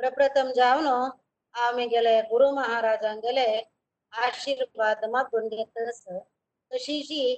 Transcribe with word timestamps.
પ્રપ્રથમ 0.00 0.48
જાવનો 0.54 0.96
આમે 1.54 1.84
ગેલે 1.88 2.14
ગુરુ 2.28 2.46
મહારાજાંગેલે 2.54 3.46
આશીર્વાદમાં 4.12 5.26
પુણ્યતસ 5.30 6.00
શશીજી 6.70 7.30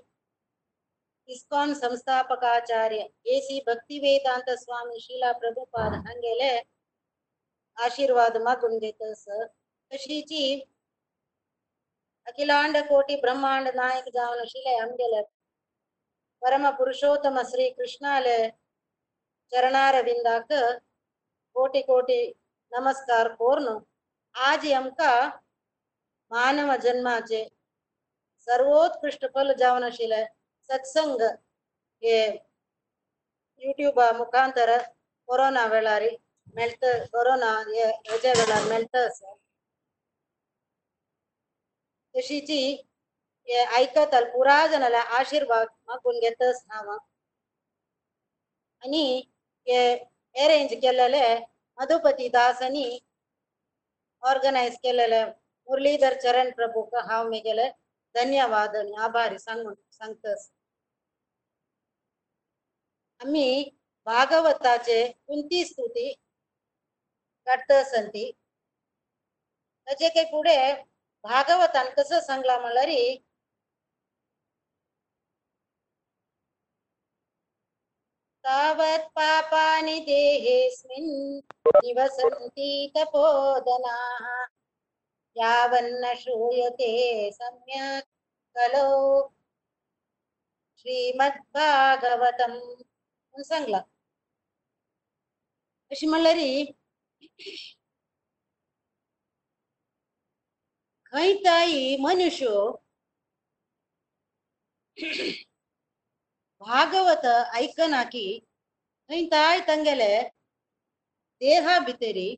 ಇಸ್ಕಾನ್ 1.29 1.75
ಸಂಸ್ಥಾಪಕಾಚಾರ್ಯ 1.75 3.01
ಎ 3.27 3.37
ಸಿ 3.41 3.57
ಭಕ್ತಿ 3.67 3.97
ವೇದಾಂತ 3.99 4.51
ಸ್ವಾಮಿ 4.59 4.99
ಶೀಲಾ 5.01 5.31
ಪ್ರಭುಪಾದ 5.33 5.93
ಹಂಗೆಲೆ 6.07 6.53
ಆಶೀರ್ವಾದ 7.77 8.37
ಮಾಗುಂದಿತ 8.43 9.03
ಸರ್ 9.21 9.47
ಕಶಿಜಿ 9.91 10.45
ಅಖಿಲಾಂಡ 12.27 12.77
ಕೋಟಿ 12.89 13.15
ಬ್ರಹ್ಮಾಂಡ 13.17 13.69
ನಾಯಕ 13.77 14.09
ಜಾವನ 14.15 14.43
ಶಿಲೆ 14.45 14.75
ಹಂಗೆಲೆ 14.79 15.23
ಪರಮ 16.43 16.67
ಪುರುಷೋತ್ತಮ 16.79 17.39
ಶ್ರೀ 17.51 17.67
ಕೃಷ್ಣಾಲೆ 17.71 18.39
ಚರಣಾರವಿಂದಾಕ 19.53 20.51
ಕೋಟಿ 21.57 21.81
ಕೋಟಿ 21.83 22.21
कोटी 22.72 22.80
नमस्कार 22.80 23.28
कोरून 23.36 23.68
आज 24.36 24.66
आमकां 24.74 25.30
मानव 26.32 26.76
जन्माचे 26.84 27.44
सर्वोत्कृष्ट 28.48 29.26
फल 29.36 29.54
जावन 29.60 29.84
आशिल्ले 29.84 30.24
सत्संग 30.70 31.22
हे 32.04 32.18
युट्यूबा 33.62 34.12
मुखांतर 34.18 34.78
कोरोना 35.30 35.66
वेळार 35.74 36.04
मेळत 36.56 36.86
कोरोना 37.14 37.52
हे 37.70 37.86
हेज्या 37.86 38.34
वेळार 38.38 38.64
मेळटा 38.70 39.06
आसा 39.06 39.34
तशीची 42.16 42.62
हे 43.48 43.64
आयकत 43.64 44.16
पुरा 44.34 44.66
जणांले 44.68 44.98
आशीर्वाद 45.20 45.68
मागून 45.88 46.20
घेतस 46.20 46.64
हांव 46.72 46.92
आनी 48.84 49.04
हे 49.68 49.80
अरेंज 50.36 50.74
केलेले 50.82 51.24
मधुपती 51.83 52.29
ऑर्गनाईज 54.23 54.77
केलेलं 54.83 55.31
मुरलीधर 55.69 56.15
चरण 56.21 56.51
प्रभू 56.51 56.83
हाव 57.07 57.23
मी 57.25 57.31
मेगेले 57.31 57.69
धन्यवाद 58.15 58.77
आणि 58.77 58.95
आभारी 59.03 59.39
सांगून 59.39 59.75
सांगतस. 59.93 60.49
आम्ही 63.21 63.71
भागवताचे 64.07 65.07
कोणती 65.27 65.65
स्तुती 65.65 66.13
काडटस 67.47 67.95
ती? 68.09 68.31
त्याचे 69.87 70.09
काही 70.09 70.27
पुढे 70.27 70.57
भागवतान 71.25 71.89
कसं 71.97 72.21
सांगला 72.21 72.59
म्हणल्यार 72.59 72.89
तावत् 78.46 79.08
पापानि 79.16 80.00
देहेऽस्मिन् 80.08 81.12
निवसन्ति 81.78 82.70
तपोधनाः 82.98 84.28
यावन्न 85.36 86.14
श्रूयते 86.22 86.92
सम्यक् 87.32 88.08
कलो 88.56 88.88
श्रीमद्भागवतम 90.78 92.52
म्हणून 92.52 93.44
सांगला 93.44 93.82
अशी 95.92 96.06
म्हणल्यार 96.08 96.38
खंय 101.14 101.34
ताई 106.69 106.87
मनुष्य 106.87 107.13
भागवत 107.13 107.27
ऐकना 107.55 108.05
की 108.05 108.47
थंय 109.11 109.27
ताय 109.27 109.61
तांगेले 109.61 110.23
देहा 111.41 111.79
भितरी 111.79 112.37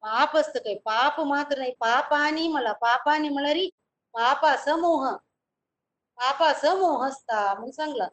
पाप 0.00 0.36
असत 0.36 0.58
काय 0.64 0.74
पाप 0.74 1.20
मात्र 1.20 1.58
नाही 1.58 1.72
पापानी 1.80 2.48
मला 2.48 2.72
पापानी 2.72 3.28
म्हळ्यार 3.28 3.56
पापा 4.14 4.56
समोह 4.56 5.16
पापा 6.16 6.52
समोह 6.54 7.08
असता 7.08 7.54
म्हणून 7.54 7.70
सांगला 7.70 8.08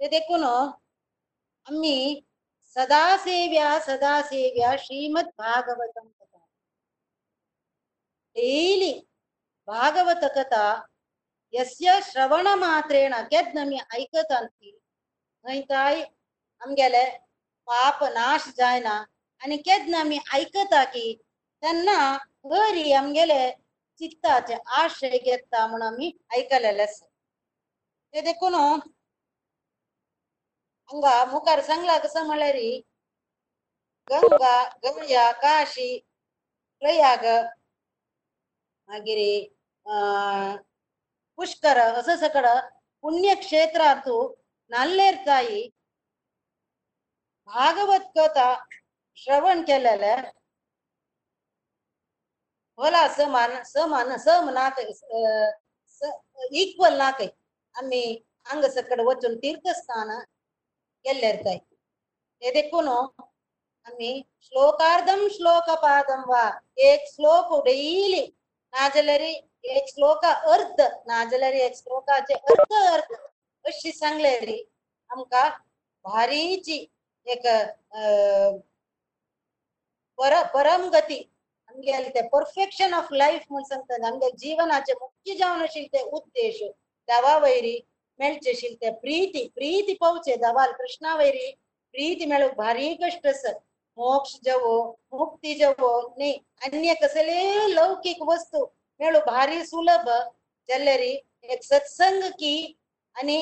ते 0.00 0.08
देखून 0.08 0.44
आम्ही 0.44 2.20
सदा 2.76 3.16
सेव्या 3.16 3.80
सदा 3.80 4.22
सेव्या 4.22 4.76
श्रीमद 4.76 5.26
भागवतम 5.38 6.08
डेली 8.36 9.00
भागवत 9.68 10.24
कथा 10.36 10.64
यस्य 11.52 12.00
श्रवण 12.04 12.48
मात्रेण 12.58 13.14
केद 13.30 13.58
आमी 13.58 13.78
ऐकत 13.94 14.32
आणती 14.32 14.70
थंय 15.44 15.60
काय 15.70 16.02
आमगेले 16.62 17.04
पाप 17.68 18.02
नाश 18.14 18.48
जायना 18.56 18.94
आनी 19.40 19.56
केद 19.68 19.94
आमी 19.94 20.18
आयकता 20.32 20.82
की 20.92 21.06
तेन्ना 21.62 21.96
घरी 22.46 22.92
आमगेले 22.92 23.50
चित्ताचे 24.00 24.54
आश्रय 24.78 25.18
घेता 25.18 25.66
म्हणून 25.66 25.86
आमी 25.86 26.10
आयकलेले 26.32 26.82
आसा 26.82 27.06
ते 28.14 28.20
देखून 28.20 28.54
हांगा 30.90 31.24
मुखार 31.24 31.60
सांगला 31.62 31.98
कसं 31.98 32.26
म्हळ्यार 32.26 32.56
गंगा 34.10 34.56
गंगा 34.84 35.30
काशी 35.42 35.98
प्रयाग 36.82 37.24
मागीर 38.88 39.18
पुष्कर 39.86 41.78
असं 41.78 42.16
सकड 42.16 42.46
पुण्यक्षेत्रांतू 43.04 44.16
नाल्लेर 44.70 45.14
ताई 45.26 45.68
भागवत 47.48 48.06
कथा 48.16 48.54
श्रवण 49.18 49.62
केलेले 49.62 50.14
होला 52.78 53.06
समान 53.16 53.62
समान 53.64 54.16
सम 54.18 54.48
नाक 54.50 54.80
इक्वल 56.52 56.96
नाक 56.98 57.20
आम्ही 57.74 58.02
हांग 58.46 58.64
सकड 58.74 59.00
वचून 59.06 59.36
तीर्थस्थान 59.42 60.10
गेल्लेर 61.04 61.36
ताई 61.44 61.58
हे 62.42 62.50
देखून 62.52 62.88
आम्ही 62.88 64.22
श्लोकार्धम 64.42 65.26
श्लोकपादम 65.32 66.22
वा 66.28 66.48
एक 66.84 67.06
श्लोक 67.08 67.54
डेली 67.64 68.26
नाजाल्यार 68.72 69.22
एक 69.69 69.87
श्लोका 69.89 70.31
अर्थ 70.53 70.81
नाजाल्यार 71.07 71.53
एक 71.55 71.75
श्लोकाचे 71.75 72.33
अर्थ 72.33 72.73
अर्थ 72.75 73.13
अशी 73.65 73.91
सांगले 73.91 74.37
रे 74.39 74.57
आमकां 75.09 75.49
भारीची 76.05 76.77
एक 77.27 77.47
पर 80.19 80.41
परम 80.53 80.89
गती 80.93 81.19
आमगेले 81.69 82.09
ते 82.09 82.21
परफेक्शन 82.27 82.93
ऑफ 82.93 83.07
लाईफ 83.13 83.41
म्हणून 83.49 83.67
सांगतात 83.67 84.05
आमगे 84.05 84.29
जीवनाचे 84.37 84.93
मुख्य 84.93 85.35
जावन 85.35 85.61
आशिल्ले 85.61 85.97
ते 85.97 86.03
उद्देश 86.11 86.61
देवा 87.07 87.37
वयरी 87.39 87.79
मेळचे 88.19 88.51
आशिल्ले 88.51 88.75
ते 88.81 88.91
प्रीती 88.99 89.47
प्रीती 89.55 89.93
पावचे 90.01 90.35
देवाल 90.37 90.71
कृष्णा 90.71 91.15
वयरी 91.15 91.51
प्रीती 91.93 92.25
मेळूंक 92.25 92.53
भारी 92.57 92.93
कश्ट 93.01 93.27
आसत 93.27 93.59
मोक्ष 93.97 94.35
जवो 94.45 94.75
मुक्ती 95.13 95.53
जवो 95.55 95.91
न्ही 96.09 96.33
अन्य 96.63 96.93
कसले 97.01 97.39
लौकिक 97.73 98.21
वस्तू 98.27 98.65
मेळू 99.00 99.18
भारी 99.26 99.64
सुलभ 99.66 100.08
जल्लेरी 100.68 101.12
एक 101.52 101.62
सत्संग 101.64 102.22
की 102.40 102.54
आणि 103.16 103.38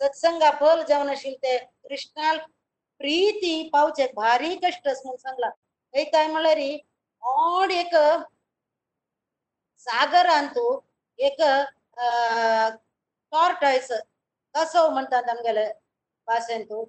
सत्संगा 0.00 0.50
फल 0.60 0.82
जावन 0.88 1.08
आशिल्ले 1.10 1.36
ते 1.42 1.56
कृष्णाल 1.88 2.38
प्रीती 3.00 3.68
पावचे 3.72 4.06
भारी 4.16 4.54
कश्ट 4.64 4.88
आस 4.88 5.00
म्हणून 5.04 5.16
सांगला. 5.18 5.48
थंय 5.94 6.04
काय 6.12 6.26
म्हळ्यार 6.26 6.58
ओड 7.22 7.70
एक 7.72 7.94
सागरांतू 9.86 10.64
एक 11.18 11.40
टॉर्टायस 13.32 13.90
कसो 14.54 14.88
म्हणटात 14.90 15.28
आमगेले 15.30 15.66
भाशेंतू 16.28 16.84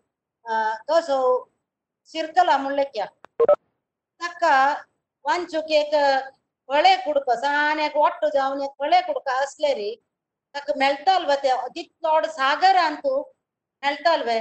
कसव 0.89 1.43
शिरकला 2.13 2.57
म्हणले 2.57 2.83
क्या? 2.83 3.05
ताका 4.21 4.55
वांचूक 5.25 5.71
एक 5.71 5.93
ಹೊಳೆ 6.69 6.93
ಕುಡ್ಕ, 7.05 7.29
ಸಾನ್ಯಾಗ 7.43 7.95
ಒಟ್ಟು 8.05 8.27
ಜಾವನ್ಯಾಗ 8.35 8.73
ಹೊಳೆ 8.81 8.99
ಕುಡ್ಕ 9.07 9.27
ಅಸ್ಲೇ 9.43 9.71
ರೀ. 9.79 9.89
ಯಾಕ 10.55 10.69
ಮೆಲ್ತಲ್ವತ್ತೆ 10.81 11.51
ಅದಿತ್ 11.65 11.93
ನೋಡ್ 12.07 12.27
ಸಾಗರ 12.39 12.77
ಅಂತೂ 12.89 13.13
ಮೆಲ್ತಲ್ವೇ 13.83 14.39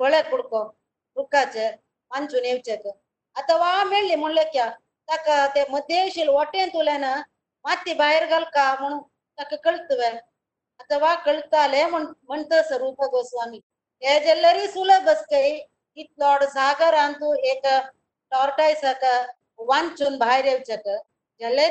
ಹೊಳೆ 0.00 0.20
ಕುಡ್ಕೊ 0.30 0.60
ಕುಡ್ಕಾಚೆ 1.16 1.64
ಮಂಜು 2.10 2.38
ನೇವ್ಚಕ್. 2.46 2.90
ಅಥವಾ 3.36 3.70
ಮೆಳ್ಳಿ 3.92 4.16
ಮುಳ್ಳಕ್ಯ 4.22 4.62
ತಕ್ಕ 5.08 5.28
ತೆ 5.54 5.62
ಮದ್ದೇಶಿಲ್ 5.74 6.30
ಒಟ್ಟೆನ್ 6.40 6.72
ತುಲೆನ 6.74 7.06
ಮತ್ತಿ 7.64 7.92
ಬಾಯರ್ಗಲ್ಕ 8.00 8.56
ಮುಣ್ 8.80 8.98
ತಕ್ಕ 9.38 9.54
ಕಳ್ತುವೆ. 9.66 10.10
ಅಥವಾ 10.80 11.10
ಕಳ್ತಾಲೆ 11.26 11.80
ಮಣ್, 11.92 12.08
ಮಣ್ತಸ 12.30 12.70
ರೂಪ 12.82 13.00
ಗೋಸ್ವಾಮಿ 13.14 13.60
ಏಜೆಲ್ಲರಿ 14.02 14.64
ಸುಲಭಸ್ಕೈ, 14.74 15.46
ಇತ್ 15.96 16.14
ನೋಡ್ 16.18 16.44
ಸಾಗರ 16.56 16.94
ಅಂತೂ 17.06 17.28
ಏಕ 17.52 17.64
ಟಾರ್ಟೈಸಕ 18.32 19.04
म्हणटस 19.58 20.02
रूप 20.02 20.08
गोस्वामी 20.08 20.08
हे 20.08 20.08
जाल्यार 20.08 20.08
एक 20.08 20.08
टॉर्टायसाक 20.08 20.08
वांचून 20.08 20.18
भायर 20.18 20.44
येवचेक 20.44 20.88
जाल्यार 21.40 21.70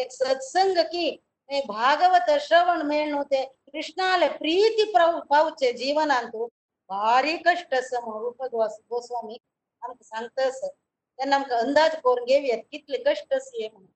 एक 0.00 0.12
सत्संग 0.12 0.78
की 0.78 1.18
हे 1.50 1.60
भागवत 1.60 2.30
श्रवण 2.40 2.82
मेळणू 2.82 3.22
ते 3.22 3.44
कृष्णाला 3.44 4.28
प्रीती 4.28 4.92
पाव 4.92 5.20
पावचे 5.20 5.72
जीवनांतू 5.72 6.46
भारी 6.88 7.36
कष्ट 7.36 7.74
सम 7.74 8.18
रूप 8.18 8.42
गोस्वामी 8.42 9.38
आमकां 9.82 10.04
सांगतस 10.04 10.64
तेन्ना 10.64 11.36
आमकां 11.36 11.58
अंदाज 11.58 11.94
करून 11.94 12.24
घेवयात 12.24 12.58
कितले 12.72 12.96
कष्ट 12.96 13.34
ये 13.54 13.68
म्हणून. 13.68 13.90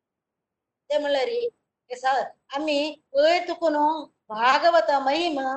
ते 0.91 0.99
म्हणल्यार 0.99 1.29
हे 1.29 1.97
सा- 1.97 2.25
आमी 2.55 3.03
पळय 3.13 3.41
तुका 3.49 3.69
न्हू 3.69 4.05
भागवता 4.29 4.99
महिमा 4.99 5.57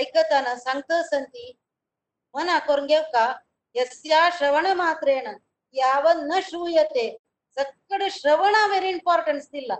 ऐकताना 0.00 0.56
सांगतस 0.56 1.14
ती 1.14 1.58
मना 2.34 2.58
करून 2.58 2.86
घेवका 2.86 3.36
यस्या 3.74 4.30
श्रवण 4.32 4.66
मात्रेण 4.66 5.36
यावत 5.74 6.22
न 6.30 6.40
श्रूयते. 6.42 7.08
सगळे 7.56 8.08
श्रवणा 8.10 8.66
वेरी 8.66 8.88
इंपॉर्टन्स 8.88 9.48
दिला. 9.52 9.76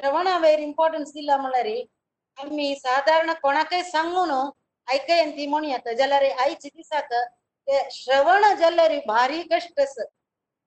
श्रवणा 0.00 0.36
वेरी 0.38 0.62
इम्पॉर्टन्स 0.62 1.12
दिला 1.12 1.36
म्हळ्यार 1.36 1.66
आम्ही 2.38 2.74
साधारण 2.76 3.32
कोणाकय 3.42 3.82
सांगू 3.82 4.24
न्हू 4.26 4.50
ऐकयन 4.88 5.30
ती 5.36 5.46
म्हणून 5.46 5.70
येता. 5.70 5.92
जाल्यार 5.92 6.22
आयच्या 6.22 6.70
दिसाक 6.76 7.12
ते 7.68 7.80
श्रवण 7.92 8.54
जाल्यार 8.58 8.92
भारी 9.06 9.42
कश्ट 9.50 9.80
आस 9.80 9.94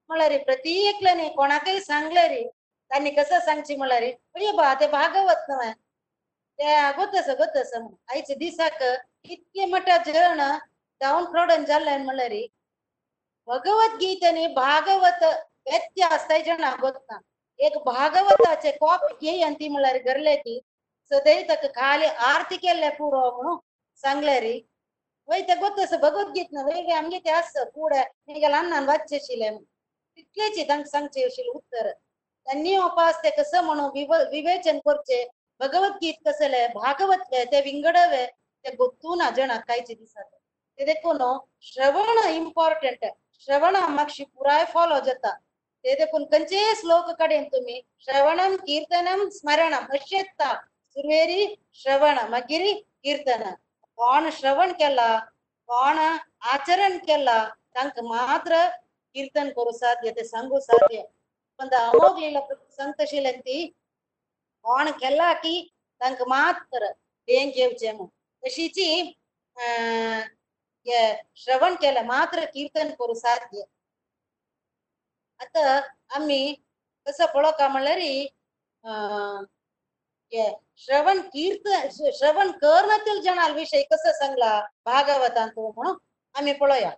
म्हळ्यार 0.09 0.38
प्रती 0.44 0.73
एकल्याने 0.88 1.27
कोणाकय 1.29 1.79
रे? 2.27 2.44
त्यांनी 2.91 3.09
कसं 3.12 3.39
सांगची 3.45 3.75
म्हळ्यार 3.75 4.03
अरे 4.03 4.51
बा 4.57 4.73
ते 4.79 4.88
भागवत 4.88 5.50
न्हय 5.50 5.71
ते 6.59 6.91
गोतस 6.97 7.29
गोतस 7.39 7.73
म्हण. 7.75 7.94
आयच्या 8.09 8.35
दिसाक 8.39 8.83
इतके 9.23 9.65
मोठा 9.65 9.97
जण 10.06 10.41
जाऊन 11.01 11.25
प्रोडन 11.31 11.65
जाल्ल्यान 11.65 12.03
म्हळ्यार 12.06 12.29
रे 12.29 12.45
भागवत 13.49 15.23
व्यत्यास 15.67 16.26
जण 16.47 16.64
ಗೊತ್ತಾ 16.81 17.19
एक 17.61 17.76
भागवताचे 17.87 18.70
कॉपी 18.73 19.14
घेयन 19.23 19.55
ती 19.55 19.69
म्हळ्यार 19.69 19.97
गरले 20.05 20.35
की 20.37 20.58
सदैव 21.11 21.41
ताका 21.49 21.69
खाली 21.75 22.06
आरती 22.26 22.56
केल्ले 22.56 22.88
पुरो 22.91 23.20
म्हणून 23.32 23.58
सांगले 24.05 24.38
री 24.41 24.55
वय 25.29 25.41
ते 25.49 25.55
गोतस 25.55 25.93
भगवद्गीत 26.02 26.52
ना 26.52 26.62
वय 26.62 26.93
आमगे 26.93 27.19
ते 27.19 27.31
आस 27.31 27.52
पुढे 27.75 28.00
निगेल 28.29 28.52
अन्नान 28.52 28.87
वाचचे 28.87 29.17
आशिल्ले 29.17 29.50
तितलेची 29.50 30.64
तांकां 30.69 30.91
सांगचे 30.91 31.25
आशिल्ले 31.25 31.50
उत्तर 31.50 31.91
त्यांनी 31.91 32.76
उपास 32.79 33.23
ते 33.25 33.31
कसं 33.38 33.64
म्हणून 33.64 33.91
विव 33.94 34.14
विवेचन 34.32 34.79
करचे 34.87 35.25
भगवद्गीत 35.61 36.14
कसले 36.26 36.67
भागवत 36.75 37.32
वे 37.32 37.44
ते 37.52 37.61
विंगडवे 37.62 38.26
ते 38.64 38.75
गोतू 38.76 39.14
ना 39.14 39.31
जण 39.31 39.56
कांयचे 39.58 39.94
दिसात 39.94 40.25
ते 40.79 40.85
देखून 40.85 41.23
श्रवण 41.62 42.26
इम्पॉर्टंट 42.29 43.05
श्रवण 43.49 43.76
मागशी 43.91 44.25
पुराय 44.25 44.64
फॉलो 44.73 44.99
जाता 45.06 45.31
ते 45.85 45.94
देखून 45.99 46.25
खंयचे 46.32 46.75
श्लोक 46.76 47.11
कडेन 47.19 47.44
तुम्ही 47.52 47.81
श्रवणम 48.05 48.56
कीर्तनम 48.67 49.29
स्मरणम 49.32 49.87
अशेंता 49.97 50.52
सुरवेरी 50.97 51.47
श्रवण 51.82 52.19
मागीर 52.31 52.73
कीर्तन 53.05 53.43
कोण 53.99 54.29
श्रवण 54.38 54.73
केला 54.81 55.17
कोण 55.69 55.99
आचरण 56.52 56.97
केला 57.06 57.44
तांकां 57.75 58.05
मात्र 58.05 58.67
कीर्तन 59.14 59.49
करू 59.56 59.73
साध्य 59.73 60.11
ते 60.17 60.25
सांगू 60.25 60.58
साध्य 60.61 61.02
पण 61.61 61.69
अमोघ 61.75 62.19
लीला 62.19 62.41
सांगतशिल्ले 62.76 63.32
ती 63.32 63.64
कोण 64.64 64.91
केला 65.00 65.32
की 65.43 65.61
तांकां 66.00 66.29
मात्र 66.29 66.87
देण 67.29 67.50
घेवचें 67.50 67.93
म्हूण 67.93 68.06
तशीची 68.43 68.91
अं, 69.56 70.20
हे 70.20 70.23
श्रवण 71.37 71.75
केलं 71.75 72.05
मात्र 72.05 72.44
कीर्तन 72.44 72.91
करू 72.94 73.14
साध्य 73.14 73.62
आता 75.41 75.79
आम्ही 76.11 76.55
कसं 77.06 77.26
पळोवका 77.26 77.69
म्हणल्यार 77.69 77.99
अं, 78.85 79.44
हे 80.32 80.49
श्रवण 80.79 81.20
कीर्तन 81.29 81.88
श्रवण 82.12 82.50
करण्यातील 82.58 83.20
जणाल 83.23 83.52
विषय 83.55 83.82
कसं 83.82 84.12
सांगला 84.12 84.58
भागवतांत 84.85 85.58
म्हणून 85.58 85.97
आम्ही 86.35 86.52
पळोया 86.52 86.91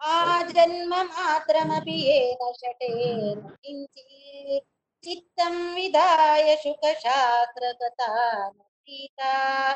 आजन्म 0.00 0.94
मात्रमपि 0.94 1.96
येन 2.00 2.52
शटेन 2.54 3.40
किञ्चित् 3.46 4.66
चित्तं 5.04 5.56
विधाय 5.74 6.54
शुकशास्त्रकथा 6.56 8.48
सीता 8.50 9.72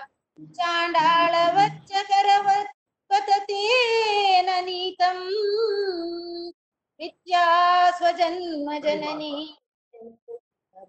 चाण्डाळवच्च 0.57 1.93
करवत् 2.11 2.73
पततेन 3.11 4.49
नीतम् 4.65 5.27
विद्या 7.01 7.47
स्वजन्म 7.99 8.73
जननी 8.85 9.35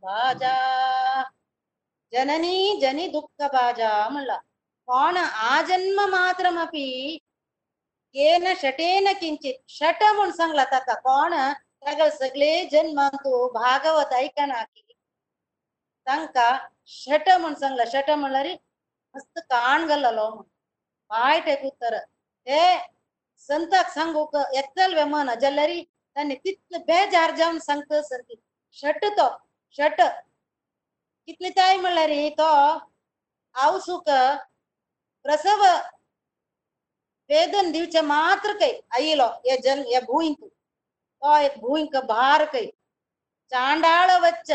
बाजा 0.04 0.56
जननी 2.14 2.80
जनी 2.82 3.08
दुःख 3.08 3.44
बाजा 3.54 3.92
म्हणला 4.10 4.38
कोण 4.88 5.18
आजन्म 5.18 6.00
मात्रमपि 6.10 7.18
येन 8.16 8.54
शटेन 8.62 9.12
किंचित 9.20 9.56
शट 9.70 10.04
म्हणून 10.04 10.32
सांगला 10.32 10.64
ताका 10.64 10.94
कोण 11.00 11.34
ताका 11.86 12.10
सगळे 12.10 12.54
जन्मांतू 12.72 13.48
भागवत 13.54 14.14
ऐकना 14.14 14.64
की 14.64 14.94
तांका 16.08 16.58
शट 16.86 17.30
म्हणून 17.30 17.54
सांगला 19.16 19.38
शट 19.38 19.38
म्हणल्यार 19.38 19.40
मस्त 19.40 19.40
काण 19.40 19.88
घाललो 19.88 20.30
म्हण 20.30 20.44
वायट 21.10 21.48
एक 21.48 21.66
उत्तर 21.66 21.98
ते 21.98 22.78
संताक 23.38 23.90
सांगूक 23.90 24.36
येतल 24.54 25.04
मन 25.04 25.34
जाल्यार 25.42 25.70
तांणी 26.16 26.36
तितले 26.36 26.78
बेजार 26.78 27.32
जावन 27.36 27.60
सांगता 27.60 28.02
सारकी 28.02 28.36
शट 28.72 29.06
तो 29.06 29.38
शट 29.72 30.02
कितले 31.28 31.50
ताय 31.50 31.78
म्हणल्यार 31.78 32.30
तो 32.38 32.80
आवसूक 33.56 34.10
प्रसव 35.24 35.64
वेदन 37.30 37.72
दिवचे 37.72 38.02
मात्र 38.02 38.54
कೈ 38.54 38.72
आयलो 38.90 39.26
हे 39.26 39.58
जन 39.58 39.80
हे 39.80 40.00
भूंयक 40.00 40.44
तो 40.44 41.38
एक 41.38 41.60
भूंयक 41.60 41.96
भार 42.06 42.46
कೈ 42.46 42.66
चांडाळ 43.52 44.12
वच्च 44.22 44.52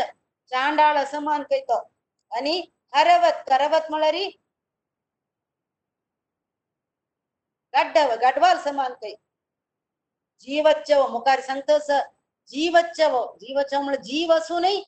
चांडाळ 0.51 1.03
समान 1.05 1.43
कೈ 1.43 1.59
तो 1.59 1.89
आणि 2.31 2.61
करवत 2.91 3.49
करवत 3.49 3.89
म्हळ्यार 3.89 4.15
गड्डव 7.76 8.14
गडवाल 8.14 8.58
समान 8.58 8.92
कೈ 8.92 9.14
जीवच्चव 10.40 11.06
मुखार 11.06 11.40
सांगतस 11.40 11.90
जीवच्चव 12.48 13.36
जीवच्चव 13.36 13.80
म्हळ्यार 13.80 14.02
जीव 14.02 14.32
असूनही 14.32 14.84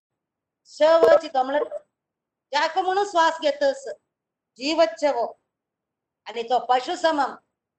शवची 0.66 1.28
तो 1.28 1.42
म्हळ्यार 1.42 1.78
जाक 2.52 2.78
म्हणून 2.78 3.04
श्वास 3.04 3.40
घेतस. 3.42 3.88
जीवच्चव 4.56 5.32
आणि 6.24 6.42
तो 6.42 6.58
पशु 6.58 6.96
समम 6.96 7.34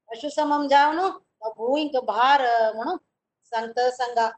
पशु 0.09 0.29
समम 0.29 0.67
जावन 0.67 1.09
तो 1.87 2.01
भार 2.01 2.41
म्हणून 2.73 2.97
संत 3.43 3.79
सांगा. 3.79 4.29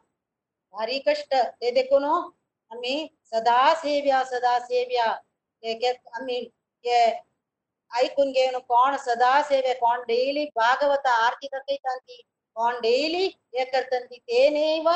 भारी 0.71 0.99
कष्ट. 0.99 1.33
ते 1.33 1.71
देखून 1.71 2.03
हो, 2.03 2.15
आम्ही 2.69 3.07
सदा 3.23 3.73
सेव्या 3.75 4.23
सदा 4.23 4.59
सेव्या 4.59 5.11
हे 5.63 5.73
के- 5.73 6.11
आम्ही 6.13 6.49
ಐಕುನ್ಗೇನು 7.91 8.59
ಕೋಣ 8.69 8.93
ಸದಾ 9.05 9.33
ಸೇವೆ 9.43 9.73
ಕೋಣ 9.75 9.97
ಡೈಲಿ 10.07 10.43
ಭಾಗವತ 10.57 11.07
ಆರತಿ 11.23 11.47
ತಕ್ಕೈ 11.47 11.77
ತಂತಿ 11.77 12.17
ಕೋಣ 12.55 12.73
ಡೈಲಿ 12.83 13.25
ಏಕರ್ 13.61 13.89
ತಂತಿ 13.91 14.17
ತೇನೇವ 14.27 14.87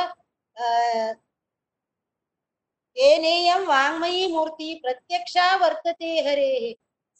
ತೇನೇಯಂ 2.97 3.61
ವಾಂಗ್ಮಯಿ 3.67 4.25
ಮೂರ್ತಿ 4.27 4.67
ಪ್ರತ್ಯಕ್ಷ 4.83 5.37
ವರ್ತತೆ 5.61 6.11
ಹರೇ 6.21 6.51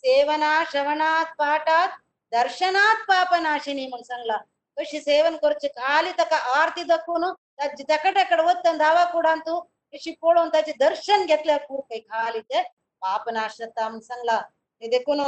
ಸೇವನಾ 0.04 0.52
ಶ್ರವಣಾತ್ 0.64 1.34
ಪಾಠಾತ್ 1.38 1.96
ದರ್ಶನಾತ್ 2.32 3.04
ಪಾಪನಾಶಿನಿ 3.08 3.86
ಮನ್ಸಂಗ್ಲ 3.88 4.34
ಕೃಷಿ 4.78 5.00
ಸೇವನ್ 5.00 5.38
ಕೊರ್ಚು 5.40 5.68
ಖಾಲಿ 5.78 6.12
ತಕ 6.12 6.34
ಆರತಿ 6.56 6.84
ದಕ್ಕೂನು 6.90 7.30
ತಜ್ಜಿ 7.60 7.84
ತಕಟ 7.84 8.18
ಕಡೆ 8.30 8.44
ಒತ್ತಂದ 8.44 8.84
ಅವ 8.88 9.04
ಕೂಡ 9.12 9.28
ಅಂತೂ 9.32 9.54
ಕೃಷಿ 9.94 10.12
ಪೋಳು 10.22 10.40
ಅಂತ 10.42 10.56
ದರ್ಶನ್ 10.82 11.24
ಗೆತ್ಲ 11.28 11.52
ಕೂರ್ಕೈ 11.68 12.00
ಖಾಲಿ 12.06 12.42
ಪಾಪನಾಶ 13.02 13.68
ತಮ್ಮ 13.78 14.00
ಸಂಗ್ಲ 14.02 14.32
ಇದಕ್ಕೂನು 14.82 15.28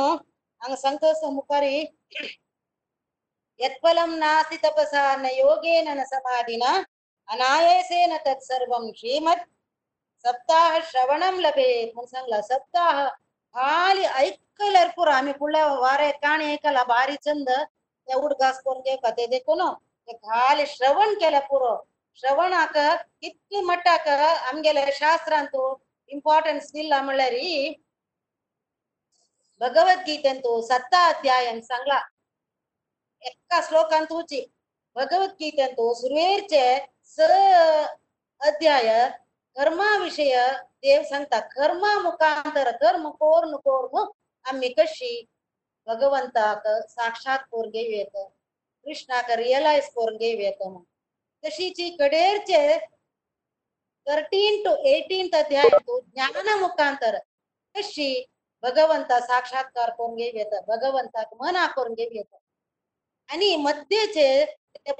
ಹಂಗ 0.61 0.75
ಸಂತೋಷ 0.87 1.19
ಮುಖರಿ. 1.37 1.75
ಯತ್ಫಲಂ 3.59 4.11
ನಾಸ್ತಿ 4.23 4.57
ತಪಸ 4.65 4.93
ಅನ್ನ 5.13 5.27
ಯೋಗೇನ 5.43 6.01
ಸಮಾಧಿನ. 6.13 6.63
ಅನಾಯಸೇನ 7.29 8.13
ತತ್ 8.25 8.45
ಸರ್ವಂ 8.49 8.83
ಶ್ರೀಮತ್ 8.99 9.45
ಸಪ್ತಾಹ 10.25 10.69
ಶ್ರವಣಂ 10.89 11.35
ಲಭೆ 11.45 11.69
ಮುನ್ಸಂಗ್ಲ 11.95 12.35
ಸಪ್ತಾಹ 12.51 12.95
ಖಾಲಿ 13.55 14.05
ಐಕಲ್ 14.25 14.77
ಅರ್ಪುರ 14.83 15.09
ಆಮಿ 15.17 15.33
ಕುಳ್ಳ 15.39 15.57
ವಾರ 15.83 16.01
ಕಾಣಿ 16.23 16.45
ಐಕಲ್ಲ 16.53 16.79
ಭಾರಿ 16.93 17.17
ಚಂದ. 17.25 17.49
ಹುಡ್ಗಾಸ್ಕೊಂಡೆ 18.07 18.93
ಕತೆ 19.05 19.25
ದೇಕೋನು 19.31 19.67
ಖಾಲಿ 20.27 20.65
ಶ್ರವಣ 20.75 21.09
ಕೆಲ 21.21 21.37
ಪುರ 21.49 21.63
ಶ್ರವಣ 22.19 22.53
ಹಾಕ 22.61 22.77
ಕಿತ್ಲಿ 23.21 23.59
ಮಟ್ಟಾಕ 23.69 24.07
ಆಮ್ಗೆಲ್ಲ 24.49 24.83
ಶಾಸ್ತ್ರ 25.01 25.33
ಅಂತೂ 25.41 25.63
ಇಂಪಾರ್ಟೆನ್ಸ್ 26.11 26.69
ಇಲ್ಲ 26.81 26.93
ಮಳ್ಳರಿ. 27.07 27.49
कितली 29.61 29.77
मट्टाक 29.77 30.07
आमगेल्या 30.07 30.31
शास्त्रांतू 30.31 30.59
इम्पॉर्टन्स 30.59 30.61
दिला 30.61 30.61
म्हणल्यार 30.61 30.61
भगवद्गीतेंतू 30.61 30.61
सत्ता 30.61 31.05
अध्यायन 31.05 31.61
सांगला. 31.61 32.01
एका 33.21 33.61
श्लोकान 33.61 34.03
तुची 34.03 34.45
भगवद्गीतेंतू 34.95 35.93
सुरवेरचे 35.93 36.77
स 37.03 37.19
अध्याय 38.41 39.09
कर्मा 39.55 39.97
विषय 39.97 40.47
देव 40.81 41.03
सांगता 41.03 41.39
कर्मा 41.39 41.97
मुखांतर 42.01 42.71
कर्म 42.71 43.09
कोर 43.09 43.55
कोर 43.55 44.05
आम्ही 44.45 44.73
कशी? 44.73 45.25
भगवंताक 45.85 46.67
साक्षात 46.89 47.39
कोर 47.51 47.67
घेऊयात 47.67 48.17
कृष्णाक 48.85 49.31
रिअलाइज 49.31 49.89
करून 49.89 50.17
घेऊयात 50.17 50.61
म्हणून. 50.61 50.83
तशीची 51.43 51.89
कडेरचे 51.99 52.77
थर्टीन 54.07 54.63
टू 54.65 54.75
एटीन 54.85 55.29
अध्याय 55.35 55.69
तो 55.69 55.99
ज्ञान 55.99 56.59
मुखांतर 56.59 57.17
कशी? 57.75 58.25
भगवंता 58.63 59.19
साक्षात्कार 59.19 59.89
करून 59.89 60.15
घेऊयात 60.15 60.53
भगवंताक 60.67 61.33
मना 61.39 61.65
करून 61.67 61.93
घेऊयात 61.93 62.35
आणि 63.29 63.55
मध्येचे 63.55 64.45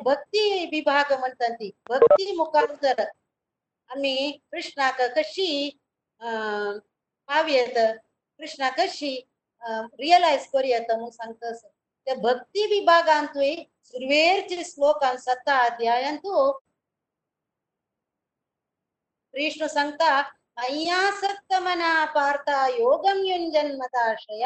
भक्ती 0.02 0.66
विभाग 0.66 1.14
म्हणतात 1.20 1.52
ती 1.52 1.70
भक्ती 1.90 2.32
मुखांतर 2.36 3.02
आम्ही 3.90 4.32
कृष्णाक 4.52 5.02
कशी 5.16 5.70
अं, 6.22 6.78
पावयेत 7.30 7.78
कृष्णा 8.40 8.70
कशी 8.78 9.16
रिअलाइज 10.00 10.48
करूयेत 10.48 10.92
म्हणून 10.92 11.10
सांगतस 11.12 11.64
त्या 11.64 12.16
भक्ती 12.16 12.66
विभागांतूय 12.70 13.56
सुरवेरचे 13.86 14.64
श्लोकान 14.64 15.18
सत्ता 15.18 15.58
अध्यायांतू 15.66 16.52
कृष्ण 19.34 19.68
सांगता 19.68 20.22
మయ్యాసక్తమనా 20.58 21.90
పార్థ 22.14 22.50
యోగం 22.78 23.18
యుంజన్మతాశయ 23.26 24.44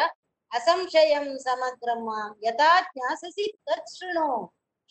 అసంశయం 0.51 1.25
సమగ్రమ్మ 1.39 2.09
యథా 2.45 2.71
జ్ఞాససి 2.87 3.45
తత్ 3.67 3.91
శృణు 3.93 4.25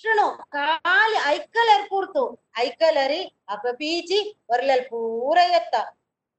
ಶೃಣು 0.00 0.26
ಕಾಲಿ 0.54 1.18
ಐಕಲರ್ 1.30 1.84
ಕೂರ್ತು 1.88 2.22
ಐಕಲರಿ 2.58 3.20
ಅಪಪೀಚಿ 3.48 4.20
ಬರ್ಲಲ್ 4.50 4.84
ಪೂರ 4.88 5.38
ಎತ್ತ 5.52 5.74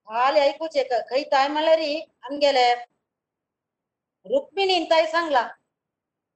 ಕಾಲಿ 0.08 0.40
ಐಕು 0.42 0.68
ಚೆಕ 0.68 0.94
ಕೈ 1.10 1.22
ತಾಯ್ 1.32 1.52
ಮಲರಿ 1.52 1.94
ಅಂಗೆಲೆ 2.24 2.68
ರುಕ್ಮಿಣಿ 4.26 4.78
ತಾಯಿ 4.88 5.08
ಸಂಗ್ಲ 5.08 5.38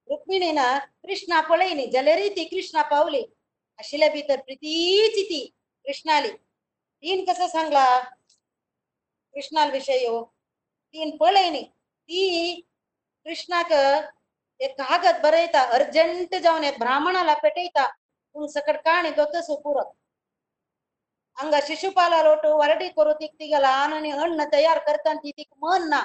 ರುಕ್ಮಿಣಿನ 0.07 0.61
ಕೃಷ್ಣ 1.03 1.33
ಕೊಳೈನಿ 1.47 1.85
ಜಲರೀತಿ 1.87 2.43
ಕೃಷ್ಣ 2.45 2.77
ಪಾವಲಿ 2.89 3.23
ಅಶಿಲ 3.79 4.03
ಬೀತರ್ 4.13 4.43
ಪ್ರೀತೀಚಿತಿ 4.43 5.41
ಕೃಷ್ಣಾಲಿ 5.85 6.31
ಈನ್ 7.03 7.23
ಕಸ 7.27 7.41
ಸಂಗ್ಲ 7.49 7.77
కృష్ణాల 9.35 9.69
విషయం 9.71 10.21
तीन 10.95 11.15
पळयणी 11.17 11.61
ती 11.63 12.21
कृष्णाक 13.25 13.71
एक 14.59 14.71
कागद 14.81 15.21
बरयता 15.23 15.61
अर्जंट 15.75 16.35
जाऊन 16.43 16.63
एक 16.63 16.77
ब्राह्मणाला 16.79 17.33
पेटयता. 17.43 17.85
पूण 18.35 18.47
सकट 18.53 18.77
काणी 18.85 19.09
दोत 19.17 19.35
सुपूर. 19.45 19.81
हंगा 21.37 21.59
शिशुपाला 21.67 22.21
लोट 22.23 22.45
वरडी 22.59 22.87
करू 22.97 23.13
ती 23.21 23.47
घ्याला 23.47 23.69
आणि 23.69 24.11
अन्न 24.11 24.43
तयार 24.53 24.79
करताना 24.85 25.19
ती 25.23 25.31
तिक 25.37 25.47
मन 25.63 25.89
ना. 25.89 26.01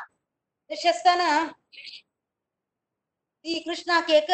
तशें 0.71 0.91
असताना 0.91 1.29
ती 3.45 3.59
कृष्णाक 3.65 4.11
एक 4.11 4.31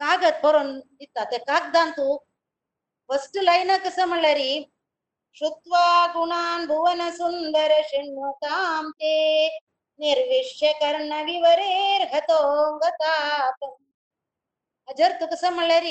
कागद 0.00 0.40
बरोवन 0.42 0.78
दिता. 0.78 1.24
त्या 1.30 1.38
कागदान 1.46 1.90
तू 1.96 2.16
फस्ट 3.10 3.38
लाईन 3.42 3.76
कसं 3.84 4.04
म्हणल्यार 4.08 4.36
श्रुत्वा 5.37 5.85
गुणान 6.13 6.65
भुवन 6.67 7.09
सुंदर 7.11 7.71
शृण्वतां 7.89 8.89
ते 8.91 9.13
निर्विश्य 9.99 10.71
कर्ण 10.81 11.21
विवरेर 11.25 12.01
हतोंगताप 12.15 13.65
जर 14.97 15.11
तू 15.21 15.25
कसं 15.35 15.53
म्हणल्यार 15.55 15.85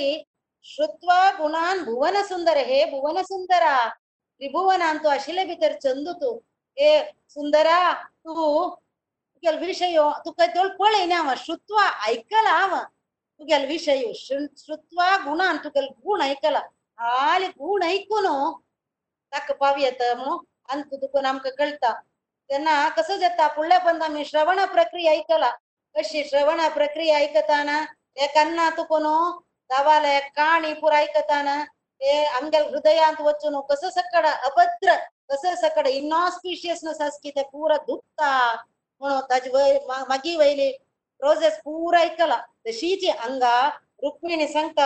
श्रुत्वा 0.66 1.30
गुणान 1.38 1.82
भुवन 1.84 2.22
सुंदर 2.28 2.56
हे 2.70 2.84
भुवन 2.90 3.22
सुंदरा 3.22 3.76
त्रिभुवनान 3.88 4.98
तू 5.04 5.08
आशिल्ले 5.08 5.44
भितर 5.44 5.72
चंदू 5.82 6.12
तू 6.20 6.38
ए 6.76 6.90
सुंदरा 7.34 7.80
तू 8.24 8.34
तुगेल 8.34 9.58
विषय 9.58 9.96
तुका 10.24 10.46
तोळ 10.56 10.68
पळय 10.80 11.04
ना 11.06 11.16
हांव 11.22 11.34
श्रुत्वा 11.44 11.88
ऐकला 12.08 12.50
हांव 12.58 12.76
तुगेल 13.40 13.66
विषय 13.68 14.12
श्रु- 14.16 14.46
श्रुत्वा 14.64 15.16
ताका 19.34 19.54
पावयेत 19.54 20.02
म्हणून 20.16 20.38
अंत 20.68 20.94
तुकून 20.94 21.26
आमकां 21.26 21.52
कळटा 21.58 21.92
तेन्ना 22.50 22.88
कसं 22.88 23.16
जाता 23.16 23.48
फुडल्या 23.48 23.78
पण 23.78 24.02
आमी 24.02 24.24
श्रवण 24.24 24.64
प्रक्रिया 24.66 25.12
ऐकला 25.12 25.50
कशी 25.94 26.24
श्रवण 26.24 26.68
प्रक्रिया 26.68 27.16
ऐकताना 27.18 27.82
ते 28.16 28.26
कन्ना 28.26 28.68
तुकून 28.70 29.06
दावाले 29.70 30.18
काणी 30.36 30.72
पुरा 30.74 30.96
ऐकताना 30.98 31.62
ते 32.00 32.24
आमच्या 32.26 32.62
हृदयांत 32.62 33.20
वचून 33.20 33.60
कसं 33.70 33.90
सकड 33.90 34.26
अभद्र 34.26 34.94
कसं 35.30 35.54
सकड 35.56 35.86
इनॉस्पिशियसनेस 35.86 37.00
आसकी 37.00 37.30
ते 37.30 37.42
पुरा 37.42 37.76
दुखता 37.86 38.30
म्हणून 39.00 39.20
ताजी 39.30 39.50
वय 39.50 39.78
मा- 39.88 40.04
मागी 40.08 40.36
वयली 40.36 40.70
प्रोसेस 41.20 41.58
पुरा 41.58 42.00
ऐकला 42.00 42.40
तशीची 42.66 43.08
अंगा 43.10 43.54
ರುಕ್ಮಿಣಿ 44.05 44.47
ಸಂಕ 44.49 44.79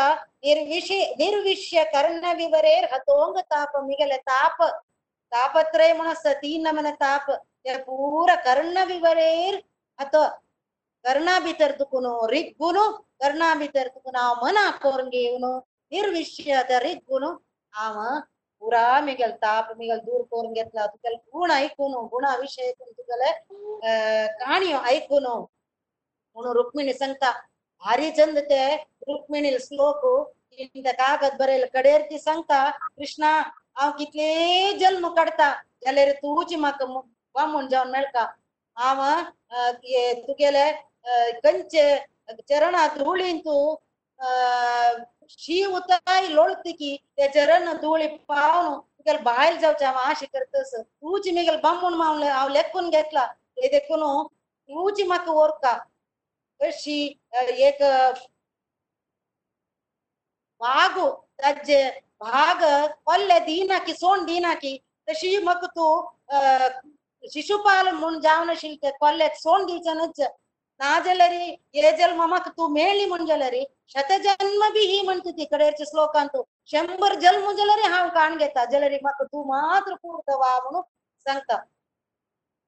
ನಿರ್ವಿಷಿ 0.44 1.00
ನಿರ್ವಿಷ್ಯ 1.20 1.80
ಕರ್ಣ 1.94 2.26
ವಿವರೇರ್ 2.36 2.88
ಹತೋಂಗ 2.94 3.38
ತಾಪ 3.50 3.72
ಮಿಗಲ 3.84 4.14
ತಾಪ 4.28 4.60
ತಾಪತ್ರಯ 5.32 5.94
ಸತೀ 6.18 6.52
ನಮನ 6.58 6.92
ತಾಪ 7.00 7.30
ಪೂರ 7.88 8.30
ಕರ್ಣ 8.46 8.78
ವಿವರೇರ್ 8.86 9.58
ಹತೋ 10.00 10.24
ಕರ್ಣಾಭಿತರ್ದುಕುನು 11.06 12.14
ರಿಗ್ಗುನು 12.28 12.86
ಕರ್ಣಾಭಿತರ್ದುಕುನು 13.20 14.20
ಅವ 14.22 14.34
ಮನ 14.42 14.58
ಹಾಕೋರ್ಗೆ 14.66 15.22
ಇವನು 15.22 15.52
ನಿರ್ವಿಷ್ಯದ 15.92 16.74
ರಿಗ್ಗುನು 16.84 17.30
ಅವ 17.74 17.98
ಪೂರಾ 18.62 18.86
ಮಿಗಲ್ 19.00 19.36
ತಾಪ 19.42 19.68
ಮಿಗಲ್ 19.78 20.02
ದೂರ್ 20.08 20.26
ಕೋರ್ಗೆ 20.32 20.64
ಅದುಕಲ್ 20.80 21.18
ಗುಣ 21.30 21.52
ಐಕುನು 21.60 22.00
ಗುಣ 22.14 22.26
ವಿಷಯ 22.42 22.70
ಕುಂತುಕಲ 22.72 23.24
ಕಾಣಿಯೋ 24.42 24.80
ಐಕುನು 24.88 25.36
ಉಣು 26.38 26.50
ರುಕ್ಮಿಣಿ 26.54 26.94
ಸಂಕ 26.94 27.24
ಭಾರಿ 27.84 28.08
ಚಂದತೆ 28.18 28.62
ರುಕ್ಮಿಣಿಲ್ 29.10 29.60
ಶ್ಲೋಕು 29.68 30.12
ಇಂತ 30.64 30.88
ಕಾಗದ್ 31.00 31.38
ಬರೆಯಲ್ಲ 31.42 31.68
ಕಡೇರ್ತಿ 31.76 32.18
ಸಂಕ, 32.28 32.50
ಕೃಷ್ಣ 32.96 33.24
ಅವ್ 33.82 33.92
ಕಿತ್ಲೇ 34.00 34.32
ಜನ್ಮ 34.82 35.10
ಕಡ್ತ 35.18 35.42
ಎಲ್ಲೇರಿ 35.90 36.16
ತೂಚಿ 36.24 36.58
ಮಕ್ಕ 36.64 36.82
ಬಾಮುಂಜ 37.36 37.74
ಅವನ್ 37.82 37.96
ಅವ 37.96 38.26
ಆವ 38.78 39.00
ತುಗೆಲೆ 40.26 40.66
ಕಂಚೆ, 41.46 41.86
ಚರಣ 42.50 42.76
ಧೂಳಿಂತು 42.98 43.56
ಶೀ 45.40 45.58
ಉತ್ತಾಯಿ 45.78 46.28
ಲೋಳ್ತಿಕಿ 46.38 46.92
ಚರಣ 47.36 47.68
ಧೂಳಿ 47.84 48.08
ಪಾವನು 48.32 48.74
ಗೆಲ್ 49.08 49.22
ಬಾಯಿಲ್ 49.28 49.60
ಜಾವಚ 49.64 49.84
ಅವ 49.92 50.00
ಆಶಿ 50.10 50.28
ಕರ್ತಸ್ 50.34 50.76
ತೂಚಿ 51.02 51.32
ಮಿಗಲ್ 51.38 51.60
ಬಮ್ಮುನ್ 51.66 51.98
ಮಾವ್ಲೆ 52.02 52.30
ಅವ್ 52.40 52.50
ಲೆಕ್ಕುನ್ 52.58 52.90
ಗೆತ್ಲ 52.96 53.20
ಇದಕ್ಕೂನು, 53.68 54.10
ತೂಚಿ 54.70 55.04
ಮಕ್ಕ 55.12 55.28
ಓರ್ಕ. 55.44 55.64
धुळी 56.62 57.10
पावन 57.22 57.40
तुगेले 57.42 57.72
भायर 57.82 57.82
जावचे 57.82 57.82
हांव 57.82 57.82
आशे 57.82 57.82
करतस 57.82 57.82
तूच 57.82 58.04
मिगेल 58.06 58.26
कशी 58.28 58.40
भाग 60.62 61.00
ताजे 61.42 61.84
भाग 62.22 62.64
कोल्ले 63.06 63.40
दिनाकी 63.46 64.78
तशी 65.08 65.38
म्हाका 65.44 65.68
शिशुपाल 67.24 67.90
म्हूण 67.92 68.20
जावन 68.22 68.50
आशिल्ले 68.50 68.76
ते 68.84 68.92
कोल्ल्याक 69.00 69.36
सोण 69.38 69.66
दिवचनच 69.66 70.20
ना 70.80 71.00
जाल्यार 71.06 71.32
हे 71.76 71.92
जल्म 71.98 72.22
म्हाका 72.30 72.68
मेळ्ळी 72.74 73.06
म्हण 73.06 73.26
जाल्यार 73.26 73.56
शतजन्म 73.96 74.68
बी 74.74 74.86
ही 74.92 75.02
म्हणटा 75.06 75.32
ती 75.38 75.46
कडेच्या 75.52 75.86
श्लोकान 75.90 76.28
तूं 76.34 76.44
शंबर 76.72 77.14
जल्म 77.22 77.52
जाल्यार 77.58 77.80
हांव 77.92 78.10
काण 78.16 78.38
घेता 78.38 78.66
जाल्यार 78.72 78.92
म्हाका 79.02 79.24
तूं 79.34 79.44
मात्र 79.48 79.96
पूर्ण 80.04 80.36
वा 80.40 80.58
म्हणून 80.64 80.82
सांगता. 81.26 81.58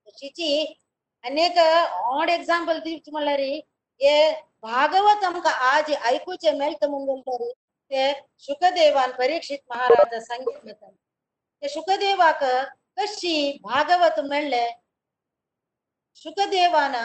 तशीची 0.07 0.65
अनेक 1.23 1.57
ऑड 1.59 2.29
एक्झाम्पल 2.29 2.79
दिवचे 2.83 3.11
म्हणल्यार 3.11 3.39
हे 4.01 4.31
भागवत 4.63 5.23
आमकां 5.25 5.53
आज 5.69 5.91
ऐकूचे 6.11 6.51
मेळटा 6.57 6.87
म्हणून 6.87 7.21
ते 7.91 8.11
शुकदेवान 8.39 9.11
परीक्षित 9.11 9.59
महाराज 9.69 10.13
सांगितले 10.23 10.73
ते 10.73 11.69
शुकदेवाक 11.69 12.43
कशी 12.99 13.33
भागवत 13.63 14.19
मेळ्ळे 14.29 14.67
शुकदेवान 16.15 16.95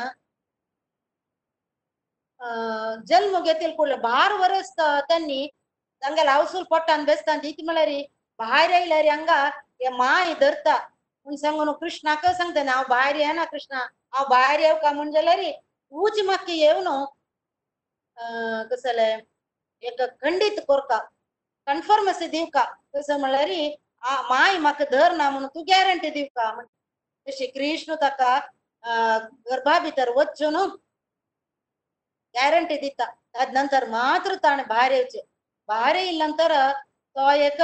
अं, 2.41 3.01
घेतील 3.43 3.71
कुठले? 3.77 3.95
बार 3.97 4.33
वर्ष 4.41 4.71
त्यांनी 4.79 5.47
तांगेले 6.03 6.31
हावसूल 6.31 6.63
पोट्टान 6.71 7.05
बेसता 7.05 7.37
दित 7.43 7.63
म्हळ्यार 7.65 7.89
भायर 8.39 8.71
येयल्यार 8.71 9.07
हांगा 9.09 9.43
हे 9.81 9.89
माय 9.89 10.35
धरता. 10.41 10.77
म्हूण 11.27 11.37
सांगून 11.37 11.71
कृष्णाक 11.73 12.27
सांगता 12.27 12.63
हांव 12.73 12.85
भायर 12.89 13.17
येना 13.17 13.45
कृष्णा. 13.45 13.87
हांव 14.13 14.27
भायर 14.31 14.61
येवं 14.61 14.79
का 14.83 14.93
म्हण 14.93 15.11
जाल्यार 15.13 15.39
última 15.93 16.39
que 16.39 16.63
eu 16.63 16.83
não, 16.83 17.05
uh, 18.17 18.69
que 18.69 18.77
se 18.79 18.93
le, 18.93 19.27
ek 19.83 19.97
kandit 20.21 20.65
korka, 20.67 20.99
confirm 21.67 22.13
se 22.15 22.29
divka, 22.29 22.65
que 22.93 23.03
se 23.03 23.17
malari, 23.17 23.77
a 24.03 24.23
mai 24.25 24.59
makdhar 24.59 25.11
namun 25.17 25.51
tu 25.53 25.65
guarantee 25.65 26.11
divka, 26.13 26.47
Shri 27.27 27.47
Krishna 27.47 27.93
ತಕ್ಕ 28.03 28.23
ಗರ್ಭಾಭಿತರು 29.47 30.13
ಒಚ್ಚುನು 30.15 30.61
ಗ್ಯಾರಂಟಿ 32.35 32.77
ದಿತ್ತ 32.83 33.03
ಅದ್ 33.41 33.55
ನಂತರ 33.55 33.83
ಮಾತ್ರ 33.95 34.33
ತಾಣ 34.45 34.61
ಭಾರಿ 34.69 34.97
ಉಚ್ಚೆ 35.05 35.23
ಭಾರಿ 35.69 36.03
ಇಲ್ಲಂತರ 36.11 36.53
ತಾಯಕ 37.17 37.61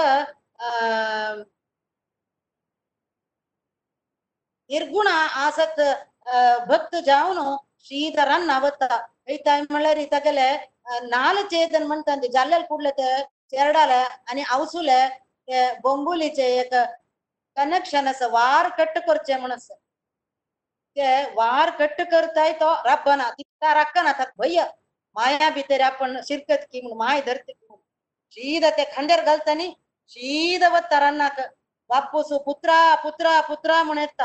ನಿರ್ಗುಣ 4.71 5.09
ಆಸಕ್ತ 5.47 5.81
ಭಕ್ತ 6.71 6.95
ಜಾವನು 7.11 7.47
ಶ್ರೀಧರನ್ 7.87 8.51
ಅವತ್ತ. 8.57 8.83
ಐತ 9.29 9.49
ಮಳ್ಳರಿ 9.73 10.05
ತಗಲೆ 10.13 10.49
ನಾಲ್ 11.13 11.43
ಚೇತನ್ 11.53 11.87
ಮಣ್ 11.91 12.03
ತಂದೆ 12.09 12.29
ಜಲ್ಲಲ್ 12.37 12.67
ಕೂಡ್ಲತೆ 12.71 13.09
ಚೆರಡಾಲ 13.53 13.93
ಅನಿ 14.31 14.43
ಅವಸುಲೆ 14.55 15.01
ಬೊಂಬುಲಿ 15.85 16.29
ಚೇಯಕ 16.39 16.73
ಕನೆಕ್ಷನ್ 17.57 18.11
ವಾರ್ 18.35 18.71
ಕಟ್ಟ 18.79 18.97
ಕೊರ್ಚೆ 19.09 19.35
ಮಣಸ. 19.43 19.67
ವಾರ್ 21.39 21.73
ಕಟ್ಟ 21.81 21.99
ಕರ್ತಾಯ್ತೋ, 22.13 22.71
ರಬ್ಬನ 22.89 23.23
ತಿತ್ತಾರ 23.39 23.77
ಅಕ್ಕನ 23.87 24.09
ತಕ್ 24.21 24.35
ಭಯ್ಯ 24.41 24.61
ಮಾಯಾ 25.17 25.47
ಬಿತ್ತೇರಿ 25.57 25.85
ಅಪ್ಪನ್ 25.89 26.15
ಶಿರ್ಕತ್ 26.29 26.67
ಕಿ 26.73 26.81
ಮಾಯ 27.03 27.19
ಧರ್ತಿ 27.29 27.53
ಸೀದತೆ 28.37 28.85
ಖಂಡೇರ್ 28.95 29.25
ಗಲ್ತನಿ 29.29 29.67
ಸೀದವತ್ತರನ್ನಾಕ 30.13 31.39
ಬಪ್ಪುಸು 31.91 32.37
ಪುತ್ರ 32.47 32.71
ಪುತ್ರ 33.03 33.27
ಪುತ್ರ 33.49 33.73
ಮುಣೆತ್ತ 33.89 34.23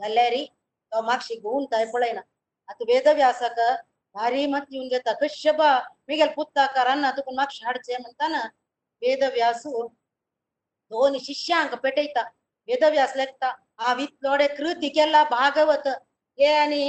ಗಲ್ಲೇರಿ 0.00 0.42
ಮಾಕ್ಷಿಗೆ 1.04 1.42
ಹೂನ್ 1.46 1.66
ತಾಯ್ಪೊಳೇನ 1.68 2.20
ಅತ್ 2.68 2.82
ವೇದವ್ಯಾಸಕ 2.88 3.58
ಭಾರಿ 4.14 4.42
ಮತ್ 4.46 4.70
ಇವನ್ಗೆ 4.72 4.98
ತಕಶ್ಯಪ 5.00 5.60
ಮಿಗಲ್ 6.08 6.32
ಪುತ್ತಾಕರನ್ನ 6.34 7.04
ಅದಕ್ಕೂ 7.08 7.32
ಮಾಕ್ಷ 7.32 7.58
ಹಾಡ್ಚೇಮಂತಾನ 7.64 8.36
ವೇದವ್ಯಾಸು 9.02 9.72
ಧೋನಿ 10.90 11.20
ಶಿಷ್ಯಾಂಕ 11.20 11.74
ಪೆಟೈತ 11.84 12.18
ವೇದವ್ಯಾಸ 12.68 13.14
ಲೆಕ್ತ 13.16 13.44
ಆ 13.80 13.92
ವಿತ್ಲೋಡೆ 13.92 14.48
ಕೃತಿಗೆಲ್ಲ 14.56 15.16
ಭಾಗವತ 15.30 15.86
ಏನಿ 16.38 16.84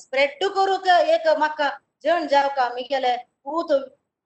ಸ್ಪ್ರೆಡ್ 0.00 0.44
ಕೊರುಕ 0.56 0.88
ಏಕ 1.14 1.26
ಮಕ್ಕ 1.38 1.60
ಜನ್ 2.04 2.26
ಜಾವಕ 2.28 2.58
ಮಿಗಲೆ 2.74 3.14
ಕೂತು 3.44 3.76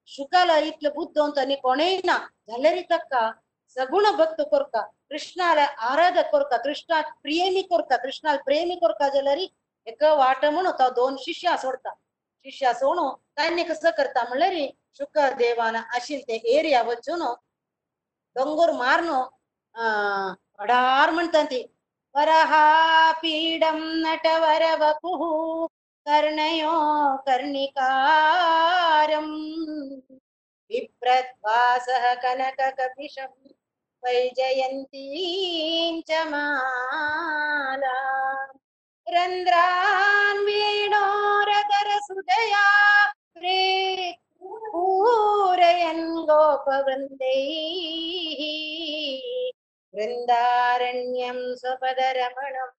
ಶುಕಲ 0.09 0.51
ಇತ್ಲ 0.69 0.87
ಬುದ್ಧ 0.91 1.19
ಅಂತ 1.19 1.39
ನೀ 1.45 1.57
ಕೊನೆಯಿನ 1.63 2.13
ಜಲ್ಲರಿ 2.49 2.83
సగుణ 3.75 3.75
इतलोडे 3.75 3.75
కొరక 3.75 3.75
केला 3.75 3.75
ఆరాధ 3.75 3.75
కొరక 3.75 3.75
కృష్ణ 3.75 3.75
ప్రియమి 3.75 3.75
కొరక 3.75 3.75
एक 3.75 3.75
म्हाका 3.75 3.75
जण 3.75 3.75
जावका 3.75 3.75
मिगेले 3.75 3.75
पूत 3.75 3.75
सगुण 3.75 4.05
भक्त 4.17 4.41
कोरता 4.51 4.81
कृष्णाला 5.11 5.65
आराधक 5.91 6.31
कोरता 6.31 6.57
कृष्णाक 6.65 7.13
प्रेमी 7.23 7.63
कोरता 7.63 7.97
कृष्णाक 7.97 8.45
प्रेमी 8.45 8.77
कोरता 8.77 9.09
जाल्यार 9.15 9.39
एक 9.87 10.03
वाट 10.19 10.45
म्हणून 10.45 10.71
तो 10.79 10.89
दोन 10.95 11.17
शिष्या 11.21 11.57
सोडता. 11.59 11.91
शिष्या 12.47 12.73
सोडून 12.75 13.09
तांणी 13.37 13.63
कसं 13.65 13.91
करता 13.97 14.25
म्हणल्यार 14.29 14.55
शुक 14.99 15.19
देवान 15.39 15.77
आशिल 15.77 16.21
ते 16.29 16.37
एरिया 16.57 16.83
वचून 16.83 17.23
डोंगर 18.37 18.73
मारन 18.73 19.11
अडार 20.63 21.11
म्हणटा 21.11 21.43
ती. 21.51 21.63
वरहा 22.15 23.13
पीडम 23.23 23.79
नटवर 24.05 24.63
वपुः 24.81 25.67
कर्णयो 26.07 26.77
कर्णिकारम् 27.27 29.33
विप्रद्वासः 30.71 32.13
कनककपिशं 32.23 33.27
वैजयन्तीं 34.06 35.94
च 36.10 36.12
माला 36.32 37.98
रन्ध्रान् 39.08 40.42
वेणोरगरसुदया 40.48 42.66
पूरयन् 44.72 46.06
गोपवृन्दैः 46.30 48.42
वृन्दारण्यं 49.94 51.40
स्वपदरमणम् 51.62 52.76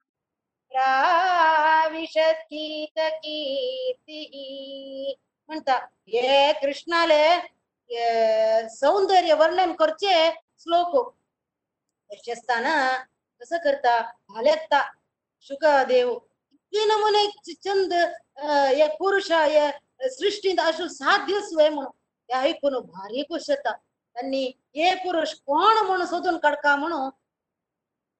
प्राविशत् 0.72 2.44
कीर्तिः 2.52 4.34
म्हणता 5.48 5.76
हे 6.12 6.52
कृष्णाले 6.62 7.24
हे 7.90 8.04
सौंदर्य 8.76 9.34
वर्णन 9.40 9.72
करचे 9.80 10.14
ಶ್ಲೋಕೋ. 10.61 11.01
ಯಶಸ್ಥಾನ 12.09 12.67
ರಸಕರ್ತ 13.41 13.87
ಹಲೆತ್ತ 14.35 14.73
ಶುಕ 15.47 15.63
ದೇವು 15.89 16.15
ನಮೂನೆ 16.73 17.21
ಚಂದ 17.65 17.93
ಯ 18.79 18.85
ಪುರುಷ 18.99 19.29
ಯ 19.55 19.59
ಸೃಷ್ಟಿಯಿಂದ 20.19 20.61
ಅಷ್ಟು 20.69 20.85
ಸಾಧ್ಯ 21.01 21.35
ಸ್ವಯಂ. 21.49 21.77
ಯಾಯ್ಕೊನು 22.29 22.79
ಭಾರಿ 22.93 23.21
ಕುಶತ 23.29 23.65
ತನ್ನಿ 24.15 24.43
ಏ 24.75 24.87
ಪುರುಷ 25.03 25.31
ಕೋಣ 25.49 25.75
ಮಣು 25.89 26.05
ಸೋದನ್ 26.11 26.39
ಕಡ್ಕಾಮಣು 26.45 26.99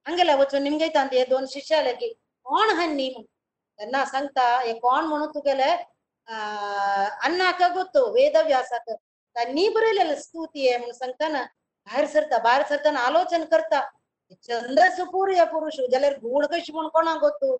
ಹಂಗಲ್ಲ 0.06 0.32
ವಚನ 0.40 0.60
ನಿಮ್ಗೈತ 0.66 0.96
ಅಂತ 1.02 1.24
ದೋನ್ 1.30 1.48
ಶಿಷ್ಯಾಲಗಿ 1.54 2.08
ಕೋಣ 2.46 2.68
ಹನ್ನಿ 2.80 3.08
ತನ್ನ 3.78 3.96
ಸಂತ 4.14 4.38
ಏ 4.68 4.72
ಕೋಣ 4.84 5.02
ಮಣು 5.12 5.26
ತುಗಲೆ 5.34 5.70
ಅನ್ನಾಕ 7.26 7.60
ಗೊತ್ತು, 7.74 8.00
ವೇದವ್ಯಾಸಕ. 8.14 8.86
ತನ್ನಿ 9.36 9.64
ಬರಲಿಲ್ಲ 9.74 10.14
ಸ್ತೂತಿ 10.24 10.60
ಏ 10.70 10.74
ಸಂಕ್ತನ. 11.02 11.36
बाहेर 11.87 12.05
सरता 12.07 12.37
बाहेर 12.39 12.63
सरताना 12.65 12.99
आलोचन 13.01 13.43
करता 13.45 13.79
छंदस 14.49 14.99
पूर्य 15.11 15.45
पुरुष 15.51 15.79
जाल्यार 15.91 16.13
गुण 16.19 16.45
कशी 16.51 16.71
म्हणून 16.73 16.89
कोणाक 16.91 17.17
ಗೊತ್ತು 17.19 17.57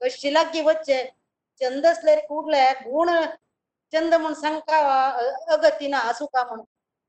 कशी 0.00 0.32
लागी 0.34 0.60
वच्चे 0.62 1.02
छंदसलेर 1.60 2.18
ಕೂಡ್ಲೆ 2.28 2.62
गुण 2.82 3.10
चंद 3.92 4.14
म्हणून 4.14 4.34
सांगता 4.34 4.78
अगतीना 5.54 5.98
असुका 6.10 6.44
म्हणून 6.44 6.64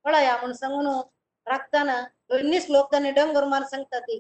कळया 0.06 0.36
म्हणून 0.38 0.54
सांगून 0.54 0.88
राखताना 1.48 2.00
दोन्ही 2.30 2.62
श्लोक 2.62 2.92
त्यांनी 2.92 3.12
डंगर 3.12 3.46
मार 3.46 3.64
सांगता 3.72 4.00
ती 4.00 4.20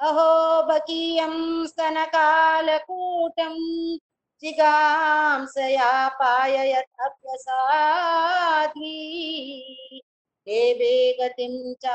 अहो 0.00 0.62
बकीयं 0.68 1.66
स्तनकालकूटं 1.66 3.54
जिगांसया 4.42 5.92
पाययत् 6.18 7.02
अभ्यसाद्वी 7.04 8.94
देवे 10.47 10.93
गतिं 11.19 11.73
च 11.83 11.85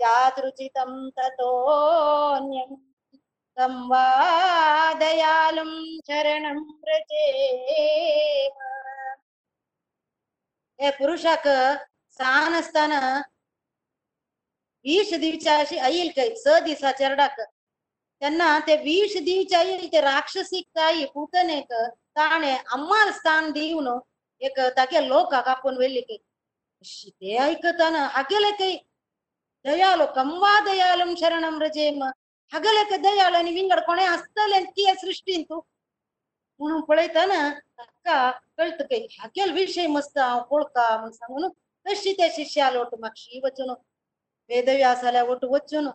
यादृचितं 0.00 1.08
ततोऽन्यं 1.18 2.74
तं 3.56 3.74
वा 3.88 4.06
दयालुं 5.00 5.72
शरणं 6.08 6.58
व्रजेम 6.84 8.60
हे 10.78 10.90
पुरुषाक 10.90 11.46
सान 12.18 12.54
असताना 12.54 13.00
वीस 14.84 15.12
दिवच्या 15.20 15.56
अशी 15.58 15.76
येईल 15.76 16.10
काही 16.16 16.36
स 16.36 16.58
दिसा 16.64 16.90
चरडाक. 16.92 17.40
त्यांना 18.22 18.58
ते 18.66 18.76
विष 18.76 19.16
दिवच्या 19.24 19.62
येईल 19.62 19.86
ते 19.92 20.00
राक्षसी 20.00 20.60
काही 20.74 21.04
पुतनेक 21.14 21.72
ताणे 22.16 22.56
अम्माल 22.72 23.10
स्थान 23.12 23.50
देऊन 23.52 23.88
एक 24.40 24.60
ताके 24.76 25.06
लोकाक 25.08 25.44
कापून 25.46 25.76
वेल्ली 25.78 26.00
काही 26.00 26.18
ते 26.82 27.36
ऐकताना 27.38 28.06
हगेलं 28.14 28.50
काही 28.58 28.76
दयालो 29.64 30.06
कमवा 30.14 30.58
दयालम 30.60 31.14
शरणम 31.14 31.62
रजेम 31.62 32.02
हगेलं 32.52 32.88
काही 32.90 33.00
दयाल 33.02 33.34
आणि 33.34 33.52
विंगड 33.54 33.80
कोणे 33.80 34.04
असतले 34.06 34.62
किया 34.66 34.94
सृष्टीन 34.94 35.42
तू 35.42 35.60
म्हणून 36.60 36.80
पळयताना 36.80 37.48
ताका 37.50 38.30
कळत 38.56 38.82
काही 38.82 39.06
हाकेल 39.18 39.52
विषय 39.52 39.86
मस्त 39.86 40.18
हांव 40.18 40.42
वळखा 40.50 40.96
म्हण 40.98 41.10
सांगून 41.12 41.48
तशी 41.86 42.12
त्या 42.12 42.28
शिष्याल 42.36 42.76
वट 42.76 42.94
मागशी 43.00 43.40
वचून 43.44 43.70
वेदव्यासाल्या 44.50 45.22
वट 45.24 45.44
वचून 45.44 45.88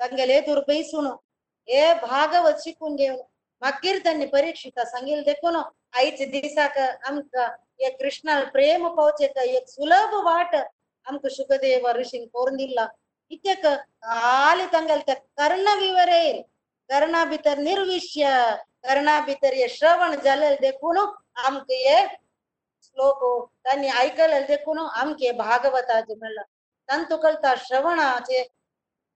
तांगेले 0.00 0.40
दुर्बई 0.40 0.82
सुन 0.82 1.06
हे 1.68 1.92
भागवत 2.02 2.62
शिकून 2.64 2.96
घेवन 2.96 3.16
मागीर 3.61 3.97
त्यांनी 4.03 4.25
परीक्षिता 4.25 4.85
सांगेल 4.85 5.21
देखून 5.23 5.55
आईच 5.55 6.21
दिसाक 6.31 6.77
आमकां 6.77 7.47
हे 7.79 7.89
कृष्णाल 7.91 8.43
प्रेम 8.49 8.87
पावचे 8.87 9.25
एक 9.47 9.67
सुलभ 9.67 10.13
वाट 10.25 10.55
आमकां 10.55 11.29
शुकदेव 11.31 11.87
ऋषीन 11.95 12.25
करून 12.27 12.55
दिला 12.55 12.87
इत्याक 13.31 13.65
आले 14.05 14.65
तांगेल 14.73 14.99
त्या 15.07 15.15
कर्ण 15.37 15.77
विवरेल 15.79 16.41
कर्णा 16.89 17.23
भितर 17.25 17.57
निर्विश्य 17.59 18.29
कर्णा 18.83 19.19
भितर 19.25 19.53
हे 19.53 19.67
श्रवण 19.69 20.15
जालेले 20.23 20.55
देखून 20.61 20.97
आमकां 20.97 21.77
हे 21.77 21.99
श्लोक 22.83 23.23
त्यांनी 23.63 23.89
ऐकलेले 23.97 24.39
देखून 24.47 24.79
आमके 24.79 25.31
भागवताचे 25.37 26.15
म्हणला 26.15 26.41
तांतू 26.89 27.17
कळता 27.17 27.53
श्रवणाचे 27.57 28.43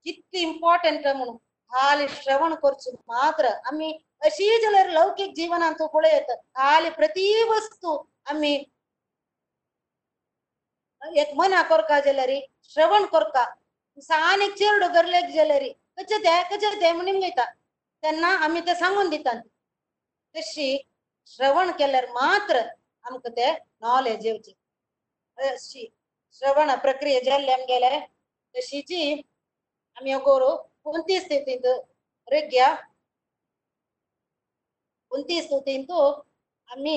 किती 0.06 0.42
इम्पॉर्टंट 0.42 1.08
म्हणून 1.08 1.36
खाली 1.72 2.08
श्रवण 2.12 2.54
करचे 2.56 2.92
मात्र 3.08 3.50
आम्ही 3.66 3.92
अशी 4.26 4.58
जाल्यार 4.62 4.90
लौकिक 4.90 5.34
जिवनात 5.36 5.74
तू 5.80 5.88
पळयत 5.94 6.32
खाली 6.56 6.90
प्रति 6.92 7.26
वस्तू 7.50 7.98
आम्ही 8.26 8.54
एक 11.02 11.34
मना 11.36 11.62
करका 11.70 12.00
जाल्यार 12.00 12.32
श्रवण 12.70 13.06
करका 13.14 13.46
सानेक 14.04 14.54
चेरडो 14.58 14.88
गरलेक 14.94 15.30
जाल्यार 15.36 15.64
कचे 15.98 16.18
ते 16.24 16.42
कचे 16.50 16.74
ते 16.82 16.92
म्हणून 16.92 17.20
घेता 17.20 17.46
तेन्ना 18.04 18.28
आमी 18.46 18.62
ते 18.68 18.76
सांगून 18.76 19.10
दितात 19.10 19.42
तशी 20.36 20.78
श्रवण 21.28 21.72
केल्यार 21.80 22.06
मात्र 22.12 22.62
आमकां 23.06 23.32
ते 23.38 23.52
नॉलेज 23.52 24.26
येवचे 24.26 24.54
अशी 25.38 25.88
श्रवण 26.42 26.76
प्रक्रिया 26.82 27.20
जाल्ले 27.26 27.52
आमगेले 27.52 28.00
तशीची 28.56 29.22
आमी 29.98 30.12
अगोरू 30.12 30.56
कोणती 30.84 31.20
स्थितींत 31.20 31.66
रेग्या 32.28 32.76
उनतीस 35.13 35.45
दो 35.51 35.61
तीन 35.63 35.85
तो 35.87 36.01
हमने 36.69 36.97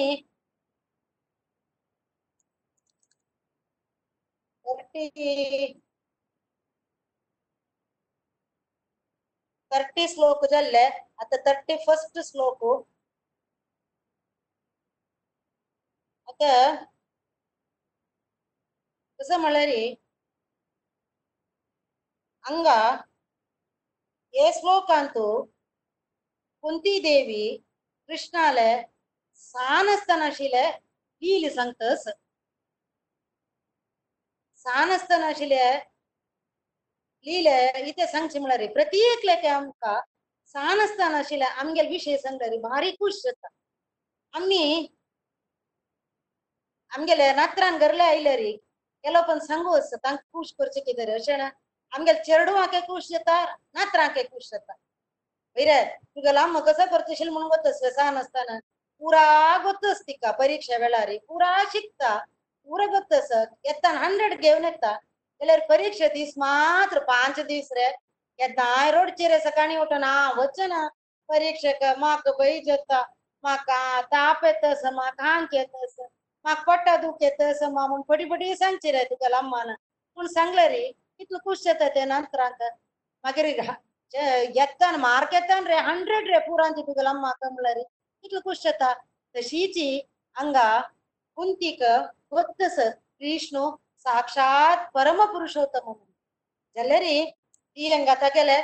थर्टी 9.71 10.08
श्लोक 10.08 10.45
जल्ले 10.52 10.84
आता 11.21 11.38
थर्टी 11.47 11.76
फस्ट 11.84 12.19
श्लोक 12.23 12.63
आता 16.28 16.52
कसं 19.19 19.38
म्हणलं 19.39 19.65
रे 19.67 19.84
ಹಂಗ 22.45 22.67
ಏ 24.34 24.45
ಶ್ಲೋಕ 24.58 24.88
ಅಂತೂ 24.95 25.26
ಕುಂತಿದೇವಿ 26.63 27.43
ಕೃಷ್ಣಾಲ 28.13 28.60
ಸಾನಸ್ತನ 29.43 30.23
ಶಿಲೆ 30.30 30.63
ಲೀಲಿ 31.21 31.49
ಸಂಕಸ್ 31.56 32.04
ಸಾನಸ್ತನ 34.65 35.26
ಶಿಲೆ 35.32 35.62
ಲೀಲೆ 37.26 37.56
ಇತೆ 37.89 38.06
ಸಂಕ್ಷಿಮಳರಿ 38.08 38.67
ಪ್ರತ್ಯೇಕ 38.67 39.19
ಲೇಖೆ 39.26 39.49
ಅಮ್ಕ 39.54 39.84
ಸಾನಸ್ತನ 40.56 41.21
ಶಿಲೆ 41.21 41.47
ಅಮ್ಗೆಲ್ 41.56 41.89
ವಿಷಯ 41.89 42.17
ಸಂಗರಿ 42.17 42.60
ಭಾರಿ 42.60 42.91
ಖುಷ್ 42.97 43.19
ಜೊತ 43.21 43.43
ಅಮ್ಮಿ 44.34 44.63
ಅಮ್ಗೆಲೆ 46.91 47.30
ನತ್ರಾನ್ 47.34 47.82
ಗರ್ಲೆ 47.82 48.08
ಐಲರಿ 48.12 48.54
ಕೆಲವೊಬ್ಬನ್ 49.04 49.45
ಸಂಗೋಸ್ 49.49 49.93
ತಂಗ್ 50.06 50.26
ಖುಷ್ 50.32 50.56
ಕೊರ್ಚಕಿದ್ದಾರೆ 50.60 51.13
ಅರ್ಶಣ 51.13 51.41
ಅಮ್ಗೆಲ್ 51.91 52.23
ಚೆರಡು 52.23 52.56
ಹಾಕೆ 52.60 52.82
ಖುಷ್ 52.88 53.12
ಜೊತಾರ್ 53.12 53.54
ನತ್ರ 53.76 53.99
ಹಾಕೆ 53.99 54.26
ಖುಷ್ 54.26 54.52
ಜೊತಾರ್ 54.54 54.83
ವೈರ 55.56 55.72
ಈಗೆಲ್ಲ 56.18 56.39
ಕಸ 56.68 56.80
ಬರ್ತಿಶೀಲ್ 56.94 57.32
म्हणून 57.34 57.50
ಗೊತ್ತ 57.54 57.68
ಸಹ 57.98 58.08
ನಸ್ತಾನ 58.12 58.52
ಪೂರಾ 59.02 59.24
ಗೊತ್ತಸ್ತಿಕ್ಕ 59.63 60.26
ಪರೀಕ್ಷೆ 60.39 60.76
ವೇಳಾರಿ, 60.82 61.16
ಪೂರಾ 61.30 61.52
ಶಿಕ್ತ, 61.74 62.02
ಪೂರ 62.68 62.82
ಸ, 63.30 63.32
ಎತ್ತಾನ 63.72 63.96
ಹಂಡ್ರೆಡ್ 64.04 64.36
घेऊन 64.44 64.66
ಎತ್ತ 64.72 64.86
ಎಲ್ಲರ 65.42 65.62
ಪರೀಕ್ಷೆ 65.70 66.08
ದಿವಸ 66.13 66.34
ಮಾತ್ರ 66.38 66.98
ಪಾಂಚ 67.10 67.38
ದಿವಸ 67.50 67.72
ರೇ 67.78 67.88
ಎದ್ದಾಯ್ 68.39 68.92
ರೋಡ್ 68.96 69.12
ಚೀರೆ 69.18 69.38
ಸಕಾಣಿ 69.39 69.76
ಊಟನ 69.78 70.08
ವಚನ 70.39 70.74
ಪರೀಕ್ಷಕ, 71.30 71.82
ಮಾಕ 72.04 72.24
ಬೈಜತ್ತ, 72.39 72.92
ಮಾಕ 73.44 73.70
ತಾಪ 74.13 74.39
ಎತ್ತಸ 74.44 74.84
ಮಾಕ 75.00 75.18
ಹಾಂಕ್ 75.22 75.56
ಎತ್ತಸ 75.56 75.98
ಮಾಕ 76.46 76.60
ಪಟ್ಟ 76.70 76.88
ದುಃಖ 77.04 77.20
ಎತ್ತಸ 77.22 77.63
ಮಾ 77.76 77.84
ಮುನ್ 77.92 78.04
ಪಡಿ 78.08 78.26
ಪಡಿ 78.32 78.48
ಸಂಚಿರ 78.56 78.98
ತುಗಲ 79.12 79.36
ಅಮ್ಮನ. 79.42 79.70
ಮುನ್ 80.18 80.30
ಸಂಗ್ಲರಿ 80.30 80.84
ಇತ್ಲು 81.22 81.39
ಖುಷ್ 81.39 81.68
ಎತ್ತತೆ 81.74 82.02
ನಂತರ 82.06 82.39
ಅಂತ 82.50 82.63
ಮಗರಿಗ. 83.24 83.62
ಎತ್ತಾನ 84.63 84.95
ಮಾರ್ಕೆತ್ತಾನ್ 85.02 85.67
ರೇ 85.67 85.78
ಹಂಡ್ರೆಡ್ 85.82 86.28
ರೇ 86.28 86.39
ಪೂರ 86.39 86.62
ಅಂತಿದ್ದುಗಲ 86.65 87.08
ಅಮ್ಮ 87.08 87.28
ಕಮಲ 87.41 87.67
ರೀ 87.76 87.84
ಇಟ್ಲ 88.23 88.39
ಕುಷ್ಟತ 88.39 88.84
ತಶೀಚಿ 89.36 89.88
ಹಂಗ 90.36 90.58
ಕುಂತಿಕ 91.38 91.82
ಗೊತ್ತಸ 92.34 92.80
ಕೃಷ್ಣು 93.19 93.63
ಸಾಕ್ಷಾತ್ 94.06 94.84
ಪರಮ 94.93 95.21
ಪುರುಷೋತ್ತಮ 95.34 95.95
ಜಲ್ಲರಿ 96.76 97.17
ಈರಂಗ 97.78 98.12
ತಗಲೆ 98.21 98.58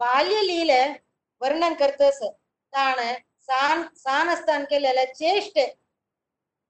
ಬಾಲ್ಯ 0.00 0.38
ಲೀಲೆ 0.42 0.82
ವರ್ಣನ್ 1.42 1.78
ಕರ್ತಸ 1.78 2.20
ತಾಣ 2.72 2.98
ಸಾನ್ 3.48 3.84
ಸಾನಸ್ತಾನ್ 3.96 4.66
ಕೇಲೆಲ್ಲ 4.66 5.02
ಚೇಷ್ಟೆ 5.12 5.66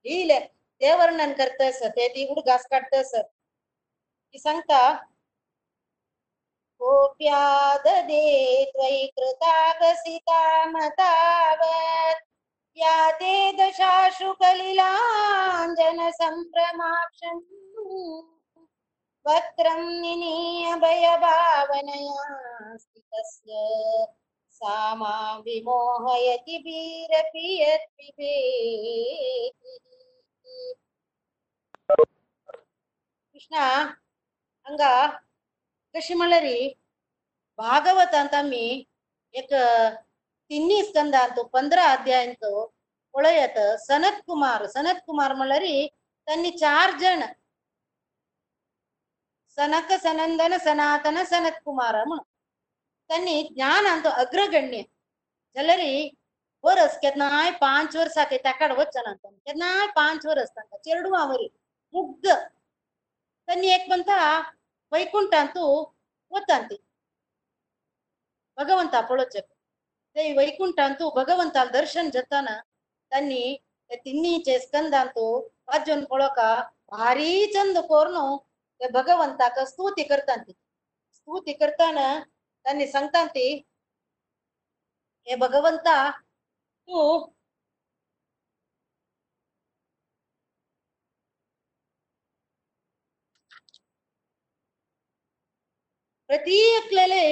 ಲೀಲೆ 0.05 0.39
ते 0.81 0.93
वर्णन 0.95 1.33
करतस 1.33 1.79
ते 1.91 2.07
ती 2.09 2.25
हुडगास 2.25 2.67
काढतस 2.67 3.13
ती 3.15 4.39
सांगता 4.39 4.81
कोप्याददे 6.81 8.25
त्वयि 8.73 9.07
कृतागसितामतावत् 9.17 10.25
या 12.77 12.97
ते 13.21 13.35
दशाशु 13.59 14.33
कलिलाञ्जन 14.41 16.01
सम्भ्रमाक्षन् 16.21 17.41
वक्त्रं 19.27 19.83
निनीय 20.03 20.75
स्थितस्य 22.83 23.53
सा 24.59 24.77
मां 24.95 25.41
विमोहयति 25.47 26.57
वीरपि 26.67 27.49
कृष्णा 33.33 33.67
अङ्गा। 34.67 34.95
कशी 35.96 36.14
म्हणल्यारी 36.14 36.74
भागवतांत 37.60 38.34
आमी 38.34 38.84
एक 39.36 39.54
तिन्नी 40.52 40.84
स्कंदांत 40.84 41.40
पंधरा 41.54 41.84
अध्यायांत 41.92 42.46
पळयत 43.16 43.60
सनत 43.80 44.22
कुमार 44.28 44.66
सनत 44.68 45.00
कुमार 45.08 45.34
म्हणल्यार 45.34 45.64
त्यांनी 46.28 46.52
चार 46.52 46.98
जण 47.00 47.22
सनक 49.58 49.92
सनंदन 50.04 50.58
सनातन 50.58 51.24
सनत 51.24 51.62
कुमार 51.66 52.04
म्हणून 52.04 52.24
त्यांनी 53.10 53.42
ज्ञानांत 53.56 54.08
अग्रगण्य 54.08 54.82
जाल्यार 55.56 55.80
परस 56.64 56.98
केन्नाय 57.00 57.52
पांच 57.52 57.96
वर्सां 57.96 58.38
ताकाड 58.46 58.72
वचना 58.72 59.14
केन्नाय 59.14 59.88
पांच 59.96 60.26
वर्स 60.26 60.50
तांकां 60.50 60.78
चेडवां 60.78 61.28
वरी 61.28 61.48
मुग्ध 61.94 62.28
त्यांनी 62.28 63.68
एक 63.68 63.88
म्हणता 63.88 64.18
ವೈಕುಂಠ 64.93 65.33
ಅಂತೂ 65.43 65.65
భగవంత 68.59 68.95
అప్పుడో 68.95 69.25
చెప్పు. 69.37 69.53
ఈ 70.17 70.33
వైకుంఠంతో 70.39 71.07
భగవంతాల 71.11 71.69
దర్శనం 71.69 72.09
చెత్తాన 72.17 72.49
దాన్ని 73.13 73.43
తిన్ని 74.05 74.33
చేసుకందాంతో 74.49 75.25
అర్జున్ 75.75 76.05
కొడక 76.07 76.41
భారీ 76.93 77.33
చంద 77.55 77.79
కోరను 77.91 78.25
భగవంత 78.81 79.43
స్థూతి 79.73 80.05
కర్తాంతి. 80.05 80.53
స్థూతి 81.19 81.53
కర్తాన 81.55 81.99
దాన్ని 82.67 82.87
సంతాంతి 82.87 83.47
ఏ 85.27 85.35
భగవంత 85.37 85.89
నువ్వు 86.89 87.07
ಪ್ರತಿ 96.31 96.59
ಎಕ್ಲೆ 96.79 97.25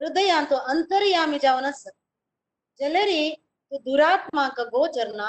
ಹೃದಯ 0.00 0.30
ಅಂತ 0.38 0.52
ಅಂತರ್ಯಾಮಿ 0.70 1.38
ಜಾವನಸ್ 1.38 1.84
ಜಲರಿ 2.80 3.22
ದುರಾತ್ಮಕ 3.86 4.60
ಗೋಚರ್ನ. 4.72 5.22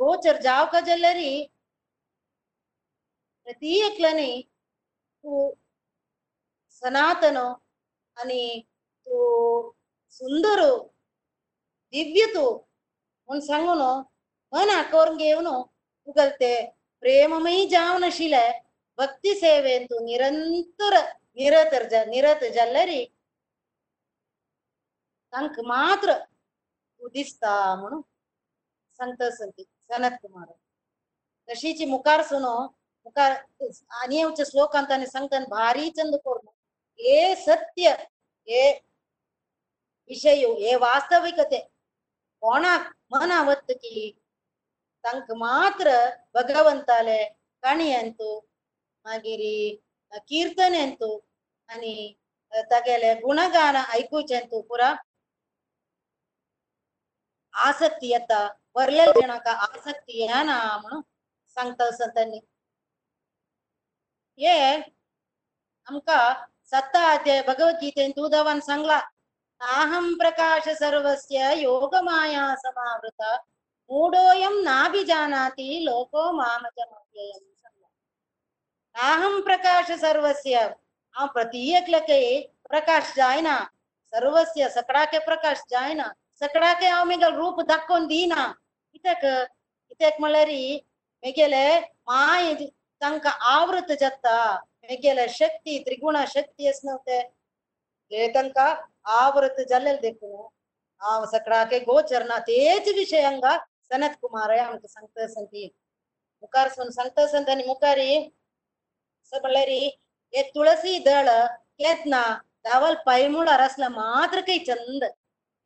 ಗೋಚರ್ 0.00 0.40
ಜಾವಕ 0.42 0.74
ಜಲರಿ 0.86 1.32
ಪ್ರತಿ 3.46 3.72
ಎಕ್ಲನಿ 3.86 4.30
ಸನಾತನ 6.82 7.38
ಅನಿ 8.16 8.42
ತೂ 9.06 9.16
ಸುಂದರು 10.20 10.72
ದಿವ್ಯತು 11.92 12.44
ಒನ್ 13.28 13.42
ಸಂಗನು 13.42 13.90
ಮನ 14.52 14.70
ಅಕೋರ್ಗೇವನು 14.78 15.54
ಉಗಲ್ತೆ 16.08 16.52
ಪ್ರೇಮಮಯಿ 17.02 17.62
ಜಾವನ 17.66 18.06
ಶಿಲೆ 18.10 18.44
ಭಕ್ತಿ 18.98 19.32
ಸೇವೆ 19.34 19.70
ಎಂದು 19.74 19.96
ನಿರಂತರ 20.04 20.94
तुगल 21.31 21.63
ते 21.63 21.79
प्रेममयी 21.79 21.81
जावन 21.81 21.85
आशिले 21.85 21.85
भक्ती 21.87 21.89
सेवेन 21.89 21.89
तू 21.89 21.89
निरंतर 21.89 22.07
निरत 22.07 22.43
ज 22.43 22.47
निरत 22.47 22.53
जाल्लरी 22.55 23.05
तांक 25.33 25.59
मात्र 25.67 26.13
तू 26.13 27.07
दिसता 27.07 27.53
म्हणून 27.75 28.01
सांगता 28.99 29.29
संती 29.31 29.63
सनत 29.63 30.17
कुमार 30.21 30.51
तशीची 31.49 31.85
मुखार 31.85 32.21
सुनो 32.23 32.55
मुखार 33.05 33.31
आनी 34.01 34.17
येवच्या 34.17 34.45
श्लोकांत 34.45 34.91
आनी 34.91 35.05
सांगता 35.07 35.39
भारी 35.49 35.89
चंद 35.89 36.15
कोरून 36.23 36.47
हे 36.99 37.35
सत्य 37.45 37.89
हे 38.47 38.71
विषय 40.09 40.45
हे 40.59 40.75
वास्तविकते 40.75 41.59
कोणाक 42.43 42.91
मन 43.11 43.31
आवत्त 43.31 43.71
की 43.71 44.11
तांक 45.03 45.31
मात्र 45.37 45.91
भगवंताले 46.35 47.23
काणयेंतू 47.63 48.39
मागीर 49.05 49.41
कीर्तनेंतू 50.27 51.17
आनी 51.69 52.13
तागेले 52.71 53.13
गुणगान 53.21 53.75
ऐकूचेंतू 53.75 54.61
पुरा 54.69 54.93
आसक्ती 57.53 58.11
येता 58.11 58.47
वरल्या 58.75 59.05
जणांका 59.11 59.51
आसक्ती 59.65 60.21
येना 60.21 60.57
म्हणून 60.81 61.01
सांगता 61.57 61.89
संतांनी 61.91 62.39
हे 64.39 64.57
आमका 65.87 66.21
सत्ता 66.71 67.03
अध्याय 67.11 67.41
भगवद्गीतेन 67.47 68.11
तुदवान 68.11 68.59
सांगला 68.59 68.99
अहम 69.61 70.13
प्रकाश 70.19 70.67
सर्वस्य 70.79 71.53
योगमाया 71.61 72.45
समावृता 72.55 73.35
मूढोऽयं 73.89 74.63
नाभिजानाति 74.63 75.85
लोको 75.85 76.31
मामजमव्ययम् 76.31 77.50
सांगला 77.50 77.50
अहम 78.94 79.40
प्रकाश 79.42 79.90
सर्वस्य। 80.00 80.58
आ 81.14 81.26
प्रत्येक 81.34 81.88
लके 81.90 82.22
प्रकाश 82.68 83.12
जायना। 83.16 83.56
सर्वस्य 84.12 84.68
सगळ्याके 84.74 85.18
प्रकाश 85.26 85.62
जायना। 85.70 86.08
सगळ्याके 86.40 86.86
हांव 86.86 87.04
मेगेल 87.08 87.34
रूप 87.36 87.60
दाखोवन 87.68 88.06
दिना। 88.06 88.46
कित्याक 88.92 89.24
कित्याक 89.24 90.20
म्हळ्यार 90.20 90.48
मेगेले 91.22 91.66
माय 92.08 92.54
तांकां 93.02 93.32
आवृत 93.52 93.92
जाता 94.00 94.36
मेगेले 94.90 95.28
शक्ती 95.28 95.78
त्रिगुण 95.86 96.16
शक्ती 96.28 96.68
आसना 96.68 96.96
ते 97.06 97.20
ते 97.22 98.26
तांकां 98.34 98.74
आवृत 99.18 99.60
जाल्लेले 99.68 100.00
देखून 100.00 100.46
हांव 101.02 101.24
सकाळाके 101.32 101.78
गोचरना 101.84 102.38
तेच 102.48 102.88
विशयांगा 102.94 103.56
सनत 103.90 104.16
कुमार 104.22 104.50
आमकां 104.58 104.88
सांगता 104.88 105.26
संती 105.28 105.66
मुखार 106.42 106.68
सून 106.68 106.90
सांगता 106.90 107.26
संत 107.32 107.48
आनी 107.50 107.64
मुखारी 107.66 108.12
ಸೊ 109.32 109.38
ಬಳ್ಳಾರಿ 109.44 109.82
ಏ 110.32 110.40
ತುಳಸಿ 110.54 110.92
ದಳ, 111.06 111.28
ಕೇತ್ನ, 111.80 112.16
ದಾವಲ್ 112.66 112.96
ಪೈಮೂಳ 113.06 113.48
ಅರಸ್ಲ 113.56 113.84
ಮಾತ್ರ 114.00 114.38
ಕೈ 114.48 114.56
ಚಂದ. 114.68 115.04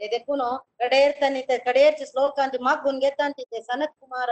ಎದಕ್ಕೂನು 0.00 0.48
ಕಡೆಯರ್ತನಿತ, 0.81 1.50
ಕಡೆಯರ್ಚ 1.66 2.02
ಶ್ಲೋಕ 2.11 2.37
ಅಂತ 2.44 2.57
ಮಗ್ಗುನ್ 2.68 3.00
ಗೆತ್ತಂತಿದ್ದೆ 3.05 3.61
ಸನತ್ 3.68 3.96
ಕುಮಾರ. 4.02 4.31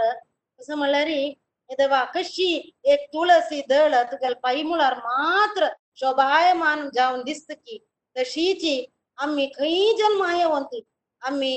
ಹೊಸ 0.60 0.70
ಮಳ್ಳರಿ 0.82 1.22
ಎದವಾ 1.70 2.00
ಕಶಿ 2.14 2.48
ಏಕ್ 2.92 3.04
ತುಳಸಿ 3.14 3.58
ದಳ 3.72 4.02
ತುಗಲ್ 4.10 4.38
ಪೈಮೂಳಾರ್ 4.46 4.98
ಮಾತ್ರ 5.10 5.64
ಶೋಭಾಯಮಾನ 6.00 6.88
ಜಾವನ್ 6.96 7.26
ದಿಸ್ತಕಿ. 7.30 7.76
ತಶೀಚಿ 8.16 8.76
ಅಮ್ಮಿ 9.18 9.46
ಕೈ 9.58 9.74
ಜನ್ಮಾಯವಂತಿ 10.00 10.80
ಅಮ್ಮಿ 11.22 11.54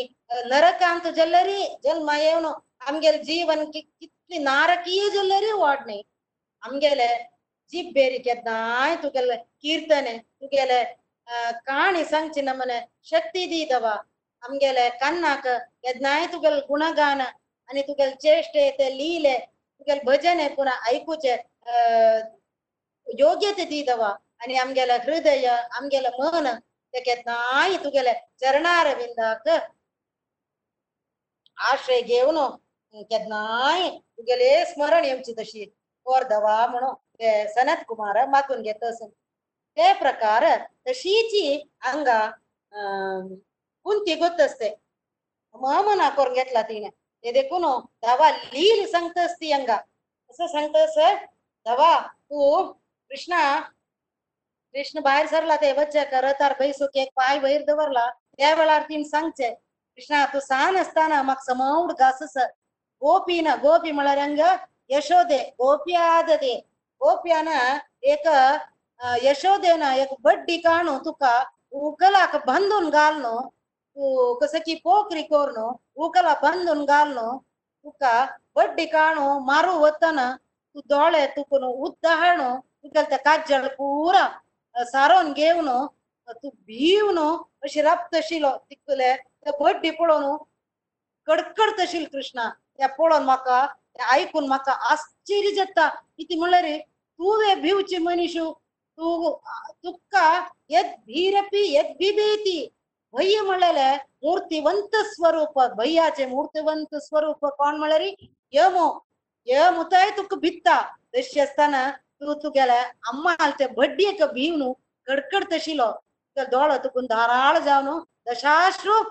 ನರಕ 0.52 0.82
ಅಂತ 0.94 1.08
ಜಲ್ಲರಿ 1.20 1.62
ಜನ್ಮಾಯವನು 1.86 2.52
ಅಮ್ಗೆಲ್ 2.90 3.22
ಜೀವನ್ 3.30 3.66
ಕಿತ್ಲಿ 3.74 4.38
ನಾರಕೀಯ 4.52 5.04
ಜಲ್ಲರಿ 5.16 5.52
ವಾಡ್ನಿ. 5.64 6.00
ಅಮ್ಗೆಲೆ 6.64 7.10
जीवन 7.72 7.88
कि- 7.88 7.94
कितली 7.94 8.18
नारकीय 8.18 8.18
जल्लरी 8.18 8.18
वाडणे 8.18 8.18
आमगेले 8.18 8.18
जीप 8.18 8.18
बेरी 8.18 8.18
केन्नाय 8.20 8.96
तुगेले 8.96 9.36
कीर्तने 9.36 10.18
तुगेले 10.18 10.84
अं, 11.28 11.52
काणी 11.52 12.06
सांगची 12.06 12.42
नमने 12.42 12.80
शक्ती 13.04 13.46
दी 13.48 13.66
दवा 13.66 13.92
आमगेले 14.44 14.90
कन्नाक 14.90 15.48
केन्नाय 15.48 16.26
तुगेल 16.28 16.60
गुणगान 16.70 17.22
आनी 17.22 17.82
तुगेल 17.82 18.14
चेष्टे 18.22 18.70
ते 18.80 18.98
लीले 18.98 19.38
तुगेल 19.38 20.00
भजने 20.06 20.48
पुन्हा 20.50 20.76
ऐकूचे 20.90 21.32
अं, 21.34 22.20
योग्यते 23.20 23.66
दी 23.66 23.84
दवा 23.84 24.08
आनी 24.44 24.56
आमगेले 24.58 24.94
हृदय 24.94 25.48
आमगेले 25.48 26.10
मन 26.20 26.48
ते 26.94 27.00
केन्नाय 27.00 27.78
तुगेले 27.84 28.14
चरणार 28.40 28.96
विंदाक 28.98 29.48
आश्रय 31.58 32.02
घेवन 32.02 32.38
केन्नाय 33.12 33.90
तुगेले 33.90 34.66
स्मरण 34.66 35.06
येवची 35.06 35.66
और 36.06 36.24
दवा 36.24 36.68
म्हणून 36.68 36.94
ते 37.17 37.47
सनत 37.49 37.85
कुमार 37.89 38.25
मागून 38.29 38.63
घेत 38.63 38.85
असत 38.85 39.09
ते 39.77 39.93
प्रकार 39.99 40.45
तशीची 40.89 41.55
हांगा 41.81 42.21
अं, 42.73 43.35
कुंती 43.87 44.15
गोत 44.15 44.41
असते 44.41 44.75
मना 45.55 46.09
करून 46.09 46.35
घेतला 46.35 46.63
तिने 46.63 46.89
ते 47.25 47.33
देखून 47.33 47.63
धावा 48.03 48.31
लील 48.31 48.87
सांगतस 48.91 49.35
ती 49.41 49.53
हंगा 49.53 49.77
असं 50.31 50.47
सांगतस 50.47 50.99
धावा 51.67 51.97
तू 52.01 52.63
कृष्णा 52.71 53.43
कृष्ण 54.75 55.01
बाहेर 55.01 55.27
सरला 55.27 55.57
ते 55.57 55.73
बच्चे 55.73 56.05
रथार 56.21 56.53
बैसूक 56.59 56.97
एक 56.97 57.09
पाय 57.17 57.39
वयर 57.39 57.63
दवरला 57.67 58.09
त्या 58.39 58.55
वेळार 58.55 58.83
तीन 58.83 59.03
सांगचे 59.05 59.51
कृष्णा 59.51 60.25
तू 60.35 60.41
सान 60.41 60.77
असताना 60.77 61.23
म्हाका 61.23 61.45
समवड 61.45 61.93
घासस 61.99 62.37
गोपी 63.03 63.41
ना 63.41 63.55
गोपी 63.63 63.91
म्हळ्यार 63.91 64.19
हंग 64.19 64.39
यशोदे 64.91 65.39
गोपी 65.59 65.95
आदते 65.95 66.55
ಗೋಪ್ಯಾನ 67.02 67.50
ಏಕ 68.06 68.28
ಯಶೋದೇನ 69.22 69.84
ಏಕ 69.98 70.14
ಬಡ್ಡಿ 70.22 70.58
ಕಾಣು 70.58 70.94
ತುಕ 71.00 71.24
ಉಕಲಾಕ 71.82 72.36
ಬಂದು 72.48 72.78
ಗಾಲ್ನು 72.92 73.36
ಕಸಕಿ 74.42 74.76
ಪೋಕ್ರಿ 74.86 75.24
ಕೋರ್ನು 75.24 75.68
ಉಕಲ 75.98 76.28
ಬಂದು 76.44 76.74
ಗಾಲ್ನು 76.86 77.28
ತುಕ 77.86 78.04
ಬಡ್ಡಿ 78.58 78.86
ಕಾಣು 78.88 79.26
ಮಾರು 79.42 79.74
ಒತ್ತನ 79.82 80.20
ತು 80.76 80.82
ತುಕನು 81.36 81.70
ಉದ್ದ 81.86 82.06
ಹಣು 82.20 82.50
ಇಕಲ್ತ 82.86 83.16
ಕಾಜ್ಜಳ 83.26 83.68
ಪೂರ 83.78 84.16
ಸಾರೋನ್ 84.76 85.32
ಗೇವ್ನು 85.34 85.78
ತು 86.36 86.50
ಬೀವ್ನು 86.68 87.28
ಅಶಿ 87.64 87.82
ರಪ್ತಶಿಲೋ 87.82 88.52
ತಿಕ್ಕುಲೆ 88.68 89.12
ಬಡ್ಡಿ 89.60 89.92
ಪುಳೋನು 89.92 90.32
ಕಡ್ಕಡ್ತಶಿಲ್ 91.28 92.08
ಕೃಷ್ಣ 92.08 92.40
ಯಾ 92.80 92.88
ಪೋಳೋನ್ 92.98 93.26
ಮಕ್ಕ 93.28 93.48
आयकून 94.04 94.48
म्हाका 94.48 94.72
ते 94.72 94.74
आयकून 94.74 94.92
म्हाका 94.94 94.94
आश्चर्य 94.94 95.52
जाता. 95.56 95.88
किती 95.90 96.36
म्हणल्यार 96.36 97.60
भिवची 97.60 97.98
मनीशू 97.98 98.54
तू 98.98 99.36
तुका 99.84 100.48
यद 100.70 100.86
भीरपी 100.86 101.74
यद 101.74 101.86
बिबेती 101.86 102.74
भय 103.14 103.40
म्हणलेले 103.42 103.96
मूर्तिवंत 103.96 104.96
स्वरूप 104.96 105.62
भय्याचे 105.78 106.26
मूर्तिवंत 106.26 106.96
स्वरूप 106.96 107.46
कोण 107.46 107.76
म्हळ्यार 107.76 108.02
यमो. 108.52 109.06
यम 109.46 109.80
उताय 109.80 110.10
तुका 110.10 110.36
भित्ता. 110.36 110.82
तशी 111.16 111.40
असताना 111.40 111.92
तू 111.92 112.34
तुगेले 112.34 112.80
अम्माल 113.10 113.52
ते 113.60 113.68
भिव 113.68 114.56
न्हू 114.56 114.74
कडकड 115.08 115.44
तशिलो. 115.52 115.92
तुका 115.92 116.44
दोळो 116.44 116.78
तुकून 116.84 117.06
धाराळ 117.06 117.60
जावन. 117.60 118.00
दशाश्रू 118.28 119.04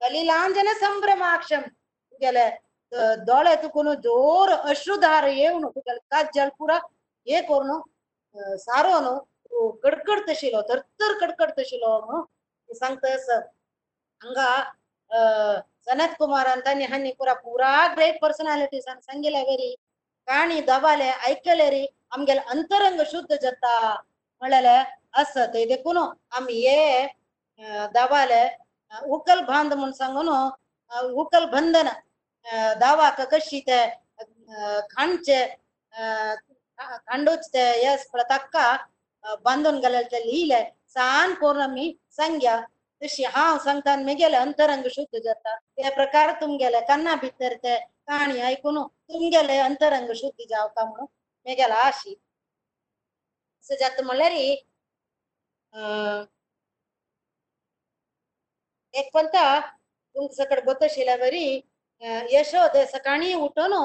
कलिलांजन 0.00 0.72
संभ्रमाक्षम. 0.80 1.60
तुगेले 1.60 2.69
अ, 2.91 3.13
दोळे 3.25 3.55
तुकून 3.63 3.93
जोर 4.01 4.49
अश्रुधार 4.63 5.23
येवन 5.29 5.65
तुगेले 5.67 5.99
काजल 6.11 6.49
पुरा 6.59 6.77
हे 7.27 7.41
करून 7.41 7.71
अ, 7.71 8.55
सारोन 8.57 9.07
तू 9.51 9.69
कडकड 9.83 10.19
तशिलो 10.29 10.61
थरथर 10.69 11.13
कडकड 11.21 11.51
तशिलो 11.59 11.99
म्हणून 11.99 12.23
ते 12.69 12.73
सांगतस 12.75 13.29
ಹಂಗ 14.21 14.37
ಆ, 15.11 15.19
ಸನತ್ 15.85 16.15
ಕುಮಾರ್ 16.17 16.47
ಅಂತಾನೆ 16.47 16.85
ಹನ್ನಿ 16.85 17.11
ಪೂರ 17.13 17.31
ಪೂರಾ 17.41 17.71
ಗ್ರೇಟ್ 17.87 18.17
ಪರ್ಸನಾಲಿಟೀಸ್ 18.21 18.87
ಅಂತ 18.87 19.01
ಸಂಗಿಲ್ಲ 19.03 19.39
ವೆರಿ 19.49 19.69
ಕಾಣಿ 20.27 20.57
ದವಾಲೆ 20.67 21.09
ಐಕಲೇರಿ 21.23 21.83
ಆಮ್ಗೆಲ್ 22.11 22.41
ಅಂತರಂಗ 22.53 23.01
ಶುದ್ಧ 23.11 23.33
ಜತ್ತ 23.43 23.65
ಮಳೆಲೆ 24.41 24.77
असत 25.13 25.53
देखून 25.69 25.97
आम्ही 26.37 26.55
ये 26.59 26.79
अं, 27.59 27.85
दावाले 27.93 28.39
अं, 28.91 29.03
उकल 29.15 29.39
बांध 29.43 29.73
म्हणून 29.73 29.93
सांगून 32.50 32.52
अं, 32.58 32.78
उकल 32.78 32.94
बंधन 32.94 33.24
कशी 33.32 33.60
ते 33.66 33.80
अं, 33.82 34.80
खांडचे 34.90 35.42
यस 37.84 38.06
तक्क 38.30 38.56
बांधून 39.44 39.80
घालेल 39.80 40.04
ते 40.12 40.20
लिहिले 40.26 40.62
सान 40.88 41.34
करून 41.34 41.60
संज्ञा 41.60 41.92
सांग्या 42.16 42.60
तशी 43.02 43.24
हांव 43.24 43.58
सांगता 43.64 43.92
आनी 43.92 44.22
अंतरंग 44.24 44.86
शुद्ध 44.90 45.18
जाता 45.24 45.54
त्या 45.56 45.90
प्रकार 45.90 46.32
तुमगेले 46.40 46.80
कन्ना 46.88 47.14
भितर 47.22 47.54
ते 47.62 47.76
काणी 48.08 48.54
तुम 48.54 48.82
तुमगेले 48.86 49.58
अंतरंग 49.58 50.12
शुद्ध 50.16 50.44
जावता 50.50 50.84
म्हणून 50.84 51.06
म्हगेले 51.46 51.74
आशी 51.74 52.14
असं 53.64 53.74
जाता 53.80 54.02
म्हणल्यार 54.02 54.30
एक 54.32 54.64
पंता 59.14 59.58
तुमच्या 60.14 60.44
सकड 60.44 60.64
बोत 60.64 60.82
आशिल्ल्या 60.82 61.16
वरी 61.16 61.60
ಯಶೋದೆ 62.32 62.82
ಸಕಾಣಿ 62.86 63.28
ಊಟನು 63.36 63.80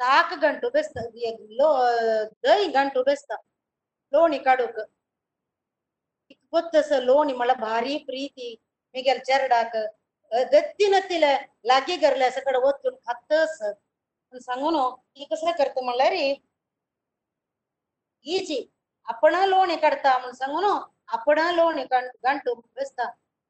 ತಾಕ 0.00 0.32
ಗಂಟು 0.42 0.68
ಬೆಸ್ತ 0.70 0.98
ಲೋ 1.58 1.68
ದೈ 2.44 2.60
ಗಂಟು 2.72 3.00
ಬೆಸ್ತ 3.02 3.32
ಲೋಣಿ 4.12 4.38
ಕಡುಕ್ 4.38 4.82
ಗೊತ್ತಸ 6.52 6.92
ಲೋಣಿ 7.00 7.34
ಮಳ 7.34 7.50
ಭಾರಿ 7.60 7.94
ಪ್ರೀತಿ 8.04 8.48
ಮಿಗೆಲ್ 8.94 9.20
ಚರಡಾಕ 9.20 9.74
ಗತ್ತಿನತ್ತಿಲ 10.52 11.24
ಲಾಗಿ 11.66 11.96
ಗರ್ಲೆ 11.96 12.28
ಸಕಡ 12.30 12.56
ಒತ್ತು 12.64 12.90
ಹತ್ತಸ್ 13.08 13.62
ಸಂಗುನು 14.42 14.82
ಈ 15.16 15.24
ಕಸ 15.24 15.44
ಕರ್ತ 15.58 15.78
ಮಳ್ಳರಿ 15.82 16.26
ಈಜಿ 18.26 18.58
ಅಪ್ಪಣ 19.06 19.36
ಲೋಣಿ 19.44 19.76
ಕಡ್ತಾ 19.76 20.12
ಸಂಗುನು 20.34 20.72
ಅಪ್ಪಣ 21.12 21.38
ಲೋಣಿ 21.52 21.84
ಗಂಟು 22.24 22.52
ಬೆಸ್ತ 22.76 23.00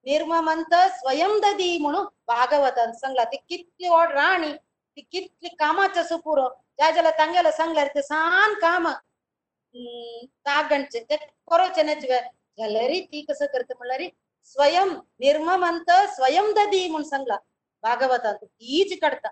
निर्ममंत 0.07 0.75
स्वयं 0.99 1.39
ददी 1.43 1.77
म्हणून 1.79 2.05
भागवतान 2.27 2.93
सांगला. 2.93 3.25
ती 3.25 3.37
कितली 3.49 3.89
ओढ 3.89 4.11
राणी 4.13 4.53
ती 4.53 5.01
कितली 5.13 5.49
कामाचं 5.59 6.03
सुपूर. 6.03 6.41
ज्या 6.79 6.91
ज्याला 6.91 7.11
तांग्याला 7.11 7.51
सांगल्यार 7.53 7.89
ते 7.95 8.03
सान 8.03 8.55
काम. 8.61 8.87
हम्म, 8.87 10.25
तागणचे 10.47 11.01
ते 11.11 11.17
करोचे 11.51 11.83
नचवे 11.83 12.19
जाल्यारी 12.59 13.01
ती 13.03 13.21
कसं 13.29 13.47
करते 13.53 13.75
म्हणल्यार 13.75 14.09
स्वयं 14.45 14.89
निर्ममंत 15.21 15.91
स्वयं 16.15 16.53
ददी 16.57 16.87
म्हणून 16.89 17.09
सांगला. 17.09 17.37
भागवतात 17.85 18.45
तीच 18.45 18.99
काढता. 19.01 19.29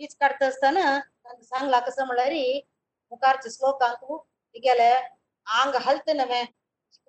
तीच 0.00 0.14
काढत 0.20 0.42
असताना 0.42 0.98
सांगला 1.42 1.78
कसं 1.80 2.04
म्हणल्यार 2.06 2.32
मुखारच्या 3.12 3.50
श्लोकांत 3.52 4.04
तिगेले 4.54 4.90
आंग 5.46 5.74
हलत 5.82 6.10
नव्हे. 6.16 6.44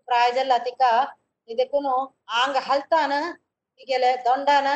प्राय 0.08 0.32
जाला 0.32 0.58
तिका 0.58 0.90
ಇದಕ್ಕೂ 1.50 1.80
ಆಂಗ 2.36 2.58
ಹಲ್ತಾನ 2.68 3.14
ಈಗೆಲ್ಲ 3.80 4.08
ದೊಂಡಾನ 4.26 4.68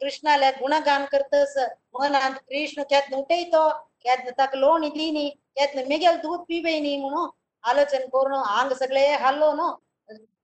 ಕೃಷ್ಣಲ 0.00 0.44
ಗುಣಗಾನ 0.58 1.04
ಕರ್ತಸ 1.12 1.56
ಮನ 1.94 2.16
ಅಂತ 2.26 2.38
ಕೃಷ್ಣ 2.48 2.80
ಕ್ಯಾತ್ನ 2.84 3.14
ಉಟೈತೋ 3.16 3.62
ಕ್ಯಾತ್ನ 4.00 4.30
ತಕ 4.38 4.54
ಲೋನ್ 4.54 4.84
ಇದೀನಿ 4.84 5.26
ಕ್ಯಾತ್ನ 5.56 5.80
ಮಿಗೆಲ್ 5.88 6.18
ದೂದ್ 6.22 6.44
ಪೀಬೈನಿ 6.46 6.92
ಮುನು 6.96 7.22
ಆಲೋಚನೆ 7.64 8.06
ಕೋರ್ನು 8.08 8.38
ಆಂಗ 8.52 8.72
ಸಗಳೆ 8.72 9.04
ಹಲ್ಲೋನು 9.16 9.68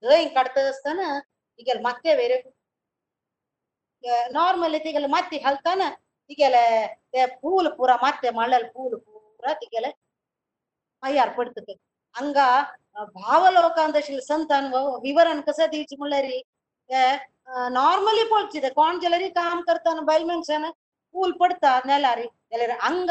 ದಯ್ 0.02 0.26
ಕಡ್ತಸ್ತಾನ 0.34 1.00
ಈಗೆಲ್ಲ 1.60 1.82
ಮತ್ತೆ 1.86 2.10
ಬೇರೆ 2.14 2.36
ನಾರ್ಮಲ್ 4.32 4.74
ಇತ್ತಿಗೆಲ್ಲ 4.74 5.08
ಮತ್ತೆ 5.10 5.38
ಹಲ್ತಾನ 5.46 5.82
ಈಗೆಲ್ಲ 6.30 6.58
ಪೂಲ್ 7.40 7.68
ಪೂರ 7.76 7.90
ಮತ್ತೆ 8.02 8.28
ಮಳ್ಳಲ್ 8.30 8.66
ಪೂಲ್ 8.74 8.96
ಪೂರ 8.98 9.52
ತಿಗೆಲ್ಲ 9.54 9.88
ಮೈ 11.02 11.12
ಅರ್ಪಡ್ತದೆ 11.18 11.74
ಹಂಗ 12.14 12.38
ಭಾವಲೋಕ 13.06 13.78
સંતાન 14.28 14.64
વિવરણ 15.02 15.40
કસેથી 15.42 15.84
જ 15.84 15.96
મળે 16.00 16.20
રી 16.20 16.40
કે 16.90 17.02
ನಾರ್ಮಲಿ 17.68 18.24
ಪೊಳ್ಚಿದೆ 18.28 18.70
ಕಾಂಜಲರಿ, 18.70 19.30
ಕಾಮ್ 19.30 19.62
ಕರ್ತಾನ 19.64 19.98
ಬೈಲ್ 20.00 20.26
ಮನ್ಸನ 20.26 20.66
ಕೂಲ್ 21.14 21.38
ಪಡ್ತಾ, 21.38 21.82
ನೆಲಾರಿ. 21.86 22.26
ನೆಲರಿ, 22.50 22.72
ಅಂಗ, 22.72 23.10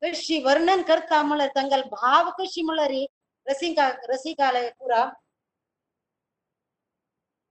ಕೃಷಿ, 0.00 0.42
ವರ್ಣನ್ 0.42 0.84
ಕರ್ತಾ 0.84 1.22
ಮಳರಿ 1.22 1.54
ತಂಗಲ್ 1.54 1.84
ಭಾವ 1.84 2.30
ಕೃಷಿ 2.30 2.62
ಮಳರಿ 2.62 3.02
ರಸಿಕ, 3.46 3.78
ರಸಿಕಾಲಯ 4.06 4.70
ಪುರ. 4.70 4.92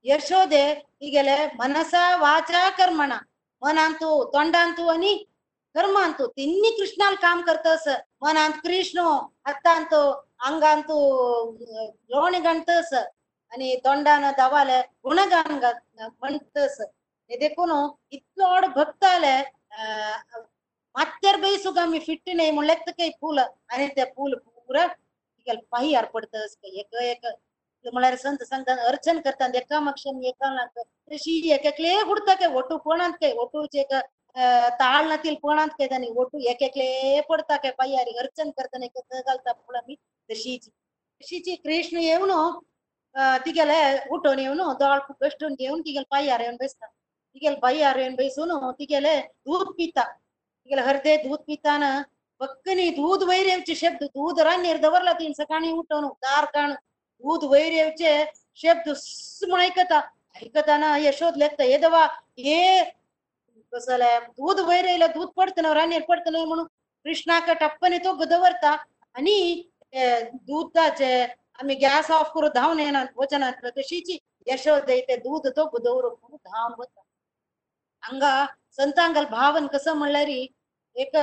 ಯಶೋದೆ 0.04 0.64
ಈಗೆಲೆ, 1.02 1.46
ಮನಸ, 1.56 1.94
ವಾಚ, 2.16 2.50
ಕರ್ಮಣ. 2.76 3.12
ಮನ 3.62 3.78
ಅಂತು, 3.84 4.30
ತೊಂಡ 4.32 4.54
ಅಂತು, 4.60 4.88
ಅನಿ, 4.88 5.28
ಕರ್ಮ 5.74 5.98
ಅಂತು, 6.02 6.28
ತಿನ್ನಿ 6.28 6.78
ಕೃಷ್ಣಾಲ್ 6.78 7.18
ಕಾಮ್ 7.18 7.42
ಕರ್ತಸ. 7.42 7.88
कृष्ण 8.22 9.00
हत्तांतू 9.46 9.96
अंगांतू 10.40 10.96
लोणी 12.10 12.38
गणतस 12.38 12.92
आणि 12.92 13.74
तोंडान 13.84 14.24
दवाले 14.38 14.80
गुणगान 15.04 15.58
गा- 15.58 15.72
म्हणतस 16.20 16.80
हे 16.80 17.36
देखून 17.36 17.70
इतलो 18.10 18.48
व्हड 18.48 18.64
भक्त 18.74 19.04
आले 19.04 19.36
मात्यार 20.94 21.36
बैसुग 21.36 21.78
आमी 21.78 21.98
फिट्ट 21.98 22.30
नाही 22.30 22.50
म्हणल्यार 22.50 22.90
काही 22.90 23.10
फूल 23.20 23.38
आणि 23.38 23.86
ते 23.88 24.04
फूल 24.16 24.34
पुरा 24.36 24.86
तिगेल 24.86 25.58
पाही 25.70 25.94
पडतस 26.14 26.56
एक 26.64 26.94
एक 26.96 27.26
म्हळ्यार 27.84 28.14
संत 28.16 28.42
संघ 28.42 28.68
अर्चन 28.70 29.20
करता 29.20 29.46
एका 29.54 29.80
मक्षन 29.80 30.24
एका 30.24 30.52
नाक 30.54 30.78
तशी 30.78 31.50
एक 31.52 31.66
एकले 31.66 31.94
गुडता 32.04 32.34
काय 32.34 32.54
ओटू 32.54 32.76
कोणांत 32.78 33.12
काय 33.20 33.32
ओटूचे 33.34 33.82
ತಾಳ್ನ 34.80 35.14
ತಿಳ್ಕೋಣ 35.24 35.58
ಅಂತ 35.64 35.74
ಕೇದಾನಿ 35.80 36.08
ಒಟ್ಟು 36.22 36.38
ಏಕೇಕ್ಲೇ 36.52 36.88
ಪಡ್ತಾಕೆ 37.28 37.70
ಪಯ್ಯಾರಿ 37.80 38.12
ಅರ್ಚನ್ 38.22 38.50
ಕರ್ತನೆ 38.58 38.88
ಕಗಲ್ 38.88 39.40
ತಪ್ಪುಳಮಿ 39.48 39.94
ದಶೀಚಿ 40.28 40.70
ದಶೀಚಿ 41.20 41.54
ಕೃಷ್ಣ 41.64 41.98
ಏವ್ನು 42.14 42.38
ತಿಗಲ 43.46 43.72
ಹುಟ್ಟೋನ್ 44.10 44.40
ಏವ್ನು 44.46 44.64
ದಾಳ್ಕು 44.80 45.12
ಬೆಸ್ಟೋನ್ 45.22 45.56
ಏವ್ನು 45.66 45.82
ತಿಗಲ್ 45.88 46.06
ಪಯ್ಯಾರ 46.14 46.40
ಏನ್ 46.48 46.58
ಬೈಸ್ತಾನ. 46.60 46.90
ತಿಗಲ್ 47.36 47.56
ಬಯ್ಯಾರ 47.64 47.96
ಏನ್ 48.06 48.16
ಬೈಸೋನು, 48.20 48.56
ತಿಗಲೆ 48.80 49.14
ದೂದ್ 49.46 49.70
ಪೀತ. 49.78 49.98
ತಿಗಲ 50.64 50.80
ಹರ್ದೆ 50.88 51.12
ದೂದ್ 51.24 51.44
ಪೀತಾನ, 51.48 51.84
ಬಕ್ಕನಿ 52.40 52.86
ದೂದ್ 52.98 53.24
ವೈರ್ಯವಚೆ 53.30 53.74
ಶಬ್ದ 53.82 54.08
ದೂದರ 54.16 54.48
ನಿರ್ದವರ್ಲ 54.66 55.12
ತಿನ್ 55.20 55.36
ಸಕಾಣಿ 55.40 55.70
ಹುಟ್ಟೋನು 55.78 56.10
ದಾರ್ 56.24 56.48
ಕಾಣು. 56.54 56.76
ದೂದ್ 57.24 57.46
ವೈರ್ಯವಚೆ 57.54 58.12
ಶಬ್ದ 58.60 58.94
ಸುಮ್ಮನೆ 59.40 59.64
ಐಕತ 59.68 59.92
ಐಕತಾನ 60.42 60.84
ಯಶೋದ್ 61.06 61.38
ಲೆಕ್ಕ 61.42 61.60
ಎದವ, 61.76 61.96
ಏ 62.54 62.58
शब्द 63.72 63.82
स 63.82 63.88
म्हण 63.88 64.00
ऐकता 64.00 64.16
ऐकताना 64.16 64.18
यशोद 64.18 64.18
लेखता 64.18 64.18
हे 64.18 64.18
दवा 64.18 64.18
हे 64.18 64.18
कसले 64.18 64.18
दूध 64.28 64.60
वैरेला 64.60 65.06
दूध 65.06 65.28
पडतन 65.28 65.66
रान्नीर 65.66 66.02
पडतन 66.02 66.36
म्हणून 66.36 66.64
कृष्णाक 67.04 67.50
टप्पने 67.50 67.98
तो 67.98 68.24
दवरता 68.24 68.76
आणि 69.14 69.62
ते 70.98 71.24
आम्ही 71.60 71.76
गॅस 71.76 72.10
ऑफ 72.10 72.30
करू 72.34 72.48
धावून 72.48 72.78
येणार 72.80 73.06
वचनात 73.16 73.66
तशीची 73.78 74.18
यशोद 74.46 74.90
येते 74.90 75.16
दूध 75.16 75.46
तो 75.46 75.78
दवरू 75.78 76.10
धावून 76.36 76.72
वता 76.78 77.00
हंगा 78.02 78.46
संतांगल 78.70 79.24
भावन 79.24 79.66
कसं 79.66 79.92
म्हणल्यार 79.92 80.28
एक 80.28 81.16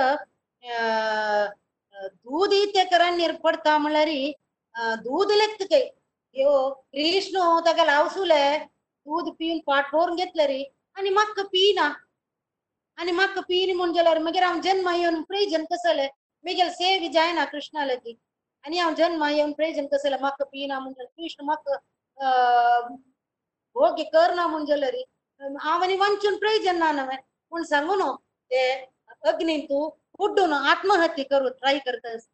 दूध 2.03 2.53
इते 2.53 2.83
करांनी 2.83 3.27
पडता 3.43 3.77
म्हणल्यार 3.77 4.09
दूध 4.95 5.31
लेखत 5.31 5.63
काही 5.71 5.89
यो 6.35 6.69
कृष्ण 6.69 7.35
हो, 7.37 7.59
ताका 7.59 7.85
लावसुले 7.85 8.57
दूध 8.57 9.29
पिऊन 9.39 9.59
पाट 9.67 9.95
घेतलं 10.15 10.43
रे. 10.43 10.63
आणि 10.95 11.09
मग 11.09 11.39
पिना. 11.39 11.89
आणि 12.97 13.11
म्हाका 13.11 13.41
पिनी 13.47 13.73
म्हण 13.73 13.91
गेल्यार 13.91 14.17
मागीर 14.19 14.43
हांव 14.43 14.59
जन्म 14.63 14.89
येवन 14.89 15.21
प्रेजन 15.29 15.63
कसले? 15.71 16.07
म्हगेल 16.45 16.69
सेव 16.71 17.07
जायना 17.13 17.45
कृष्णा 17.45 17.85
लागीं 17.85 18.13
आणि 18.65 18.77
हांव 18.79 18.93
जन्म 18.97 19.23
येवन 19.25 19.51
प्रेजन 19.53 19.85
कसले? 19.91 20.17
म्हाका 20.17 20.43
पिना 20.45 20.79
म्हणजे 20.79 21.05
कृष्ण 21.05 21.45
म्हाका 21.45 21.75
अं, 22.17 22.95
भोग्य 23.75 24.03
करना 24.13 24.45
म्हण 24.47 24.65
जाल्यार 24.65 24.93
हांव 25.61 25.83
आनी 25.83 25.95
वंचून 25.97 26.37
प्रयोजन 26.39 26.77
ना 26.79 26.91
नवे 26.91 27.15
म्हूण 27.51 27.63
सांगून 27.63 28.01
ते 28.51 28.61
अग्नीन 29.29 29.65
तूं 29.65 29.89
उड्डून 30.25 30.53
आत्महत्या 30.53 31.25
करू 31.29 31.49
ट्राय 31.49 31.79
करतस. 31.85 32.27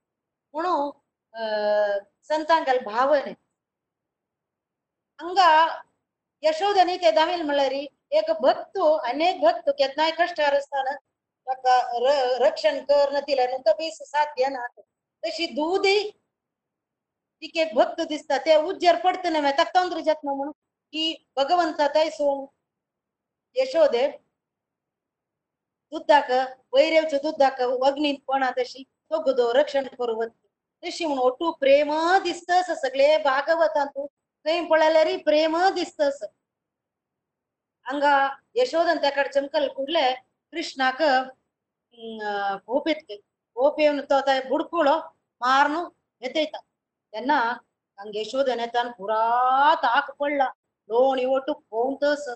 म्हणून 0.53 0.89
अं, 1.33 1.97
संतांगल 2.27 2.77
भावन. 2.85 3.33
हंगा 5.19 5.47
यशोदनी 6.43 6.97
ते 6.97 7.11
दामील 7.11 7.41
म्हळ्यार 7.41 7.73
एक 8.11 8.31
भक्त 8.41 8.77
अनेक 9.05 9.41
भक्त 9.41 9.69
केन्नाय 9.77 10.11
कश्टार 10.11 10.55
कष्ट 10.55 10.71
असताना 10.71 10.95
रक्षण 12.45 12.79
कर 12.85 13.19
तिला 13.27 13.45
नुका 13.51 13.71
बेस 13.73 13.97
साध्य 14.07 14.49
ना. 14.49 14.65
तशी 15.23 15.45
दूध 15.55 15.85
तिक 17.41 17.57
एक 17.57 17.73
भक्त 17.75 18.01
दिसता 18.09 18.37
ते 18.45 18.55
उज्जर 18.63 18.95
पडतना 19.03 19.39
मागीर 19.41 19.57
ताका 19.57 19.79
तोंदर 19.79 19.99
जातना 20.01 20.33
म्हणून 20.33 20.51
की 20.93 21.13
भगवंता 21.37 21.87
थंयसून 21.95 22.45
यशोदे 23.55 24.07
दुधाक 25.93 26.31
वैरेवच्या 26.73 27.19
दुधाक 27.23 27.61
अग्नीत 27.61 28.19
पणा 28.27 28.49
तशी 28.57 28.83
तो 28.83 29.21
गुदो 29.23 29.51
रक्षण 29.53 29.87
करू 29.99 30.23
तशी 30.83 31.05
म्हणून 31.05 31.23
ओटू 31.25 31.51
प्रेम 31.59 31.91
दिसतस 32.23 32.69
सगळे 32.81 33.17
भागवतांत 33.23 33.99
खंय 34.45 34.61
पळयल्यार 34.69 35.07
प्रेम 35.25 35.57
दिसतस 35.75 36.23
ಹಂಗ 37.91 38.05
ಯಶೋದಂತ 38.57 39.05
ಕಡೆ 39.15 39.29
ಚಮಕಲ್ 39.29 39.67
ಕೂಡ್ಲೆ 39.69 40.03
ಕೃಷ್ಣಾಕ 40.53 40.99
ಗೋಪೆತ್ಗೆ 42.67 43.15
ಗೋಪಿಯನ್ನು 43.57 44.03
ತೋತ 44.03 44.29
ಬುಡ್ಕೊಳೋ 44.49 44.93
ಮಾರ್ನು 45.41 45.81
ಎತ್ತೈತ 46.21 46.55
ಎನ್ನ 47.13 47.31
ಹಂಗ 47.99 48.13
ಯಶೋಧನೆ 48.15 48.67
ತಾನು 48.67 48.91
ಪುರಾ 48.99 49.21
ತಾಕಪಳ್ಳ 49.83 50.41
ಲೋಣಿ 50.89 51.25
ಒಟ್ಟು 51.31 51.53
ಪೋಂತಸ್ 51.71 52.29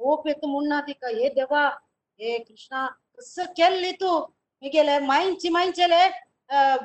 ಗೋಪೆತ್ತು 0.00 0.46
ಮುನ್ನಾತಿಕ. 0.46 1.02
ಏ 1.16 1.26
ದೇವಾ 1.36 1.62
ಏ 2.20 2.32
ಕೃಷ್ಣ 2.48 2.74
ಕೃಷ್ಣ 3.14 3.44
ಕೆಲ್ಲಿತು 3.58 4.12
ಹೀಗೆಲೆ 4.62 4.96
ಮೈಂಚಿ 5.06 5.48
ಮೈಂಚಲೆ 5.50 6.02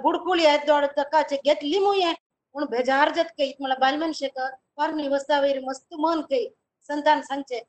ಬುಡ್ಕುಳಿ 0.03 0.45
ಎದ್ದೋಡತಕ್ಕ 0.53 1.15
ಗೆತ್ 1.45 1.65
ಲಿಮುಯೆ 1.71 2.11
ಉಣ್ 2.55 2.67
ಬೇಜಾರ್ 2.67 3.11
ಜತ್ 3.17 3.33
ಕೈ 3.37 3.47
ಇತ್ 3.51 3.61
ಮಳ 3.61 3.75
ಬಾಲ್ 3.79 3.99
ಮನ್ಷಕ 3.99 4.37
ಪರ್ 4.77 4.95
ನಿವಸ್ತಾವೇರಿ 4.97 5.61
ಮಸ್ತ್ 5.67 5.95
ಮನ್ 6.05 6.23
ಕೈ 6.31 6.43
संतान 6.89 7.21
सांगचे. 7.21 7.59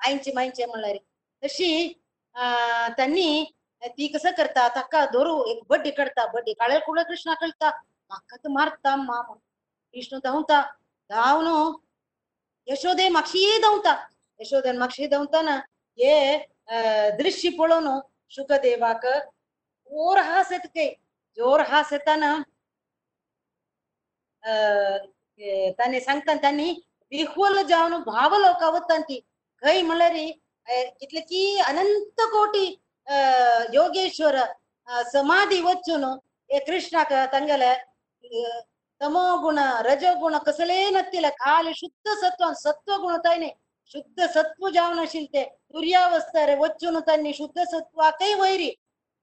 मायंची 0.00 0.32
मायंचे 0.32 0.66
म्हणणारे. 0.66 0.98
तशी 1.42 1.92
अं, 2.36 2.92
त्यांनी 2.96 3.44
ती 3.82 4.06
कसं 4.08 4.30
करता 4.36 4.66
ताका 4.74 5.04
धरू 5.12 5.42
एक 5.50 5.62
बड्डी 5.68 5.90
करता 5.90 6.26
बड्डी 6.32 6.52
काळे 6.52 6.78
कुळे 6.86 7.02
कृष्णा 7.04 7.34
कळता? 7.34 7.70
म्हाका 8.10 8.36
तर 8.36 8.48
मारता 8.48 8.94
माम 8.96 9.32
कृष्ण 9.94 10.18
धावता 10.24 10.60
धावनो 11.10 11.56
यशोदे 12.68 13.08
म्हाक्षी 13.08 13.58
धावता. 13.62 13.94
यशोदे 14.40 14.72
म्हाक्षी 14.72 15.06
धांवताना 15.06 15.56
हे 15.98 16.12
अं, 16.36 17.16
दृश्य 17.18 17.50
पळोवन 17.58 17.88
शुकदेवाक 18.30 19.06
जोर 19.06 20.18
हास 20.18 20.52
येत 20.52 20.66
काही 20.66 20.88
जोर 21.38 21.60
हास 21.68 21.92
येताना 21.92 22.32
अं, 24.42 25.06
त्याने 25.78 26.00
सांगता 26.00 26.34
त्यांनी 26.34 26.74
विह्वल 27.12 27.62
जावन 27.62 27.94
भावलोका 28.06 28.68
वता 28.70 28.96
ती 29.00 29.20
म्हणरी 29.62 29.82
म्हळ्यार 29.82 30.12
कितले 31.00 31.20
की 31.20 31.58
अनंत 31.58 32.20
कोटी 32.32 32.66
अं, 33.06 33.64
योगेश्वर 33.74 34.36
समाधी 35.12 35.60
वचून 35.60 36.04
हे 36.50 36.58
कृष्णाक 36.58 37.12
तांगेले 37.32 37.64
अं, 37.64 38.60
तमो 39.00 39.22
गुण 39.42 39.58
रजो 39.86 40.14
गुण 40.20 40.36
कसले 40.46 40.88
नसतील 40.90 41.26
खाली 41.40 41.72
शुद्ध 41.76 42.14
सत्व 42.20 42.52
सत्व 42.52 42.96
गुण 42.96 43.16
ताईने 43.16 43.48
शुद्ध 43.92 44.26
सत्व 44.26 44.68
जावन 44.68 44.98
आशिल्ले 44.98 45.26
ते. 45.34 45.44
तुर्यावस्थार 45.72 46.54
वचून 46.58 46.98
त्यांनी 47.00 47.32
शुद्ध 47.34 47.62
सत्व 47.62 47.78
सत्वाकय 47.78 48.34
वैरी. 48.34 48.70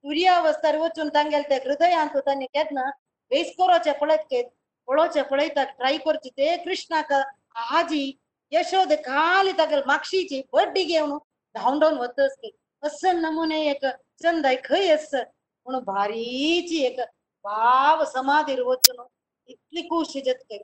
रे 0.04 0.78
वचून 0.78 1.10
तांगेले 1.10 1.50
ते 1.50 1.56
हृदयांत 1.66 2.18
त्यांनी 2.18 2.46
केन्ना 2.46 2.90
वेस 3.32 3.52
करचे 3.58 3.92
पळयत 3.92 4.44
पळोवचे 4.88 5.22
पळयता 5.22 5.64
ट्राय 5.64 5.98
करचे 5.98 6.30
ते 6.30 6.56
कृष्णाक 6.58 7.14
आजी 7.56 8.04
यशोद 8.52 8.92
खाली 9.06 9.52
तागेल 9.58 9.82
मागशीची 9.88 10.42
बड्डी 10.54 10.84
घेवन 10.84 11.18
धांवन 11.56 11.80
धांवन 11.80 11.98
वतस 11.98 12.36
ते 12.44 12.50
असं 12.84 13.22
नमुने 13.22 13.60
एक 13.70 13.86
चंदाय 14.24 14.56
खय 14.66 14.92
अस. 14.94 15.14
म्हणून 15.14 15.84
भारीची 15.84 16.84
एक 16.86 17.00
भाव 17.46 18.04
समाधीर 18.06 18.62
वचून 18.62 19.06
इतली 19.50 19.82
खुशी 19.90 20.22
जात 20.22 20.44
काय 20.50 20.58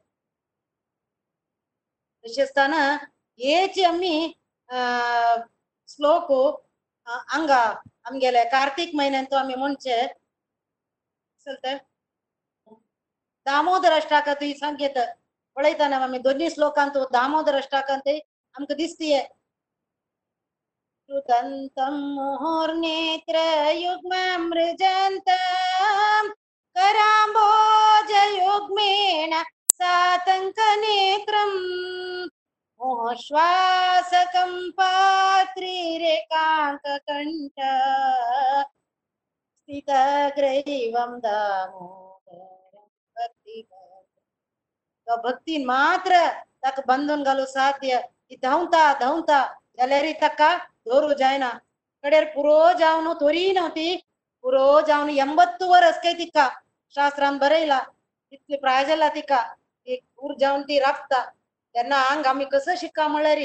विशेषताना 2.25 2.81
हेची 3.39 3.83
आम्ही 3.83 4.09
आमी 4.15 4.33
अं, 4.69 5.41
श्लोक 5.89 6.31
हांगा 7.07 7.61
आमगेले 8.05 8.43
कार्तीक 8.51 8.95
म्हयन्यान 8.95 9.25
तो 9.31 9.35
आमी 9.35 9.55
म्हणचे 9.55 10.05
चलता. 11.45 11.75
दामोदर 13.45 13.91
अष्टाकात 15.57 15.59
ही 15.59 15.61
संकेत 15.63 15.63
पळयतना 15.79 16.03
आमी 16.03 16.17
दोन्ही 16.17 16.49
श्लोकांत 16.49 16.97
दामोदर 17.11 17.55
अष्टाकांत 17.55 18.07
आमक 18.55 18.71
दिसतीये 18.71 19.21
कृतन्तं 21.09 21.93
मुहुर्नेत्र 22.15 23.37
युग्ममृजन्तम् 23.75 26.29
पात्री 26.75 29.41
सातङ्कनेत्रम् 29.71 31.57
मोश्वासकं 32.79 34.71
पात्रिरेकाङ्ककण्ठ 34.71 37.59
स्थितग्रैवं 39.69 41.19
दामोदरं 41.19 42.00
भक्तिभाग 45.10 45.24
भक्ती 45.24 45.64
मात्र 45.64 46.16
तक 46.64 46.82
बंधन 46.86 47.22
घालू 47.24 47.44
साध्य 47.46 47.98
ती 48.28 48.36
धावता 48.42 48.82
धावता 49.00 49.40
जाल्यार 49.78 50.06
ताका 50.20 50.50
दोरू 50.86 51.12
जायना 51.20 51.50
कडेर 52.04 52.24
पुरो 52.34 52.58
जावन 52.78 53.12
तोरी 53.20 53.44
नव्हती 53.52 53.88
पुरो 54.44 54.66
जावन 54.88 55.08
ಎಂಬತ್ತು 55.24 55.64
वर्स 55.68 55.98
काय 56.02 56.12
तिका 56.14 56.46
शास्त्रान 56.94 57.38
बरयला 57.38 57.78
तितली 58.32 58.56
प्राय 58.56 58.84
जाला 58.84 59.08
तिका 59.14 59.40
ती 59.86 59.96
पूर 60.16 60.34
जावन 60.40 60.62
ती 60.68 60.78
राबता 60.78 61.20
तेन्ना 61.74 61.96
हांग 62.08 62.26
आमी 62.26 62.44
कसं 62.52 62.74
शिक्का 62.82 63.06
म्हळ्यार 63.08 63.38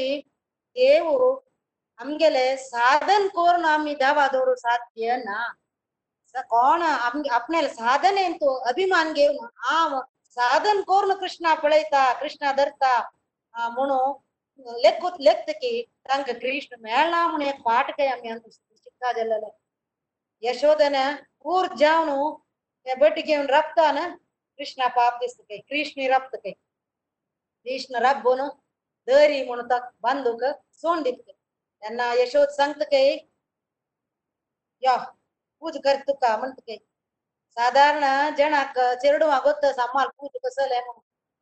देव 0.76 1.08
आमगेले 2.00 2.46
साधन 2.58 3.28
करून 3.36 3.66
आमी 3.66 3.94
देवा 4.02 4.28
दोरू 4.34 4.56
साध्य 4.56 5.16
ना 5.26 5.40
स- 6.36 6.46
कोण 6.50 6.82
आम- 6.84 7.30
आपल्याला 7.38 7.68
साधन 7.70 8.18
ಏನ್ 8.18 8.36
तो 8.42 8.54
अभिमान 8.70 9.12
घेवन 9.14 9.46
हांव 9.66 10.00
સાધન 10.37 10.79
કોર્ન 10.85 11.11
કૃષ્ણા 11.17 11.57
પળૈતા 11.57 12.09
કૃષ્ણા 12.15 12.53
ધરતા 12.55 12.99
મણો 13.71 14.01
લેખુત 14.79 15.17
લેખતકી 15.21 15.77
ತಂಗ 16.05 16.35
ಕೃಷ್ಣ 16.41 16.73
ಮೇಳನಾಮನೆ 16.83 17.49
ಪಾಠಕ್ಕೆ 17.65 18.07
ಅಮ್ಮಿ 18.09 18.29
ಅಂತ 18.29 18.47
ಸಿಕ್ಕಾದಲ್ಲ 18.77 19.47
ಯಶೋಧನ 20.43 20.97
ಊರ್ 21.45 21.71
ಜಾವನು 21.77 22.19
ಬಟ್ಟಿಗೆ 22.87 23.35
ಅವನ್ 23.37 23.51
ರಪ್ತಾನ 23.51 23.99
ಕೃಷ್ಣ 24.59 24.83
ಪಾಪ್ತಿಸ್ತಕ್ಕೆ 24.97 25.57
ಕೃಷ್ಣಿ 25.71 26.05
ರಪ್ತಕ್ಕೆ 26.09 26.53
ಕೃಷ್ಣ 27.67 27.97
ರಬ್ಬನು 27.99 28.47
ದರಿ 29.09 29.41
ಮುಣತ 29.43 29.73
ಬಂದುಕ 30.01 30.43
ಸೋಂಡಿತ್ಕೆ 30.83 31.33
ನನ್ನ 31.83 32.01
ಯಶೋದ್ 32.21 32.55
ಸಂಕ್ತಕ್ಕೆ 32.55 33.01
ಯಾ 34.83 34.95
ಪೂಜೆ 35.63 35.81
ಕರ್ತುಕ 35.81 36.25
ಮಂತಕ್ಕೆ 36.41 36.77
ಸಾಧಾರಣ 37.57 38.05
ಜನ 38.39 38.55
ಚೆರಡು 39.03 39.27
ಗೊತ್ತ 39.45 39.65
ಸಮಾಲ್ 39.79 40.11
ಪೂಜೆ 40.19 40.39
ಕಸಲೆ 40.39 40.79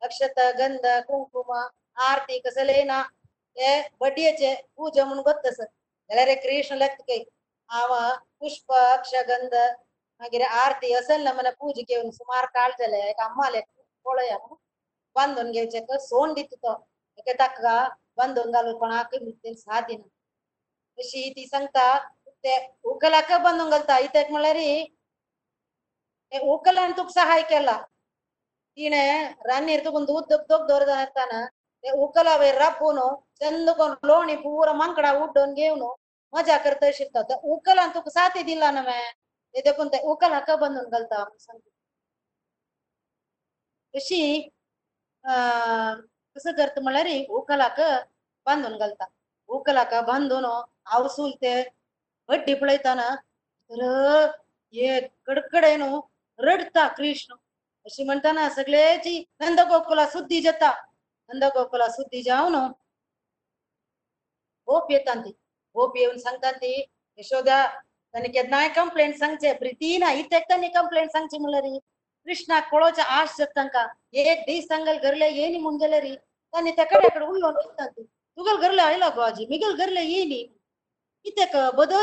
ಅಕ್ಷತ, 0.01 0.39
ಗಂಧ, 0.57 0.85
ಕುಂಕುಮ, 1.07 1.51
ಆರತಿ 2.05 2.35
ಕಸಲೇನ 2.39 2.93
ಏ 3.57 3.69
ಬಡ್ಡಿಯಚೆ 4.01 4.49
ಪೂಜೆ 4.75 5.03
ಮುನ್ 5.03 5.21
ಗೊತ್ತ 5.23 5.47
ಸರ್. 5.57 5.71
ಎಲ್ಲರೇ 6.09 6.35
ಕೃಷ್ಣ 6.35 6.75
ಲೆಕ್ಕ 6.81 7.01
ಕೈ 7.09 7.19
ಅವ 7.69 7.91
ಪುಷ್ಪ, 8.39 8.67
ಅಕ್ಷ, 8.95 9.13
ಗಂಧ 9.27 9.53
ಹಾಗೆ 10.21 10.39
ಆರತಿ 10.57 10.89
ಅಸಲ್ 10.95 11.23
ನಮ್ಮನ 11.23 11.49
ಪೂಜೆಗೆ 11.59 11.95
ಒಂದು 11.97 12.13
ಸುಮಾರು 12.13 12.47
ಕಾಳ್ದಲೆ, 12.53 12.99
ಯಾಕೆ 13.07 13.23
ಅಮ್ಮ 13.23 13.41
ಲೆಕ್ಕ 13.55 13.71
ಕೊಳಯ 14.05 14.31
ಬಂದ್ 15.15 15.37
ಒಂದ್ 15.39 15.53
ಗೆವ್ಚಕ 15.53 15.97
ಸೋಂಡಿತ್ತು 16.09 16.73
ಯಾಕೆ 17.19 17.33
ತಕ್ಕ 17.33 17.63
ಬಂದ್ 18.17 18.37
ಒಂಗಲ್ 18.39 18.69
ಕೊಣಾಕ 18.79 19.11
ಮುತ್ತೇನ್ 19.25 19.57
ಸಾಧಿನ 19.57 20.03
ಖುಷಿ 20.97 21.21
ತಿ 21.35 21.43
ಸಂತ 21.45 21.77
ಉತ್ತೆ 22.29 22.53
ಉಕ್ಕಲಕ್ಕ 22.91 23.31
ಬಂದ್ 23.45 23.61
ಒಂಗಲ್ತ 23.63 23.91
ಐತಕ್ 23.97 24.31
ಮಳರಿ 24.31 24.69
उकलाक 26.31 26.31
बांदून 26.31 26.31
घालता 26.31 26.31
इत्याक 26.31 26.31
म्हळ्यार 26.31 26.31
ते 26.31 26.39
उकलान 26.39 26.91
तुका 26.97 27.09
सहाय 27.11 27.41
केला 27.41 27.77
तिणे 28.77 29.23
रान्नीर 29.45 29.85
तुकून 29.85 30.05
दूध 30.05 30.23
दोग 30.29 30.41
दोग 30.49 30.67
दवरता 30.67 30.99
आसताना 30.99 31.45
ते 31.83 31.91
उकला 31.91 32.35
वयर 32.37 32.57
राबून 32.57 32.99
चंद 33.39 33.69
करून 33.69 33.95
लोणी 34.03 34.35
पुरा 34.35 34.73
मांकडा 34.73 35.11
उड्डोन 35.13 35.53
घेवन 35.53 35.83
मजा 36.33 36.57
करता 36.57 36.91
शिकता 36.93 37.21
तर 37.21 37.35
उकलान 37.43 37.89
तुका 37.89 38.09
साथी 38.09 38.43
दिला 38.43 38.71
ना 38.71 38.81
मे 38.81 38.99
ते 39.55 39.61
देखून 39.61 39.87
ते 39.87 40.01
उकलाक 40.03 40.51
बांदून 40.51 40.89
घालता 40.89 41.23
म्हूण 41.23 41.37
सांगता 41.37 41.69
अशी 43.93 44.49
अं, 56.34 56.56
कसं 56.56 56.68
करता 56.68 56.88
म्हळ्यार 56.90 57.60
उकलाक 57.60 57.60
बांदून 57.60 57.60
घालता 57.60 57.60
उकलाक 57.60 57.60
बांदून 57.60 57.60
आवसूल 57.60 57.60
ते 57.60 57.60
हड्डी 57.60 57.60
पळयताना 57.60 57.60
तर 57.60 57.66
हे 57.66 57.70
कडकडे 57.70 57.86
न्हू 57.86 57.86
रडता 57.86 57.86
कृष्ण 57.86 57.86
अशी 57.86 58.04
म्हणटाना 58.04 58.48
सगळेची 58.50 59.18
नंद 59.40 59.60
गोकुला 59.70 60.06
सुद्धी 60.06 60.40
जाता 60.40 60.70
नंद 61.30 61.44
गोकुला 61.54 61.88
सुद्धी 61.88 62.22
जावन 62.22 62.54
गोप 64.68 64.90
येता 64.90 65.14
ती 65.14 65.30
गोप 65.74 65.96
येवन 65.96 66.18
सांगता 66.18 66.50
ती 66.52 66.74
यशोदा 67.18 67.66
ताणी 68.14 68.28
केन्नाय 68.28 68.68
कंप्लेंट 68.68 69.14
सांगचे 69.18 69.52
प्रिती 69.52 69.96
ना 69.98 70.12
इतेक 70.12 70.44
ताणी 70.50 70.68
कंप्लेंट 70.68 71.10
सांगची 71.10 71.38
म्हणल्यार 71.38 71.78
कृष्णाक 72.26 72.70
पळोवचे 72.72 73.02
आश 73.02 73.36
जाता 73.38 73.50
तांकां 73.56 73.86
एक 74.12 74.40
दीस 74.46 74.68
तांगेल 74.70 74.98
घरले 74.98 75.28
येयनी 75.34 75.58
म्हूण 75.58 75.78
जाल्यार 75.78 76.04
ताणी 76.54 76.70
त्या 76.76 76.84
कडेन 76.84 77.08
कडेन 77.14 77.28
उलोवन 77.28 77.54
वयता 77.56 77.86
ती 77.86 78.02
तुगेल 78.02 78.56
घरले 78.56 78.82
आयला 78.82 79.08
गो 79.14 79.20
आजी 79.20 79.46
मिगेल 79.50 79.74
घरले 79.76 80.02
येयनी 80.04 80.42
कित्याक 81.24 81.56
बदो 81.76 82.02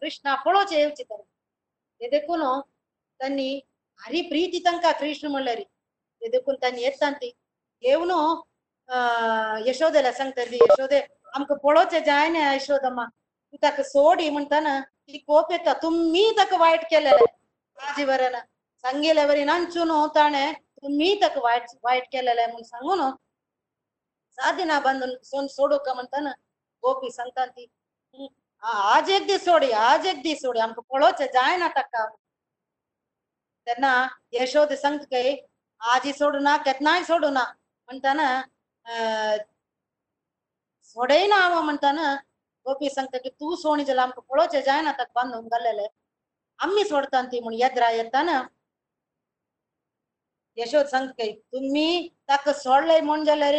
कृष्णा 0.02 0.36
पळोवचे 0.46 0.80
येवचे 0.80 1.04
ताणी 1.04 1.24
ते 2.02 2.10
देखून 2.10 2.42
तांणी 3.20 3.60
भारी 4.00 4.22
प्रीती 4.22 4.60
तांकां 4.66 4.92
कृष्ण 5.00 5.28
म्हणल्यार 5.28 5.58
ये 5.58 6.30
देखून 6.30 6.56
तांणी 6.62 6.82
येता 6.84 7.10
ती 7.12 7.32
येवन 7.84 8.12
यशोदेला 9.68 10.12
सांगता 10.12 10.46
ती 10.46 10.58
यशोदे 10.58 11.02
आमकां 11.34 11.58
पळोवचें 11.64 12.00
जायना 12.06 12.54
यशोदम्मा 12.54 13.06
तू 13.06 13.58
तक 13.64 13.82
सोडी 13.82 14.30
म्हणटाना 14.30 14.80
ती 14.82 15.18
कोप 15.18 15.52
येता 15.52 15.74
तुमी 15.84 16.32
ताका 16.38 16.58
वायट 16.58 16.84
केलेले 16.92 17.26
आजी 17.78 18.04
वरान 18.04 18.36
सांगेले 18.84 19.26
वरी 24.40 24.64
ना 24.66 24.80
बंद 24.80 25.04
सोन 25.24 25.48
सोडू 25.48 25.78
का 25.86 25.94
म्हणटाना 25.94 26.32
गोपी 26.84 27.12
सांगता 27.12 27.46
ती 27.46 27.68
आ- 28.64 28.82
आज 28.96 29.10
एक 29.10 29.26
दिस 29.28 29.44
सोडी 29.46 29.72
आज 29.72 30.06
एक 30.08 30.22
दिस 30.24 30.42
सोडी. 30.42 30.60
आमकां 30.60 30.84
जाय 31.20 31.28
जायना 31.34 31.68
टक्का 31.76 32.06
त्यांना 33.68 33.92
यशोद 34.34 34.74
संत 34.74 35.00
काय 35.12 35.36
आजी 35.82 36.14
सोडू 36.14 36.40
ना 36.40 36.56
केन्नाय 36.66 37.04
सोडू 37.04 37.30
ना. 37.30 37.44
म्हणताना 37.90 38.28
अं, 38.86 39.38
सोडयना 40.84 41.36
हांव 41.36 41.62
म्हणताना 41.62 42.14
गोपी 42.66 42.90
संत 42.90 43.16
की 43.24 43.30
तू 43.30 43.56
सोणी 43.56 43.84
जला 43.86 44.04
आमक 44.04 44.20
आमकां 44.20 44.46
जाय 44.52 44.62
जायना 44.62 44.92
तक 45.00 45.12
बांदून 45.16 45.48
घाल्लेले. 45.48 45.88
आम्ही 46.60 46.84
सोडतान 46.86 47.28
ती 47.32 47.40
म्हणून 47.40 47.60
येद्रा 47.62 47.90
येताना 47.92 48.42
यशोद 50.58 50.86
संत 50.86 51.10
काय 51.18 51.32
तुमी 51.32 52.10
तक 52.30 52.50
सोडलंय 52.50 53.00
म्हूण 53.02 53.24
जाल्यार 53.26 53.54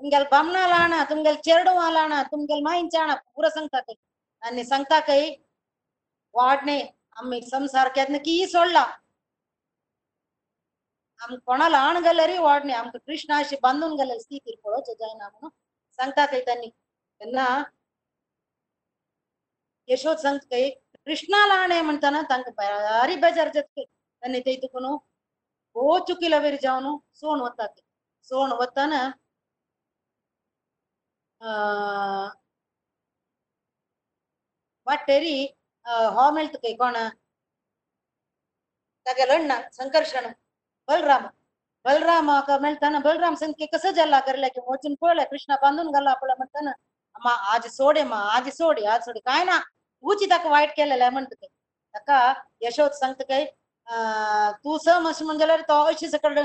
तुमगेल 0.00 0.24
बामणा 0.30 0.66
लाणा 0.68 1.02
तुमगेल 1.10 1.34
चेरडूवा 1.44 1.90
लाणा 1.92 2.22
तुमगेल 2.32 2.62
माईंचाणा 2.64 3.14
पुरो 3.14 3.48
सांगता 3.50 3.80
काय 3.80 3.94
आनी 4.42 4.64
सांगता 4.64 4.98
काय 5.00 5.28
वाडणे 6.34 6.80
आमी 7.16 7.40
संसार 7.42 7.88
केन्ना 7.94 8.18
की 8.24 8.46
सोडला 8.48 8.84
आम 11.20 11.34
कोणाला 11.46 11.78
आण 11.78 11.96
गेल्यार 12.04 12.30
वाडणे 12.40 12.72
आमकां 12.72 12.98
कृष्णा 13.06 13.38
अशी 13.38 13.56
बांदून 13.62 13.94
गेल्यार 13.96 14.18
स्थितीर 14.18 14.54
पळोवचें 14.64 14.92
जायना 14.92 15.28
म्हणून 15.28 15.50
सांगता 15.98 16.24
काय 16.26 16.40
तांणी 16.46 16.68
तेन्ना 16.68 17.46
यशोद 19.88 20.16
सांगता 20.18 20.46
काय 20.50 20.68
कृष्णा 21.06 21.46
लाणे 21.46 21.80
म्हणटाना 21.82 22.22
तांकां 22.30 22.52
भारी 22.56 23.16
बेजार 23.16 23.48
जाता 23.54 23.68
काय 23.76 23.84
तांणी 23.84 24.40
ते 24.46 24.56
तुकून 24.62 24.84
हो 25.76 25.98
चुकीला 26.08 26.38
वेरी 26.38 26.56
जावन 26.62 26.96
सोण 27.14 27.40
वता 27.40 27.66
ते 27.66 27.80
सोण 28.28 28.52
वताना 28.60 29.08
अं, 31.40 32.28
वाटेरी 34.86 35.42
हो 36.14 36.30
मेळटा 36.30 36.58
काय 36.62 36.72
कोण 36.74 36.96
तागे 39.06 39.26
लढणा 39.28 39.60
संकर्षण 39.72 40.26
बलराम 40.88 41.26
बलरामाक 41.84 42.50
मेळटाना 42.62 42.98
बलराम 43.04 43.34
सांगता 43.34 43.64
कसं 43.72 43.90
जाला 43.96 44.20
करले 44.20 44.48
की 44.48 44.60
वचून 44.66 44.94
पळयले 45.00 45.24
कृष्णा 45.30 45.56
बांदून 45.62 45.90
घाला 45.92 46.14
पळय 46.14 46.34
म्हणटाना 46.38 46.70
अम्मा 47.16 47.32
आज 47.54 47.66
सोडे 47.76 48.02
मा 48.04 48.18
आज 48.36 48.48
सोडी 48.56 48.84
आज 48.86 49.04
सोडी 49.04 49.20
काय 49.20 49.44
ना 49.44 49.58
उची 50.04 50.26
ताका 50.30 50.48
वायट 50.48 50.70
केलेले 50.76 51.08
म्हणटा 51.08 51.34
ते 51.34 51.46
ताका 51.94 52.18
यशोद 52.62 52.90
सांगता 52.92 53.24
काय 53.24 53.44
अं, 53.86 54.50
तूं 54.64 54.76
सम 54.84 55.08
अशें 55.08 55.24
म्हणजे 55.24 55.46
जाल्यार 55.46 55.60
तो 55.68 55.82
अशी 55.84 56.08
सकल 56.10 56.38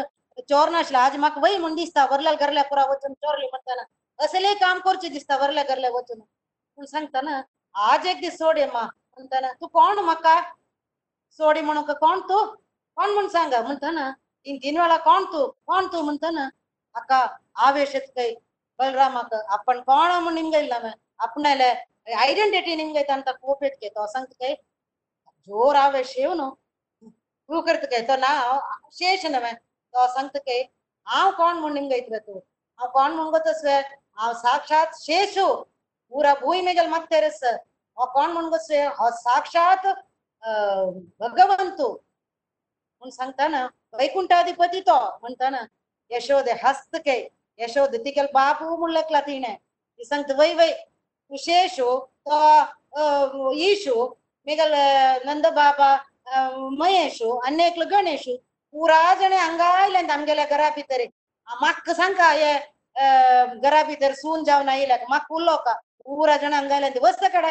चोर 0.49 0.69
नासला 0.69 0.99
आज 0.99 1.15
म्हाका 1.17 1.41
वय 1.43 1.57
म्हूण 1.57 1.75
दिसता 1.75 2.05
वरल्या 2.11 2.33
घरल्या 2.35 2.63
पुरा 2.69 2.85
वचून 2.85 3.13
चोरली 3.13 3.47
म्हणटाना 3.47 3.83
असले 4.19 4.53
काम 4.55 4.79
करचें 4.79 5.11
दिसता 5.13 5.37
वरल्या 5.37 5.63
घरल्या 5.63 5.89
वचून 5.91 6.19
पूण 6.19 6.85
सांगता 6.85 7.21
ना 7.21 7.41
आज 7.75 8.05
एक 8.07 8.19
दीस 8.21 8.37
सोडे 8.37 8.65
मा 8.67 8.83
म्हणटाना 8.83 9.51
तूं 9.53 9.67
कोण 9.69 9.99
म्हाका 9.99 10.39
सोडी 11.39 11.61
म्हणून 11.61 11.83
का 11.83 11.93
कोण 11.95 12.19
तू 12.29 12.45
कोण 12.45 13.09
म्हण 13.09 13.27
सांगा 13.29 13.61
म्हणता 13.61 13.91
ना 13.91 14.09
तीन 14.11 14.57
तीन 14.57 14.77
वेळा 14.79 14.97
कोण 15.05 15.23
तू 15.33 15.45
कोण 15.65 15.87
तू 15.93 16.01
म्हणता 16.01 16.29
ना 16.31 16.47
अक्का 16.95 17.25
आवेश 17.65 17.95
येत 17.95 18.07
काही 18.15 18.35
बलरामाक 18.79 19.33
आपण 19.33 19.81
कोण 19.81 20.11
म्हूण 20.13 20.33
निमगे 20.33 20.59
इल्ला 20.59 20.79
आपणाले 21.19 21.73
ಐಡೆಂಟಿಟಿ 22.23 22.73
ನಿಮ್ಗೆ 22.75 23.03
ಅಂತ 23.09 23.29
ಕೋಪಿಟ್ಗೆ 23.41 23.89
तो 23.89 24.05
सांगतके 24.07 24.49
जोर 25.47 25.75
आवे 25.75 26.03
शेव 26.05 26.33
न्हू 26.33 26.49
तू 27.49 27.61
करतके 27.61 28.01
तो 28.07 28.15
ना 28.17 28.31
शेष 28.91 29.25
नवे 29.27 29.51
तो 29.93 30.07
सांगतके 30.09 30.57
हांव 31.07 31.31
कोण 31.37 31.57
म्हूण 31.57 31.73
निमगे 31.73 31.97
इतले 31.97 32.19
तू 32.19 32.39
हांव 32.79 32.89
कोण 32.91 33.11
म्हूण 33.13 33.31
गोतसवे 34.18 34.20
हांव 34.20 34.32
साक्षात 34.32 34.86
शेषू 35.00 35.54
पुरा 36.10 36.34
भूई 36.34 36.60
मेगल 36.60 36.86
मत्तेरस 36.86 37.42
हांव 37.44 38.06
कोण 38.12 38.30
म्हूण 38.30 38.44
गोतसवे 38.44 38.78
हांव 38.78 39.10
साक्षात 39.10 39.86
म्हणून 40.42 41.70
म्हूण 41.78 43.10
सांगताना 43.10 43.66
वैकुंठाधिपती 43.92 44.80
तो 44.80 44.98
म्हणताना 45.20 45.64
यशोदे 46.10 46.52
हस्त 46.52 46.66
हस्तके 46.66 47.28
यशोद 47.58 47.94
तिकेल 48.04 48.26
बापू 48.34 48.76
म्हणलेकला 48.76 49.20
तिणे 49.20 49.54
ती 49.54 50.04
सांगता 50.04 50.34
वय 50.38 50.54
वय 50.54 50.72
विशेषु 51.30 51.88
ईशु 53.54 54.08
मिगल 54.46 54.74
नंद 55.24 55.46
बाबा 55.46 55.96
मयेशु 56.78 57.38
अन्येकल 57.46 57.82
गणेशु 57.90 58.36
पुरा 58.72 59.14
जणे 59.20 59.36
हंगायले 59.36 59.98
आमगेल्या 60.12 60.44
घरा 60.46 60.68
भितर। 60.76 61.04
म्हाका 61.60 61.94
सांगता 61.94 62.30
हे 62.30 62.52
घरा 62.96 63.82
भितर 63.84 64.12
सून 64.14 64.44
जावन 64.44 64.68
आयल्याक 64.68 65.04
म्हाका 65.08 65.34
उरलो 65.34 65.56
का? 65.66 65.72
पुरा 66.06 66.36
जण 66.36 66.52
हंगायले 66.54 66.98
वस्त 67.02 67.24
कडे. 67.34 67.50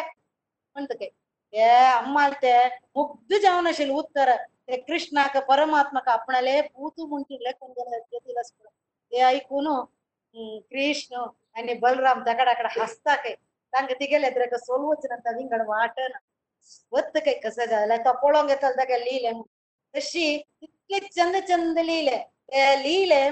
म्हणटके 0.76 1.04
हे 1.52 1.68
अम्माल 1.92 2.32
ते 2.42 2.52
मुग्ध 2.96 3.36
जावन 3.42 3.66
आशिल्ले 3.66 3.94
उत्तर. 3.94 4.34
ते 4.68 4.76
कृष्णाक 4.80 5.36
परमात्माक 5.48 6.08
आपणाले 6.08 6.60
पूत 6.62 7.00
म्हणटिल्ले 7.00 7.52
कोण 7.52 7.72
ते 9.12 9.20
ऐकून 9.22 9.66
हो. 9.66 9.80
कृष्ण 10.70 11.24
आणि 11.56 11.74
बलराम 11.82 12.20
तकडाकड 12.26 12.66
हसता 12.78 13.14
तांकां 13.16 13.94
तिगेले 14.00 14.30
तर 14.30 14.56
सोलवचनंत 14.56 15.28
विंगड 15.36 15.62
वाटन 15.68 16.12
वत्त 16.92 17.18
काय 17.24 17.34
कसं 17.44 17.64
झालं? 17.64 17.96
तो 17.96 18.12
पळोवंक 18.22 18.50
येतलो 18.50 18.70
ताका 18.78 18.96
लिहिले 18.98 19.32
तशी 19.94 20.24
इतके 20.62 20.98
चंद 21.08 21.36
चंद 21.48 21.78
लिहिले 21.78 22.16
ते 22.18 22.82
लिहिले 22.82 23.22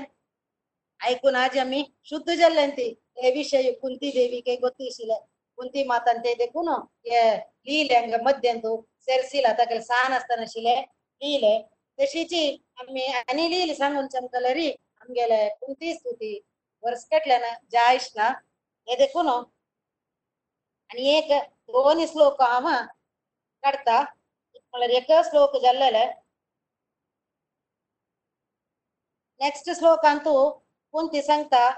ऐकून 1.01 1.37
आज 1.37 1.59
आम्ही 1.59 1.85
शुद्ध 2.05 2.29
जयंती 2.31 2.89
हे 3.19 3.31
विषय 3.33 3.71
कुंती 3.83 4.11
देवी 4.11 4.41
के 4.47 4.55
ಗೊತ್ತಿಸಿಲ್ಲ 4.65 5.13
ಕುಂತಿ 5.59 5.83
ಮಾತಂತೆ 5.85 6.29
ಇದಕ್ಕೂನು 6.35 6.75
ಲೀಲೆ 7.69 7.97
ಹಂಗ 8.01 8.17
ಮದ್ದೆಂದು 8.27 8.73
ಸೇರಿಸಿಲ್ಲ 9.07 9.49
ತಗಲ್ 9.61 9.81
ಸಹನ 9.89 10.13
असताना 10.19 10.47
ಶಿಲೆ 10.55 10.75
ಲೀಲೆ 11.23 11.55
तशीची 11.99 12.43
आम्ही 12.81 13.05
आणि 13.13 13.45
लिहिली 13.51 13.75
सांगून 13.75 14.07
चमकलरी 14.09 14.69
आमगेले 15.03 15.39
कुंती 15.61 15.95
स्तुती. 15.95 16.33
वर्सकटल्यान 16.83 17.43
जायशला 17.73 18.29
हे 18.89 18.97
देखून 18.97 19.29
आणि 19.29 21.09
एक 21.17 21.33
दोन 21.69 22.05
श्लोक 22.07 22.43
हांव 22.43 22.69
काडटा 23.63 23.99
एक 24.55 25.11
श्लोक 25.31 25.57
जाल्लेले. 25.63 26.05
नेक्स्ट 29.41 29.71
श्लोकांतू 29.79 30.35
कुंती 30.93 31.21
सांगता 31.23 31.69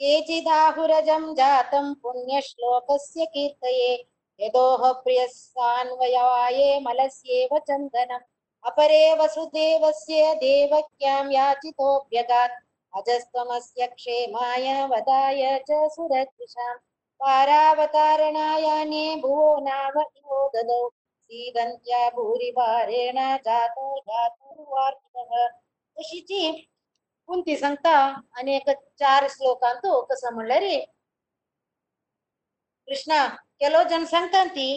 केचिदाहुरजं 0.00 1.34
जातं 1.34 1.92
पुण्यश्लोकस्य 2.02 3.24
कीर्तये 3.24 3.92
यदोह 4.40 4.92
प्रियस्सान्वयाये 5.04 6.78
मलस्येव 6.86 7.58
चन्दनम्। 7.68 8.26
अपरे 8.64 9.04
वसुदेवस्य 9.20 10.34
देवक्यां 10.42 11.24
याचितोऽभ्यगात् 11.32 12.60
अजस्त्वमस्य 12.92 13.86
क्षेमाय 13.86 14.66
वदाय 14.90 15.42
च 15.68 15.70
सुरद्विषाम् 15.94 16.82
पारावतारणायाने 17.20 19.04
भुवो 19.22 19.48
नाम 19.68 20.00
इवो 20.00 20.40
ददौ 20.54 20.82
सीदन्त्या 21.24 22.08
भूरिभारेण 22.16 23.18
जातो 23.46 23.86
जातुर्वार्तिकः। 24.08 25.46
ಕುಂತಿ 27.28 27.54
ಸಂಗತಾ 27.56 27.94
ಅನೇಕ 28.34 28.66
ಚಾರ್ 28.98 29.28
ಶ್ಲೋಕ 29.30 29.62
ಅಂತೂ 29.64 29.92
ಕಸ 30.02 30.24
ಮಳ್ಳರಿ 30.36 30.76
ಕೃಷ್ಣ 32.88 33.12
ಕೆಲವು 33.58 33.84
ಜನ 33.88 34.04
ಸಂಕ್ತಾಂತಿ 34.06 34.68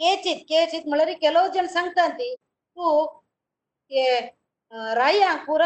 ಕೇಚಿತ್ 0.00 0.44
ಕೇಚಿತ್ 0.48 0.88
ಮಳ್ಳರಿ 0.92 1.14
ಕೆಲವು 1.16 1.48
ಜನ 1.48 1.66
ಸಂಕ್ತಾಂತಿ 1.72 2.28
ತೂ 2.76 2.86
ರಾಯ 4.94 5.24
ಪೂರ 5.46 5.62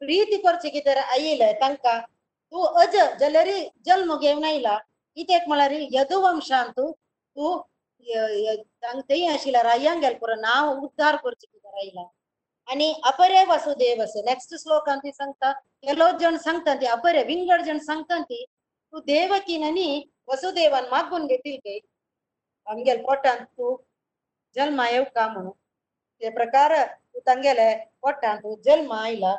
ಪ್ರೀತಿ 0.00 0.36
ಕೊರ್ಚಿಗಿದರ 0.38 0.98
ಅಯ್ಯಿಲ 1.10 1.42
ತಂಕ. 1.60 1.84
ತೂ, 2.52 2.58
ಅಜ, 2.82 2.94
ಜಲರಿ 3.20 3.56
ಜನ್ಮ 3.82 4.16
ಗೆವ್ನ 4.20 4.46
ಇಲ್ಲ. 4.58 4.68
ಇತೇಕ್ 5.16 5.46
ಮಳರಿ 5.48 5.78
ಯದುವಂಶ 5.94 6.50
ಅಂತೂ, 6.62 6.84
ತೂ 7.36 7.46
ತಂಗ್ 8.82 9.04
ತೆಯ್ಯ 9.08 9.32
ಆಶಿಲ್ಲ 9.34 9.58
ರಾಯ್ಯಂಗೆಲ್ 9.62 10.18
ಪೂರ 10.20 10.32
ನಾವು 10.40 10.68
ಉದ್ಧಾರ 10.86 11.14
ಕೊರ್ಚಿಗಿದರ 11.16 11.76
ಇಲ್ಲ. 11.88 12.00
उद्धार 12.61 12.85
करचे 12.85 12.85
कितें 12.85 12.85
आयला 12.85 12.93
आणि 12.93 12.93
अपरे 13.03 13.43
वसुदेवस 13.43 14.13
नेक्स्ट 14.25 14.55
श्लोकान 14.55 14.99
ती 14.99 15.11
सांगता 15.11 15.51
केलो 15.51 16.17
जण 16.17 16.37
सांगता 16.37 16.73
ती 16.73 16.85
अपरे 16.85 17.23
विंगड 17.23 17.61
जण 17.61 17.77
सांगता 17.77 18.19
ती 18.19 18.45
तू 18.93 18.99
देवकीन 18.99 19.63
आनी 19.63 20.11
वसुदेवान 20.27 20.85
मागून 20.91 21.27
घेतील 21.27 21.55
गे 21.55 21.79
आमगेल 22.65 23.03
पोटान 23.03 23.43
तू 23.43 23.77
जल्मा 24.55 24.89
येवका 24.89 25.27
म्हणून 25.27 25.51
ते 25.51 26.29
प्रकार 26.29 26.85
तू 26.85 27.19
तांगेले 27.19 27.75
पोटान 28.01 28.37
तू 28.37 28.55
जल्म 28.65 28.93
आयला 28.93 29.35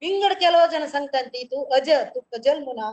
विंगड 0.00 0.32
केलो 0.32 0.66
जण 0.72 0.86
सांगता 0.86 1.22
ती 1.22 1.44
तू 1.44 1.64
अज 1.64 1.90
तुका 1.90 2.36
जल्म 2.36 2.72
ना 2.72 2.92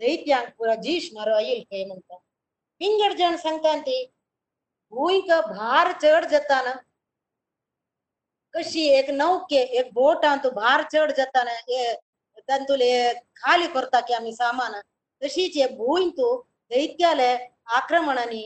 ದೈತ್ಯಾಂಕುರ 0.00 0.70
ಜೀಷ್ಣರು 0.86 1.34
ಅಯಿಲ್ 1.40 1.64
ಹೇಮಂತ. 1.72 2.10
पिंगड़ 2.80 3.14
जन 3.14 3.34
ಸಂಕ್ರಾಂತಿ 3.38 3.98
भूई 4.92 5.20
का 5.22 5.40
भार 5.48 5.92
चढ़ 5.94 6.24
जाता 6.24 6.60
ना 6.60 6.72
कशी 8.54 8.82
एक 8.90 9.10
नौ 9.12 9.28
के 9.50 9.60
एक 9.80 9.90
बोट 9.94 10.24
आन 10.24 10.38
तो 10.38 10.50
भार 10.50 10.82
चढ़ 10.84 11.10
जाता 11.12 11.42
ना 11.42 11.52
ये 11.70 11.82
तंतुले 12.48 12.88
खाली 13.40 13.66
करता 13.74 14.00
क्या 14.00 14.18
आम्ही 14.18 14.32
सामान 14.32 14.74
तशीच 15.22 15.56
हे 15.56 15.66
भूई 15.76 16.10
तो 16.12 16.28
दैत्याले 16.70 17.28
आक्रमण 17.32 18.18
आक्रमणाने 18.18 18.42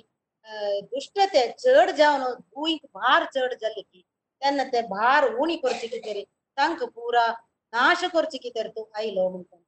दुष्टते 0.90 1.46
चढ 1.54 1.90
जाओ 1.92 1.94
जावन 1.94 2.24
भूईक 2.50 2.82
भार 2.96 3.28
चढ 3.34 3.54
जाले 3.60 3.82
की 3.82 4.04
तन्नते 4.42 4.82
भार 4.88 5.28
ऊनी 5.36 5.56
करची 5.58 5.88
की 5.88 5.98
तरी 6.00 6.24
तांक 6.58 6.82
पुरा 6.90 7.26
नाश 7.72 8.04
करची 8.14 8.38
की 8.38 8.50
तो 8.50 8.60
आई 8.60 9.04
आईलो 9.04 9.28
म्हणतात 9.28 9.63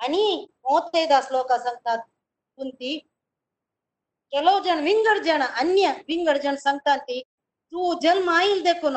आणि 0.00 0.46
ಮೂವತ್ತೈದು 0.64 1.20
ಶ್ಲೋಕ 1.28 1.52
सांगतात 1.58 1.98
कुंती 2.58 2.98
ಕೆಲವು 4.32 4.60
जण 4.60 4.80
विंगड 4.84 5.18
जण 5.24 5.42
अन्य 5.42 5.92
विंगड 6.08 6.36
जण 6.38 6.56
सांगतात 6.56 6.98
ती 7.00 7.20
तू 7.72 7.92
जन्म 8.02 8.28
आईल 8.30 8.62
देखून 8.62 8.96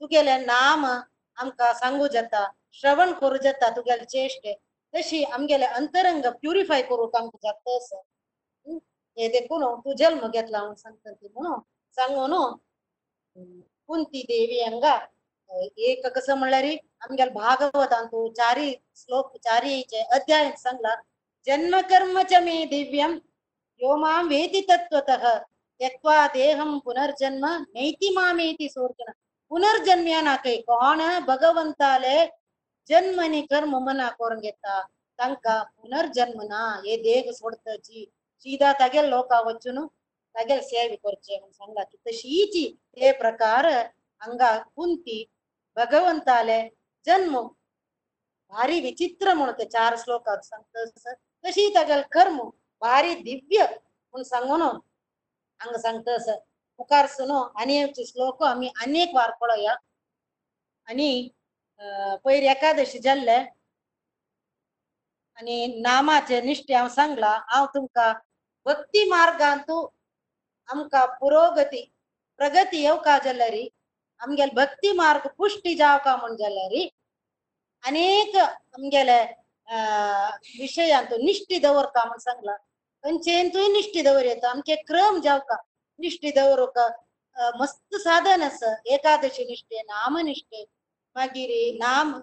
तुगेले 0.00 0.36
नाम 0.42 0.84
आमकां 0.86 1.72
सांगू 1.74 2.06
जाता 2.08 2.44
श्रवण 2.72 3.12
करू 3.12 3.36
जाता 3.42 3.70
तुगेले 3.76 4.04
चेष्टे 4.06 4.54
तशी 4.94 5.22
आमगेले 5.30 5.66
अंतरंग 5.80 6.26
प्युरिफाय 6.34 6.82
करूक 6.82 7.16
आमकां 7.16 7.50
जातस 7.50 7.92
हे 9.16 9.28
देखून 9.28 9.64
तू 9.80 9.92
जल्म 9.98 10.26
घेतला 10.28 10.58
म्हणून 10.58 10.74
सांगता 10.76 11.12
ती 11.12 11.28
म्हणून 11.28 11.60
सांगून 11.96 12.34
कुंती 13.88 14.22
देवी 14.28 14.60
हांगा 14.60 14.96
एक 15.53 16.05
कसं 16.15 16.35
म्हणल्यार 16.37 16.63
आमगेल 17.07 17.29
भागवतांतू 17.29 18.27
चारी 18.37 18.69
श्लोक 18.95 19.35
चारीचे 19.37 20.01
अध्याय 20.11 20.51
सांगला. 20.57 20.95
जन्म 21.47 21.79
कर्म 21.89 22.21
च 22.29 22.33
मे 22.43 22.63
दिव्यम 22.65 23.17
यो 23.81 23.95
मां 23.97 24.23
वेति 24.27 24.61
तत्त्वतः। 24.69 25.27
त्यक्त्वा 25.81 26.25
देहं 26.33 26.77
पुनर्जन्म 26.85 27.45
नैति 27.45 28.09
मामेति 28.15 28.69
सोर्जन 28.69 29.11
पुनर्जन्म्या 29.51 30.21
नाकय 30.21 30.55
कोण 30.67 31.01
भगवंताले 31.27 32.17
जन्मनी 32.89 33.41
कर्म 33.51 33.75
मना 33.85 34.07
करून 34.19 34.39
घेता 34.39 34.81
तांकां 35.19 35.61
पुनर्जन्म 35.63 36.41
ना 36.43 36.63
हे 36.85 36.95
देह 37.03 37.31
सोडतची 37.31 38.05
सीधा 38.45 38.71
तागेल 38.79 39.05
लोका 39.09 39.39
वचून 39.41 39.85
तागेल 39.85 40.61
सेवे 40.61 40.95
करचे 40.95 41.37
म्हणून 41.37 41.51
सांगला. 41.51 41.83
की 41.83 41.97
तशीची 42.07 42.65
ते 42.95 43.11
प्रकार 43.11 43.65
हांगा 44.21 44.57
कुंती 44.75 45.23
भगवंताले 45.77 46.61
जन्म. 47.07 47.37
भारी 48.53 48.79
विचित्र 48.81 49.33
म्हणून 49.33 49.53
ते 49.59 49.65
चार 49.69 49.95
श्लोकात 49.97 50.43
सांगत 50.45 51.07
तशी 51.45 51.67
तागेल 51.75 52.01
कर्म 52.11 52.37
भारी 52.81 53.13
दिव्य 53.23 53.65
म्हणून 53.65 54.23
सांगून 54.23 54.61
हांगा 54.61 55.77
सांगत 55.81 56.09
मुखार 56.79 57.07
सुनो 57.07 57.39
आनी 57.61 57.85
श्लोक 58.07 58.43
आमी 58.43 58.69
अनेक 58.83 59.15
वार 59.15 59.31
पळोवया 59.41 59.75
आनी 60.87 61.09
पयर 62.25 62.43
एकादशी 62.51 62.99
जाल्ले. 63.03 63.37
आनी 65.37 65.65
नामाचे 65.81 66.41
निश्टे 66.41 66.73
हांव 66.73 66.87
सांगला 66.95 67.29
हांव 67.49 67.65
तुमकां 67.73 68.11
भक्ती 68.65 69.07
मार्गांतू 69.09 69.85
आमकां 70.69 71.05
पुरोगती 71.19 71.83
प्रगती 72.39 72.81
येवका 72.83 73.17
जाल्यार 73.23 73.53
आमगेल 74.22 74.50
भक्ती 74.54 74.92
मार्ग 74.92 75.26
पुष्टी 75.38 75.74
जाव 75.74 75.98
का 76.04 76.16
म्हण 76.16 76.36
जाल्यार 76.36 76.74
अनेक 77.84 78.36
आमगेले 78.36 79.20
विशयांतू 80.58 81.16
निश्टी 81.22 81.58
दवरता 81.58 82.04
म्हण 82.04 82.18
सांगला 82.18 82.56
खंयचेंतूय 83.04 83.68
निश्टी 83.72 84.02
दवर 84.02 84.24
येता 84.24 84.50
आमचे 84.50 84.74
क्रम 84.82 85.20
जावका 85.20 85.56
निश्टी 85.98 86.30
दवरूक 86.30 86.78
मस्त 87.56 87.96
साधन 88.04 88.42
आसा 88.42 88.74
एकादशी 88.94 89.44
निश्टे 89.44 89.82
नाम 89.84 90.18
निश्टे 90.26 90.64
मागीर 91.16 91.50
नाम 91.78 92.18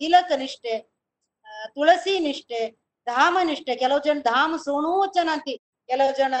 तिलक 0.00 0.32
निश्टे 0.38 0.80
ತುಳಸಿ 1.74 2.14
ನಿಷ್ಠೆ 2.26 2.60
ಧಾಮ 3.06 3.36
ನಿಷ್ಠೆ 3.50 3.72
ಕೆಲವು 3.82 4.00
ಜನ 4.06 4.20
ಧಾಮ 4.30 4.52
ಸೋಣೂ 4.66 4.92
ವಚನಂತಿ 5.02 5.54
ಕೆಲವು 5.88 6.12
ಜನ 6.20 6.34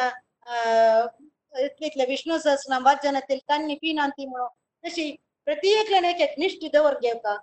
इतले 1.86 2.04
विष्णू 2.06 2.36
सहस्रनाम 2.44 2.84
वाचनातील 2.84 3.38
तांनी 3.50 3.74
पिनांती 3.82 4.24
म्हणून 4.26 4.48
तशी 4.48 4.57
प्रत्येकल्यान 4.83 6.05
एक 6.05 6.21
एक 6.21 6.33
निश्ठ 6.37 6.65
दवर 6.73 6.97
घेवका 6.99 7.35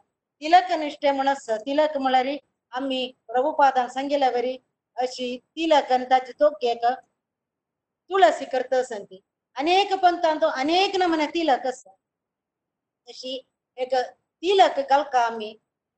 तिलक 0.42 0.72
निष्ठे 0.72 1.10
म्हणस 1.10 1.48
तिलक 1.66 1.96
म्हळ्यार 1.96 2.26
आम्ही 2.72 3.12
प्रभुपादान 3.26 3.88
सांगिल्ल्या 3.88 4.30
वरी 4.30 4.56
अशी 4.96 5.36
तिलक 5.56 5.92
आणि 5.92 6.04
ताची 6.10 6.32
तोप 6.32 6.52
घेक 6.62 6.86
तुळसी 8.10 8.44
करत 8.44 8.74
संती 8.84 9.20
अनेक 9.56 9.94
पंथांतो 9.94 10.46
अनेक 10.46 10.96
नमुने 10.96 11.26
तिलक 11.26 11.66
अस. 11.66 11.84
तशी 13.08 13.38
एक 13.78 13.94
तिलक 13.94 14.78
घालका 14.90 15.20
आमी 15.20 15.52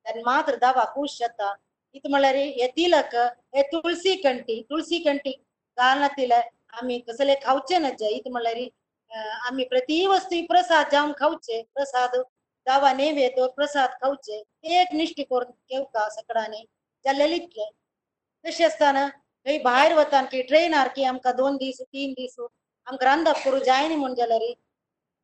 त्यान 0.07 0.21
मात्र 0.25 0.57
दावा 0.57 0.85
खुश 0.85 1.19
जाता 1.19 1.55
इत 1.95 2.07
म्हळ्यार 2.07 2.35
हे 2.35 2.67
तिलक 2.77 3.15
हे 3.55 3.63
तुळसी 3.63 4.15
कंटी 4.17 4.61
तुळसी 4.71 4.99
कंटी 4.99 5.33
घालनातील 5.79 6.33
आम्ही 6.33 6.99
कसले 6.99 7.35
खावचे 7.43 7.79
नजे 7.79 8.09
इत 8.09 8.29
म्हळ्यार 8.29 8.57
आम्ही 9.11 9.65
प्रति 9.65 10.07
वस्तू 10.07 10.43
प्रसाद 10.49 10.91
जावन 10.93 11.13
खावचे 11.19 11.63
प्रसाद 11.75 12.17
दावा 12.67 12.93
नेवेद्य 12.93 13.47
प्रसाद 13.57 13.91
खावचे 14.03 14.43
एक 14.81 14.95
निश्टी 14.95 15.23
करून 15.23 15.51
घेवका 15.71 16.09
सगळ्यांनी? 16.11 16.65
जाल्यार 17.05 17.31
इतले 17.31 17.71
तशें 18.45 18.65
आसतना 18.65 19.07
खंय 19.09 19.59
भायर 19.65 19.95
वता 19.99 20.23
की 20.33 20.43
ट्रेन 20.49 20.75
आरकी 20.75 21.05
आमकां 21.05 21.35
दोन 21.37 21.57
दीस 21.57 21.81
तीन 21.83 22.13
दीस 22.19 22.37
आमकां 22.41 23.09
रांदप 23.09 23.45
करूं 23.45 23.61
जायना 23.65 23.97
म्हण 23.97 24.15
जाल्यार 24.15 24.45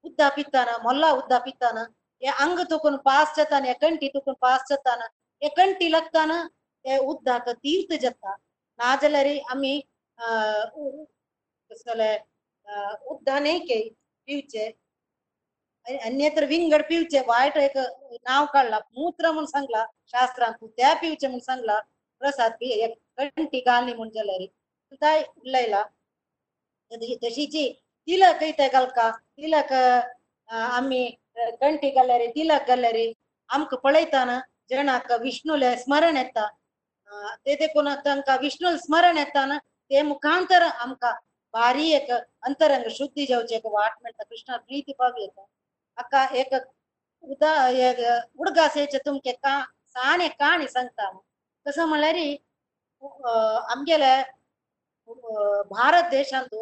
उद्दा 0.05 0.28
पिताना 0.37 0.76
मोल्ला 0.82 1.11
उद्दा 1.20 1.39
पिताना 1.45 1.82
हे 2.22 2.28
अंग 2.45 2.59
तुकून 2.70 2.97
पास 3.05 3.35
जाताना 3.37 3.66
हे 3.68 3.74
कंठी 3.82 4.09
तुकून 4.14 4.35
पास 4.41 4.64
जाताना 4.70 5.07
हे 5.43 5.49
कंठी 5.57 5.91
लागताना 5.93 6.37
हे 6.85 6.97
उद्दाक 6.99 7.49
तीर्थ 7.49 7.95
जाता. 8.03 8.35
नाजाल्यार 8.78 9.26
आमी 9.53 9.80
कसले 11.70 12.12
उद्दान 13.11 13.45
के 13.69 13.79
पिवचे 14.29 14.67
अन्यत्र 15.87 16.45
विंगड 16.47 16.83
पिवचे 16.89 17.21
वाईट 17.27 17.57
एक 17.59 17.77
नाव 17.79 18.45
काढला. 18.53 18.79
मूत्र 18.97 19.31
म्हणून 19.31 19.47
सांगला. 19.47 19.85
शास्त्रांत 20.12 20.65
त्या 20.77 20.93
पिवचे 21.01 21.27
म्हणून 21.27 21.41
सांगला. 21.45 21.79
प्रसाद 22.21 22.53
पी 22.61 22.69
एक 22.83 22.95
कंठी 23.19 23.61
घालनी 23.67 23.93
म्हूण 23.95 24.09
जाल्यार 24.15 24.47
काय 25.01 25.23
उलयला 25.37 25.83
तशीची 27.23 27.69
तिलक 28.09 28.43
इथे 28.43 28.69
घालका 28.69 29.11
तिलक 29.11 29.73
आम्ही 30.49 31.09
कंठी 31.61 31.91
रे 31.91 32.27
तिलक 32.35 32.69
घाल्यार 32.69 32.97
आमकां 33.51 33.79
पळयताना 33.85 34.39
जणाक 34.71 35.12
विष्णूले 35.23 35.77
स्मरण 35.79 36.17
येता. 36.17 36.47
ते 37.47 37.55
देखून 37.55 37.89
तांकां 38.05 38.37
विष्णू 38.41 38.77
स्मरण 38.77 39.19
येताना 39.19 39.59
ते 39.91 40.03
मुखांतर 40.03 40.62
आमकां 40.62 41.12
भारी 41.55 41.91
एक 41.95 42.11
अंतरंग 42.11 42.89
शुद्धी 42.91 43.27
जावची 43.27 43.55
एक 43.55 43.67
वाट 43.73 43.93
मेळटा 44.03 44.23
कृष्णा 44.25 44.57
प्रीती 44.57 44.93
पावी 44.99 45.23
येता 45.23 46.25
एक 46.35 46.55
उदा 47.25 47.53
एक 47.89 47.99
उडगासेचे 48.39 48.99
तुमके 49.07 49.33
का 49.33 49.61
साने 49.89 50.29
काणी 50.29 50.67
सांगता. 50.69 51.11
कसं 51.67 51.85
म्हळ्यार 51.89 52.17
आमगेले 53.73 54.15
भारत 55.71 56.11
देशांत 56.11 56.55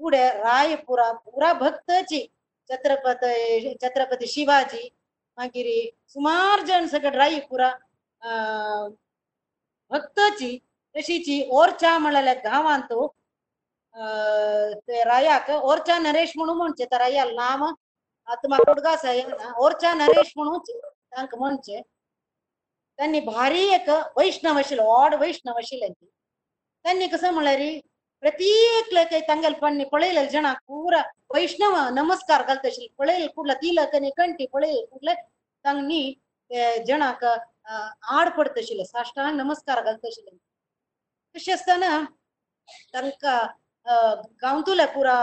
पुढे 0.00 0.24
रायपुरा 0.32 1.10
पुरा 1.14 1.52
भक्तची 1.52 2.26
छत्रपती 2.70 3.74
छत्रपती 3.82 4.26
शिवाजी 4.26 4.88
मागीर 5.38 5.66
सुमार 6.08 6.64
जण 6.66 6.86
सगळे 6.86 7.10
रायपुरा 7.10 7.70
भक्तची 9.90 10.56
तशीची 10.94 11.42
ओरच्या 11.50 11.98
म्हळ्यार 11.98 12.36
गावांत 12.44 12.92
रायाक 15.05 15.49
ओरच्या 15.51 15.97
नरेश 15.99 16.31
म्हणून 16.35 16.57
म्हणचे 16.57 16.85
त्या 16.85 16.99
रायाल 16.99 17.33
नाम 17.35 17.63
आता 17.63 18.47
म्हाका 18.47 18.71
उडगास 18.71 19.05
ओरच्या 19.57 19.93
नरेश 19.93 20.31
म्हणून 20.35 20.57
तांकां 20.57 21.39
म्हणचे 21.39 21.81
त्यांनी 22.99 23.19
भारी 23.19 23.63
एक 23.73 23.89
वैष्णव 24.17 24.57
आशिल्लो 24.57 24.83
व्हड 24.85 25.13
वैष्णव 25.19 25.57
आशिल्ले 25.57 25.87
त्यांनी 25.89 27.07
कसं 27.07 27.33
म्हळ्यार 27.33 27.59
प्रत्येक 28.23 28.93
काही 29.09 29.21
तांगेल 29.27 29.53
पण्णी 29.61 29.83
पळयले 29.91 30.25
जणांक 30.29 30.57
पुरा 30.67 31.01
वैष्णव 31.33 31.75
नमस्कार 31.93 32.43
घालता 32.43 32.67
आशिल्ले 32.67 32.93
पळयले 32.97 33.27
कुठला 33.27 33.53
तिलक 33.61 33.95
आनी 33.95 34.09
कंठी 34.17 34.45
पळयले 34.53 34.85
कुठले 34.85 35.13
तांणी 35.65 36.13
जणांक 36.87 37.23
आड 37.25 38.29
पडता 38.37 38.59
आशिल्ले 38.59 38.85
साश्टांग 38.85 39.35
नमस्कार 39.37 39.81
घालता 39.83 40.07
आशिल्ले 40.07 40.37
तशें 41.35 41.53
आसतना 41.53 41.99
तांकां 42.93 43.39
गांवतुले 43.86 44.84
पुरा 44.94 45.14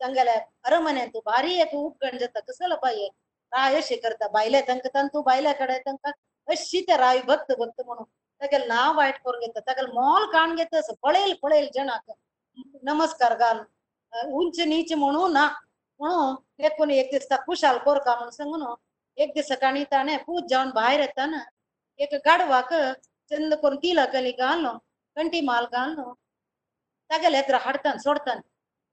तांगेले 0.00 0.30
अरमन्यांत 0.64 1.16
भारी 1.24 1.54
एक 1.60 1.74
उपगण 1.74 2.16
जाता 2.18 2.40
कसलो 2.40 2.76
बाये 2.82 3.08
राय 3.52 3.76
अशें 3.76 3.96
करता 4.02 4.28
बायले 4.32 4.60
तांकां 4.68 4.90
तांतू 4.94 5.22
बायले 5.22 5.52
कडे 5.58 5.78
तांकां 5.86 6.12
अशी 6.48 6.80
ते 6.88 6.96
राय 6.96 7.20
भक्त 7.28 7.52
भक्त 7.58 7.80
म्हणून 7.86 8.04
तागेलें 8.40 8.66
नांव 8.68 8.96
वायट 8.96 9.14
करून 9.24 9.40
घेता 9.40 9.60
तागेलें 9.66 9.92
मोल 9.94 10.30
काण 10.32 10.54
घेता 10.56 10.80
पळयल 11.02 11.32
पळयल 11.42 11.68
जणाक 11.74 12.10
नमस्कार 12.84 13.34
घाल 13.36 13.58
उंच 14.12 14.60
नीच 14.68 14.92
म्हणून 14.92 15.32
ना 15.32 15.46
म्हणून 16.00 16.34
देखून 16.58 16.90
एक 16.90 17.10
दिसता 17.12 17.36
खुशाल 17.46 17.78
कोरका 17.84 18.14
म्हणून 18.14 18.30
सांगून 18.30 18.64
एक 19.18 19.32
दीस 19.34 19.52
काणी 19.60 19.84
ताणें 19.92 20.16
पूज 20.26 20.42
जावन 20.50 20.70
भायर 20.74 21.00
येताना 21.00 21.42
एक 22.00 22.14
गाडवाक 22.26 22.72
चंद 23.30 23.54
करून 23.54 23.76
तिलकली 23.76 24.30
घालनो 24.32 24.72
कंटी 25.16 25.40
माल 25.40 25.64
घालनो 25.72 26.12
तागेले 27.10 27.36
येत्र 27.36 27.56
हाडतान 27.60 27.98
सोडतान 27.98 28.40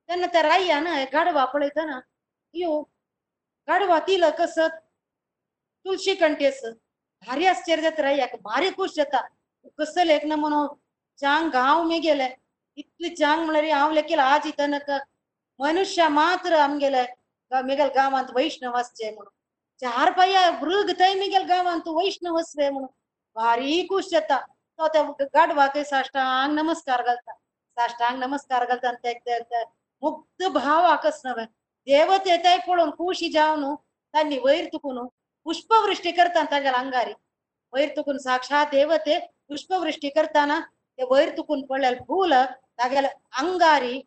तेन्ना 0.09 0.27
त्या 0.33 0.41
राय्यान 0.43 0.87
गाडवा 1.13 1.45
पळयतना 1.45 1.99
यो 2.53 2.81
गाडवा 3.67 3.99
तिलक 4.07 4.41
असत 4.41 4.75
तुळशी 5.85 6.13
कंठी 6.15 6.49
भारी 7.23 7.45
आश्चर्य 7.47 7.81
जाता 7.81 8.01
राय्याक 8.03 8.35
भारी 8.43 8.69
खुश 8.77 8.91
जाता 8.95 9.21
कसले 9.79 10.15
एक 10.15 10.25
नमुनो 10.25 10.65
चांग 11.19 11.49
गांव 11.49 11.83
मी 11.83 11.99
गेले 11.99 12.27
इतली 12.77 13.09
चांग 13.15 13.43
म्हळ्यार 13.45 13.77
हांव 13.77 13.91
लेकील 13.91 14.19
आज 14.19 14.47
तनक 14.57 14.91
मनुष्य 15.59 16.07
मात्र 16.09 16.57
आमगेले 16.57 17.03
मेगेल 17.51 17.89
गांवांत 17.95 18.31
वैष्णव 18.35 18.77
आसचे 18.77 19.09
म्हणून 19.11 19.31
चार 19.81 20.11
पाया 20.11 20.49
मृग 20.51 20.91
थंय 20.99 21.13
मेगेल 21.15 21.43
गांवांत 21.49 21.87
वैष्णव 21.87 22.37
आसले 22.39 22.69
म्हणून 22.69 22.89
भारी 23.35 23.85
खुश 23.89 24.09
जाता 24.11 24.39
तो 24.79 24.87
त्या 24.87 25.03
गाडवाक 25.33 25.77
साष्टांग 25.79 26.53
नमस्कार 26.53 27.03
घालता 27.03 27.31
साश्टांग 27.77 28.17
नमस्कार 28.19 28.65
घालता 28.65 29.63
मुक्त 30.03 30.43
भाव 30.53 30.83
आकसनवे 30.85 31.43
देवत 31.87 32.27
येताय 32.27 32.57
पळोवन 32.67 32.89
खुशी 32.97 33.29
जावन 33.31 33.73
तांणी 34.13 34.37
वयर 34.43 34.65
तुकून 34.73 34.97
पुष्पवृष्टी 35.45 36.11
करता 36.11 36.43
तागेल 36.51 36.73
अंगारी. 36.73 37.13
वयर 37.73 37.89
तुकून 37.95 38.17
साक्षात 38.17 38.65
देवते 38.71 39.17
पुष्पवृष्टी 39.49 40.09
करताना 40.15 40.59
ते 40.59 41.03
वयर 41.09 41.29
तुकून 41.37 41.65
पडलेल 41.65 41.97
फूल 42.07 42.33
तागेले 42.33 43.07
अंगारी. 43.41 44.01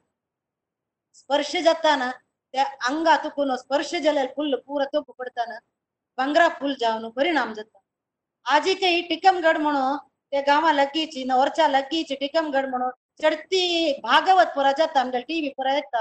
स्पर्श 1.14 1.54
जाताना 1.64 2.10
त्या 2.54 2.64
अंगा 2.88 3.16
तुकून 3.24 3.54
स्पर्श 3.56 3.94
जालेले 3.94 4.26
फुल 4.36 4.54
पुरा 4.66 4.84
तोप 4.92 5.10
पडताना 5.18 5.58
बंगरा 6.18 6.48
फुल 6.60 6.74
जावन 6.80 7.08
परिणाम 7.16 7.52
जाता 7.54 7.78
आजी 8.46 8.74
काही 8.74 9.00
टिकमगड 9.08 9.56
म्हणून 9.58 9.96
ते 10.32 10.40
गांवा 10.46 10.72
लगीची 10.72 11.24
नवरच्या 11.24 11.68
लगीची 11.68 12.14
टिकमगड 12.14 12.68
म्हणून 12.70 12.90
ಚಡ್ತಿ 13.20 13.62
ಭಾಗವತ್ 14.04 14.54
ಪುರ 14.54 14.66
ಟಿವಿ 15.28 15.50
ಪುರ 15.50 15.68
ಎತ್ತ 15.76 15.96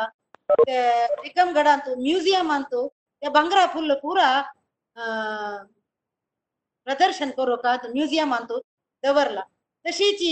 ಗಡ 1.56 1.68
ಅಂತು 1.68 1.92
ಮ್ಯೂಸಿಯಂ 2.02 2.50
ಅಂತು 2.52 2.82
ಬಂಗ್ರಾ 3.24 3.64
ಫುಲ್ 3.66 3.96
ಪೂರ 4.02 4.20
ಪ್ರದರ್ಶನ 6.88 7.32
ಕೊರೋಕಾತು 7.32 7.88
ಮ್ಯೂಸಿಯಂ 7.94 8.32
ಅಂತು 8.34 8.58
ದವರ್ಲ 9.04 9.40
ಶೀಚಿ 9.86 10.32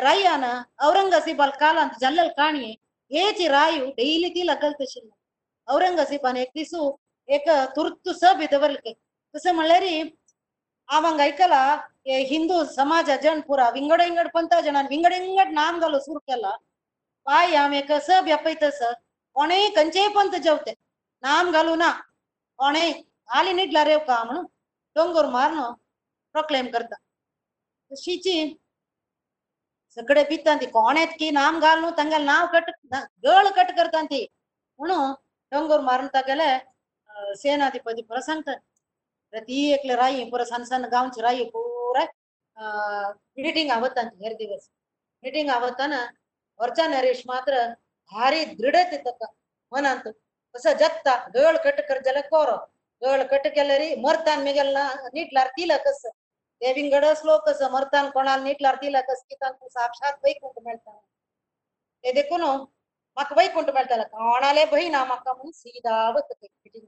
ರಾಯನ 0.00 0.46
ಔರಂಗಸೀಬ್ 0.84 1.40
ಅಲ್ 1.40 1.54
ಕಾಲ 1.60 1.76
ಅಂತ 1.80 1.94
ಜಲ್ಲಲ್ 2.00 2.32
ಕಾಣಿ 2.32 2.66
ಏಚಿ 3.10 3.46
ರಾಯು 3.48 3.84
ಡೈಲಿ 3.96 4.28
ತೀಲ 4.30 4.50
ಕಲ್ತಿಸಿಲ್ಲ 4.60 5.10
ಔರಂಗಸೀಬಾನ 5.68 6.36
ಏಕ್ 6.36 6.54
ದಿಸು 6.56 6.82
ಏಕ 7.28 7.48
ತುರ್ತು 7.74 8.12
ಸಬ್ 8.14 8.42
ಇದವರ್ಲಿಕ್ಕೆ 8.42 8.92
ತುಸ 9.34 9.46
ಮಳ್ಳರಿ 9.52 9.94
ಅವಂಗ 10.88 11.20
ಐಕಲ 11.22 11.54
हिंदू 12.06 12.24
ಹಿಂದೂ 12.30 12.56
ಸಮಾಜ 12.78 13.10
ಜನ್ಪುರ 13.22 13.60
ವಿಂಗಡ 13.76 14.00
ಇಂಗಡ್ 14.08 14.30
ಪಂತ 14.34 14.52
ಜನ 14.64 14.76
नाम 14.78 14.92
ಇಂಗಡ್ 15.28 15.52
ನಾಮ್ದಲ್ಲ 15.58 15.98
केला 16.28 16.50
पाय 17.26 17.54
ಆಮೆ 17.60 17.80
ಕಸ 17.90 18.08
ಬೆಪ್ಪೈತ 18.26 18.58
तस 18.64 18.80
ಕೊಣೆ 19.36 19.58
खंचे 19.76 20.02
ಪಂತ 20.16 20.34
ಜವತೆ. 20.46 20.72
ನಾಮ್ 21.22 21.48
ಗಲು 21.54 21.74
ನಾ 21.82 21.88
ಕೊಣೆ 22.58 22.84
ಆಲಿ 23.36 23.52
ನಿಡ್ಲ 23.58 23.78
ರೇವ್ 23.88 24.02
का 24.08 24.16
म्हणून 24.24 24.44
डोंगर 24.96 25.26
मारन 25.28 25.60
प्रोक्लेम 26.34 26.66
करता 26.74 26.96
शिची 27.90 28.34
सगळे 29.96 30.22
भितान 30.30 30.56
ती 30.60 30.66
कोणेत 30.76 31.12
की 31.20 31.30
नाम 31.32 31.58
घाल 31.60 31.78
न्हू 31.80 31.90
तांगेल 31.98 32.22
नाव 32.24 32.46
कट 32.54 32.66
गळ 33.24 33.48
कट 33.58 33.70
करता 33.78 34.02
ती 34.12 34.20
म्हणून 34.80 35.02
डोंगर 35.52 35.80
मारून 35.80 36.06
तागेले 36.14 36.50
सेनाधिपती 37.36 38.02
पुरो 38.04 38.20
सांगता 38.22 38.54
ती 39.40 39.58
एकले 39.72 39.96
राई 39.96 40.24
पुरो 40.30 40.44
सन 40.44 40.64
सन 40.64 40.84
गांवची 40.92 41.22
राई 41.22 41.44
खूप 41.52 41.73
मीटिंग 42.56 43.70
आवतांत 43.70 44.10
हेर 44.22 44.32
दिवस 44.36 44.68
मीटिंग 45.22 45.50
आवताना 45.50 46.04
वरचा 46.60 46.86
नरेश 46.88 47.22
मात्र 47.26 47.66
भारी 48.12 48.44
दृढत 48.54 48.94
तका 49.06 49.26
मनांत 49.72 50.08
कसं 50.54 50.76
जगता 50.78 51.16
गळ 51.34 51.56
कट 51.64 51.80
कर 51.88 52.00
जाल्यार 52.04 52.26
कोरो 52.28 52.56
गळ 53.02 53.22
कट 53.26 53.46
केल्यार 53.54 53.82
मरतान 54.00 54.42
मिगेल 54.42 54.76
नीटल्यार 55.14 55.48
तिला 55.56 55.76
कसं 55.86 56.08
देविंगड 56.62 57.04
श्लोक 57.16 57.48
कसं 57.48 57.70
मरतान 57.70 58.10
कोणाला 58.10 58.42
नीटल्यार 58.42 58.74
तिला 58.82 59.00
कसं 59.00 59.26
की 59.28 59.34
तांकां 59.34 59.68
साक्षात 59.68 60.18
वैकुंठ 60.24 60.62
मेळटा 60.64 60.98
ते 62.04 62.12
देखून 62.12 62.42
म्हाका 62.42 63.34
वैकुंठ 63.36 63.70
मेळटाले 63.70 64.04
कोणाले 64.12 64.64
भंय 64.66 64.88
ना 64.88 65.04
म्हाका 65.04 65.32
म्हणून 65.32 65.52
सीदा 65.52 66.08
वत 66.10 66.32
मिटिंग 66.42 66.86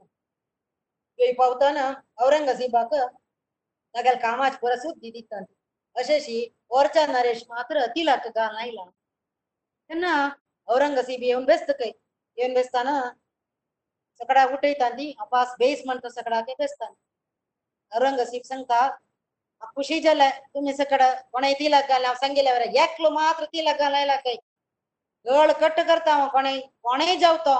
थंय 1.19 1.31
पावतना 1.33 1.91
औरंगजेबाक 2.17 2.93
तागेल्या 2.93 4.19
कामाची 4.21 4.57
पुरा 4.61 4.75
सुद्दी 4.77 5.11
दिता 5.11 5.39
अशेशी 5.97 6.39
वरच्या 6.69 7.05
नरेश 7.07 7.43
मात्र 7.49 7.85
तिलाक 7.85 8.27
घाल 8.27 8.55
आयला 8.55 8.83
त्यांना 8.85 10.13
औरंगजेब 10.67 11.19
बेस्त 11.19 11.45
बेसतकय 11.45 11.91
येऊन 12.37 12.53
बेसताना 12.53 12.99
सकडा 14.19 14.45
उठयता 14.45 14.89
ती 14.89 15.13
आपास 15.19 15.55
बेस 15.59 15.81
म्हणतो 15.85 16.09
सकडा 16.09 16.39
सगळ्याक 16.41 16.57
बेसता 16.59 16.85
औरंगजेब 17.91 18.41
सांगता 18.41 18.87
खुशी 19.75 19.99
झालाय 20.01 20.29
तुम्ही 20.53 20.73
सकड 20.73 21.01
कोणाही 21.31 21.53
तिला 21.53 21.81
घालाय 21.81 22.15
सांगितल्यावर 22.15 22.61
एकलो 22.61 23.09
मात्र 23.09 23.45
तिला 23.45 23.73
घालायला 23.73 24.15
काही 24.15 24.37
गळ 25.25 25.51
कट 25.51 25.79
करता 25.79 26.13
हांव 26.13 26.27
कोणें 26.29 26.59
कोणेय 26.83 27.15
जाव 27.17 27.35
तो. 27.37 27.55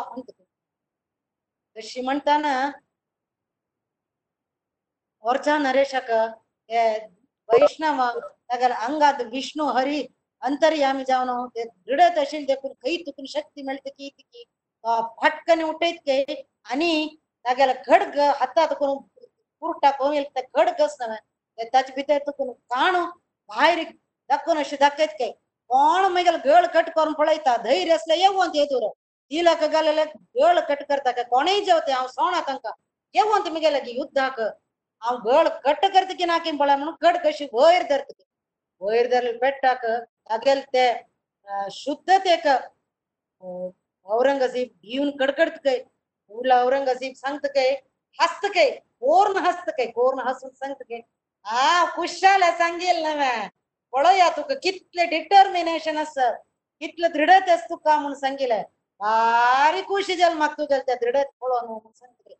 तशी 1.76 2.02
म्हणताना 2.02 2.54
वरच्या 5.24 5.58
नरेशाक 5.58 6.12
हे 7.49 7.61
वैष्णव 7.61 8.03
तागेले 8.51 8.75
अंगात 8.87 9.21
विष्णू 9.33 9.65
हरी 9.77 10.03
अंतर्यामी 10.43 11.05
जावन 11.09 11.47
ते 11.49 11.65
दृढत 11.65 12.19
आशिल्ले 12.19 12.47
देखून 12.47 12.73
खंय 12.75 12.97
तुकून 13.07 13.27
शक्ती 13.29 13.63
मेळटा 13.63 13.91
की 13.91 14.09
ती 14.09 14.45
फटकन 15.23 15.63
उठयत 15.63 15.99
के 16.07 16.23
आनी 16.73 16.93
तागेले 17.45 17.73
खडग 17.87 18.19
हातात 18.41 18.75
करून 18.81 18.99
पुरटा 19.63 19.91
कोविल 19.99 20.23
ते 20.37 20.43
खडग 20.55 20.83
आसना 20.83 21.15
ताचे 21.73 21.93
भितर 21.97 22.19
तुकून 22.27 22.53
काणू 22.71 23.05
भायर 23.51 23.83
दाखोवन 24.31 24.59
अशें 24.59 24.77
दाखयत 24.81 25.15
के 25.19 25.31
कोण 25.71 26.13
मागीर 26.13 26.37
गळ 26.45 26.67
कट 26.75 26.91
करून 26.97 27.13
पळयता 27.19 27.57
धैर्य 27.63 27.95
असले 27.95 28.19
येवंत 28.19 28.57
येदुर 28.57 28.89
तिलाक 29.31 29.65
घालले 29.65 30.05
गळ 30.41 30.61
कट 30.69 30.83
करता 30.89 31.11
के 31.11 31.23
कोणेय 31.25 31.61
जावते 31.65 31.93
हांव 31.93 32.07
सोणा 32.09 32.41
तांकां 32.49 32.73
येवंत 33.15 33.49
मुगेले 33.53 33.81
की 33.81 33.97
युद्धाक 33.97 34.41
हांव 35.02 35.18
गड 35.26 35.48
कट 35.64 35.86
करता 35.86 36.14
की 36.14 36.26
नाकी 36.26 36.52
पळय 36.58 36.76
म्हणून 36.76 36.96
गड 37.04 37.18
कशी 37.26 37.48
वयर 37.54 37.84
धरता 37.90 38.24
वयर 38.82 39.08
धरले 39.10 39.32
पेट्टाक 39.38 39.86
तागेले 39.86 40.62
ते 40.74 40.88
शुद्ध 41.72 42.12
शुद्धतेक 42.12 42.48
औरंगजेब 44.08 44.68
घेऊन 44.84 45.10
कडकडत 45.18 45.60
कय 45.64 45.80
उरला 46.32 46.62
औरंगजेब 46.64 47.14
सांगत 47.16 47.46
काय 47.56 47.70
हस्त 48.20 48.46
काय 48.56 48.70
पूर्ण 49.02 49.46
हसत 49.46 49.70
काय 49.78 49.88
पूर्ण 49.92 50.28
हसून 50.28 50.50
सांगत 50.52 50.84
कय 50.90 51.00
आ 51.46 51.84
कुशाल 51.96 52.42
सांगेल 52.58 53.04
नव्हे 53.04 53.48
पळया 53.94 54.30
तुका 54.30 54.56
कितले 54.64 55.06
डिटर्मिनेशन 55.08 55.98
आसा 55.98 56.32
कितलं 56.82 57.12
दृढत 57.12 57.50
आस 57.50 57.64
तुका 57.70 57.96
म्हणून 57.96 58.16
सांगितलें 58.16 58.62
भारी 59.02 59.82
खुशी 59.82 60.16
जाल 60.16 60.34
म्हाका 60.34 60.56
तुगेले 60.58 60.82
त्या 60.86 60.96
दृढत 60.96 61.32
पळोवन 61.42 61.66
म्हणून 61.66 61.92
सांगता 61.92 62.34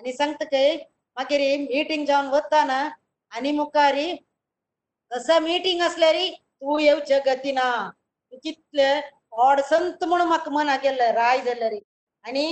आणि 0.00 0.12
सांगत 0.12 0.42
काय 0.42 0.76
मागीर 1.16 1.40
मीटिंग 1.60 2.06
जावन 2.06 2.26
वताना 2.30 2.78
आनी 3.32 3.52
मुखारी 3.52 4.08
कसं 5.10 5.42
मीटिंग 5.42 5.82
असल्यार 5.82 6.16
तू 6.60 6.78
येवचे 6.78 7.18
गती 7.26 7.52
ना 7.52 7.68
तू 8.32 8.36
कितले 8.42 8.88
ऑड 9.44 9.60
संत 9.70 10.04
म्हणून 10.04 10.26
म्हाका 10.28 10.50
मना 10.50 10.76
केल्ले 10.84 11.10
राय 11.12 11.40
जाल्यार 11.44 11.74
आनी 12.24 12.44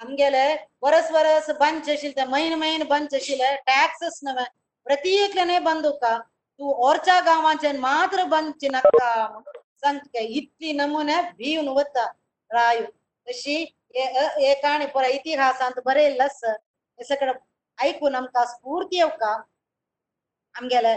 आमगेले 0.00 0.46
वर्स 0.82 1.10
वर्स 1.12 1.50
बंच 1.60 1.88
आशिल्ले 1.90 2.16
ते 2.16 2.24
महिन 2.30 2.54
म्हयने 2.58 2.84
बंच 2.94 3.14
आशिल्ले 3.14 3.54
टॅक्सच 3.66 4.18
नव्हे 4.22 4.44
प्रति 4.86 5.58
बंद 5.64 5.86
का 6.02 6.16
तू 6.18 6.72
ओरच्या 6.88 7.20
गांवांचे 7.26 7.72
मात्र 7.78 8.24
बंच 8.30 8.64
नाका. 8.70 9.40
सांगता 9.82 10.20
इतली 10.20 10.72
नमुने 10.72 11.20
भिवन 11.38 11.68
वता 11.76 12.04
रायू 12.50 12.84
तशी 13.26 13.62
हे 13.96 14.54
काणी 14.62 14.86
पुरा 14.92 15.06
इतिहासांत 15.06 15.80
बरयल्लो 15.84 16.24
आसा 16.24 16.52
हे 16.52 17.04
सगळं 17.04 17.32
ಐಕು 17.78 18.06
ನಮ್ಕ 18.16 18.36
ಸ್ಫೂರ್ತಿ 18.52 18.98
ಅವಕ್ಕ 19.04 19.24
ನಮ್ಗೆಲ್ಲ 20.54 20.88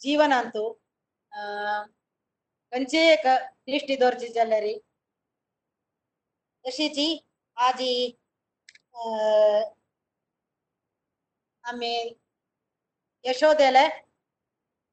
ಜೀವನ 0.00 0.32
ಅಂತೂ, 0.42 0.64
ಆ 1.32 1.40
ಕಂಚೇ 2.72 3.02
ದೃಷ್ಟಿ 3.68 3.94
ದೋರ್ಜಿ 4.02 4.28
ಜಲ್ಲರಿ. 4.36 4.74
ಯಶಿಜಿ 6.64 7.08
ಆಜಿ 7.56 7.92
ಆಮೇಲೆ 11.64 12.10
ಯಶೋದೆಲ 13.24 13.78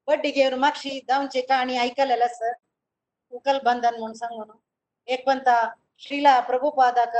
ಬಡ್ಡಿಗೆ 0.07 0.41
ಅವ್ರು 0.45 0.57
ಮಕ್ಷಿ 0.65 0.91
ದಾಂಚೆ 1.09 1.41
ಕಾಣಿ 1.51 1.75
ಐಕಲೆಲ್ಲ 1.87 2.27
ಸರ್ 2.37 2.57
ಉಕಲ್ 3.33 3.61
ಬಂದನ್ 3.67 3.99
ಮುನ್ಸಂಗನು 4.03 4.55
ಏಕ್ಬಂತ 5.07 5.49
ಶ್ರೀಲಾ 6.03 6.33
ಪ್ರಭುಪಾದಾಗ 6.49 7.15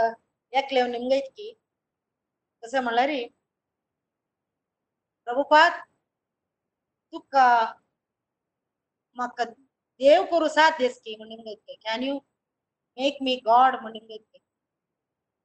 ಯಾಕ್ಲೆ 0.53 0.81
ನಿಮ್ಗೈತ್ಕಿ? 0.95 1.47
ಕಸ 2.63 2.75
ಮಳ್ಳರಿ. 2.87 3.21
प्रभुपाद 5.27 5.71
तुका 7.13 7.47
म्हाका 9.17 9.43
देव 9.45 10.23
करू 10.31 10.47
साथ 10.49 10.77
देस 10.79 10.99
की 11.05 11.15
म्हणून 11.15 11.43
घेतले 11.43 11.75
can 11.75 12.03
you 12.03 12.19
make 12.97 13.17
me 13.23 13.35
God 13.45 13.75
म्हणून 13.81 14.05
घेतले 14.05 14.39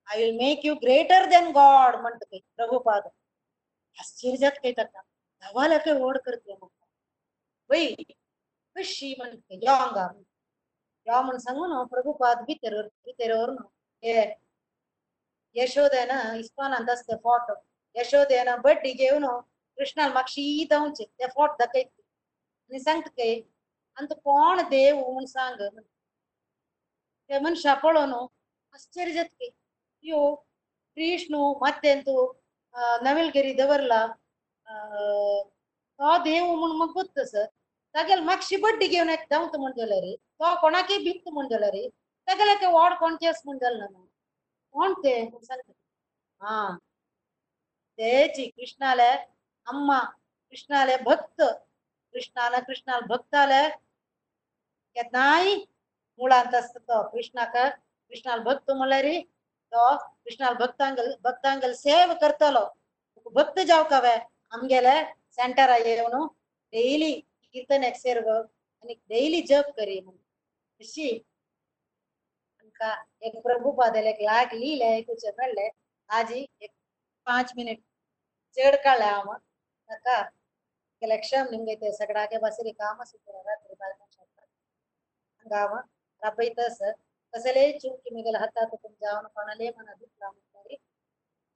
I 0.08 0.22
will 0.22 0.36
make 0.38 0.64
you 0.66 0.74
greater 0.82 1.28
than 1.30 1.50
God 1.52 1.96
म्हणत 2.02 2.24
प्रभुपाद. 2.56 3.08
आश्चर्य 3.98 4.36
जात 4.36 4.58
काही 4.62 4.72
धवाला 4.72 5.00
धावाला 5.42 5.78
काही 5.78 6.00
ओढ 6.02 6.16
करते 6.26 6.54
बै 6.54 6.66
वय 7.70 7.94
कशी 8.76 9.14
म्हणते 9.18 9.54
यो 9.64 9.74
हांगा 9.74 10.06
यो 11.06 11.22
म्हण 11.22 11.38
सांगून 11.38 11.86
प्रभुपाद 11.88 12.44
भितर 12.46 12.80
भितर 13.04 13.32
व्हरून 13.34 13.56
हे 14.02 14.14
यशोदेन 15.56 16.10
इस्कॉनांत 16.38 16.90
आसता 16.90 17.16
फोटो 17.24 17.54
ना 18.44 18.56
बड्डी 18.64 18.92
घेवन 18.92 19.24
कृष्णाल 19.77 20.11
मागशी 20.13 20.65
जावचे 20.69 21.03
ते 21.19 21.27
फोट 21.35 21.51
दाखयत 21.59 21.85
आनी 21.85 22.79
सांगता 22.79 23.09
कय 23.17 23.33
आनी 23.97 24.05
तू 24.09 24.15
कोण 24.23 24.61
देव 24.69 24.95
म्हूण 24.99 25.25
सांग 25.25 25.61
ते 27.29 27.39
मनशा 27.39 27.73
पळोवन 27.83 28.13
आश्चर्य 28.73 29.11
जाता 29.13 29.49
यो 30.03 30.33
कृष्ण 30.97 31.35
मत्तेन 31.61 32.01
तू 32.07 32.31
नविलगिरी 33.03 33.53
दवरला 33.53 34.05
तो 34.67 36.17
देव 36.23 36.45
म्हूण 36.45 36.75
म्हाका 36.77 36.91
गोत्त 36.93 37.19
सर 37.31 37.45
तागेले 37.95 38.21
मागशी 38.21 38.55
बड्डी 38.57 38.87
घेवन 38.87 39.09
एक 39.09 39.25
जावत 39.31 39.55
म्हण 39.59 39.71
जाल्यार 39.77 40.13
तो 40.39 40.55
कोणाकय 40.61 40.97
भिक्त 41.03 41.29
म्हण 41.33 41.47
जाल्यार 41.49 41.75
तागेले 42.27 42.55
ते 42.61 42.67
व्हड 42.71 42.93
कोणचे 42.99 43.27
आस 43.27 43.41
म्हण 43.45 43.57
जालें 43.61 43.79
ना 43.79 43.87
कोण 44.75 44.93
ते 45.03 45.13
सांगता 45.43 45.71
हा 46.41 46.77
तेची 47.99 48.45
कृष्णाले 48.47 49.11
अम्मा 49.66 49.98
कृष्णाले 50.50 50.96
भक्त. 50.96 51.42
कृष्णाला 52.12 52.60
कृष्णाला 52.60 53.06
भक्ताले 53.06 53.68
केन्नाय 54.94 55.54
मुळांत 56.18 56.54
आसता 56.54 56.78
तो. 56.78 57.02
कृष्णाक 57.10 57.56
कृष्णाल 58.08 58.42
भक्त 58.42 58.70
म्हळ्यार 58.70 59.04
तो 59.72 59.96
कृष्णाल 59.96 60.54
भक्तांगल 60.54 61.14
भक्तांगल 61.22 61.72
सेव 61.72 62.12
करतलो. 62.20 62.66
भक्त 63.30 63.60
जाव 63.66 63.84
कावे 63.90 64.16
आमगेले 64.50 65.04
सेंटरा 65.30 65.76
येवन 65.76 66.26
डेली 66.72 67.12
कीर्तन 67.52 67.84
एक 67.84 67.94
सेरव 67.94 68.30
आनी 68.82 68.94
डेली 68.94 69.40
जप 69.42 69.64
करी 69.76 70.00
म्हणून. 70.00 70.22
अशी. 70.80 71.24
आमकां 72.60 73.04
एक 73.20 73.42
प्रभुपादाले 73.42 74.10
एक 74.10 74.20
लाग 74.20 74.52
लिहिले 74.52 74.84
आयकुचे 74.84 75.30
मेळ्ळे 75.38 75.68
आजी 76.08 76.46
एक 76.60 76.70
पांच 77.26 77.52
मिनिट. 77.56 77.78
चड 78.56 78.74
काळ्ळे 78.84 79.06
हांव 79.06 79.34
ಅಕ್ಕ 79.90 80.08
ಕೆಲಕ್ಷಮ್ 81.02 81.50
ನಿಮ್ಗೈತೆ 81.50 81.88
ಸಗಡಾಗೆ 81.92 82.38
ಬಸರಿ 82.38 82.72
ಕಾಮ 82.74 82.98
ಸುಂದರ 83.04 83.54
ತ್ರಿಭಾಗ 83.64 83.92
ಹಂಗಾವ 85.46 85.72
ರಬ್ಬೈತಸ 86.22 86.78
ಕಸಲೇ 87.34 87.64
ಚುಂಕಿ 87.80 88.10
ಮಿಗಲ 88.14 88.36
ಹತ್ತಾತ 88.40 88.72
ಪುಂಜಾವನ 88.82 89.26
ಪಣಲೇ 89.36 89.68
ಮನ 89.70 89.88
ದುಃಖಾಮುತ್ತರಿ 90.00 90.76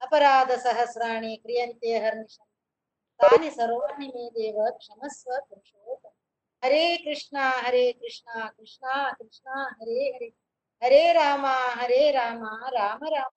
ಅಪರಾಧ 0.01 0.51
ಸಹಸ್ರಾಣಿ 0.63 1.31
ಕ್ರಿಯಂತೆ 1.37 1.91
ಹರ್ನಿಶಂ 1.99 2.47
ತಾನಿ 3.19 3.49
ಸರ್ವಾಣಿ 3.51 4.07
ಮೇ 4.07 4.25
ದೇವ 4.35 4.67
ಕ್ಷಮಸ್ವ 4.77 5.31
ಪುರುಷೋತ್ತಮ 5.49 6.13
ಹರೇ 6.63 6.83
ಕೃಷ್ಣ 7.03 7.37
ಹರೇ 7.57 7.85
ಕೃಷ್ಣ 7.93 8.29
ಕೃಷ್ಣ 8.57 8.85
ಕೃಷ್ಣ 9.19 9.47
ಹರೇ 9.73 9.99
ಹರೇ 10.13 10.29
ಹರೇ 10.81 11.03
ರಾಮ 11.13 11.45
ಹರೇ 11.79 12.01
ರಾಮ 12.11 12.43
ರಾಮ 12.73 13.03
ರಾಮ 13.13 13.33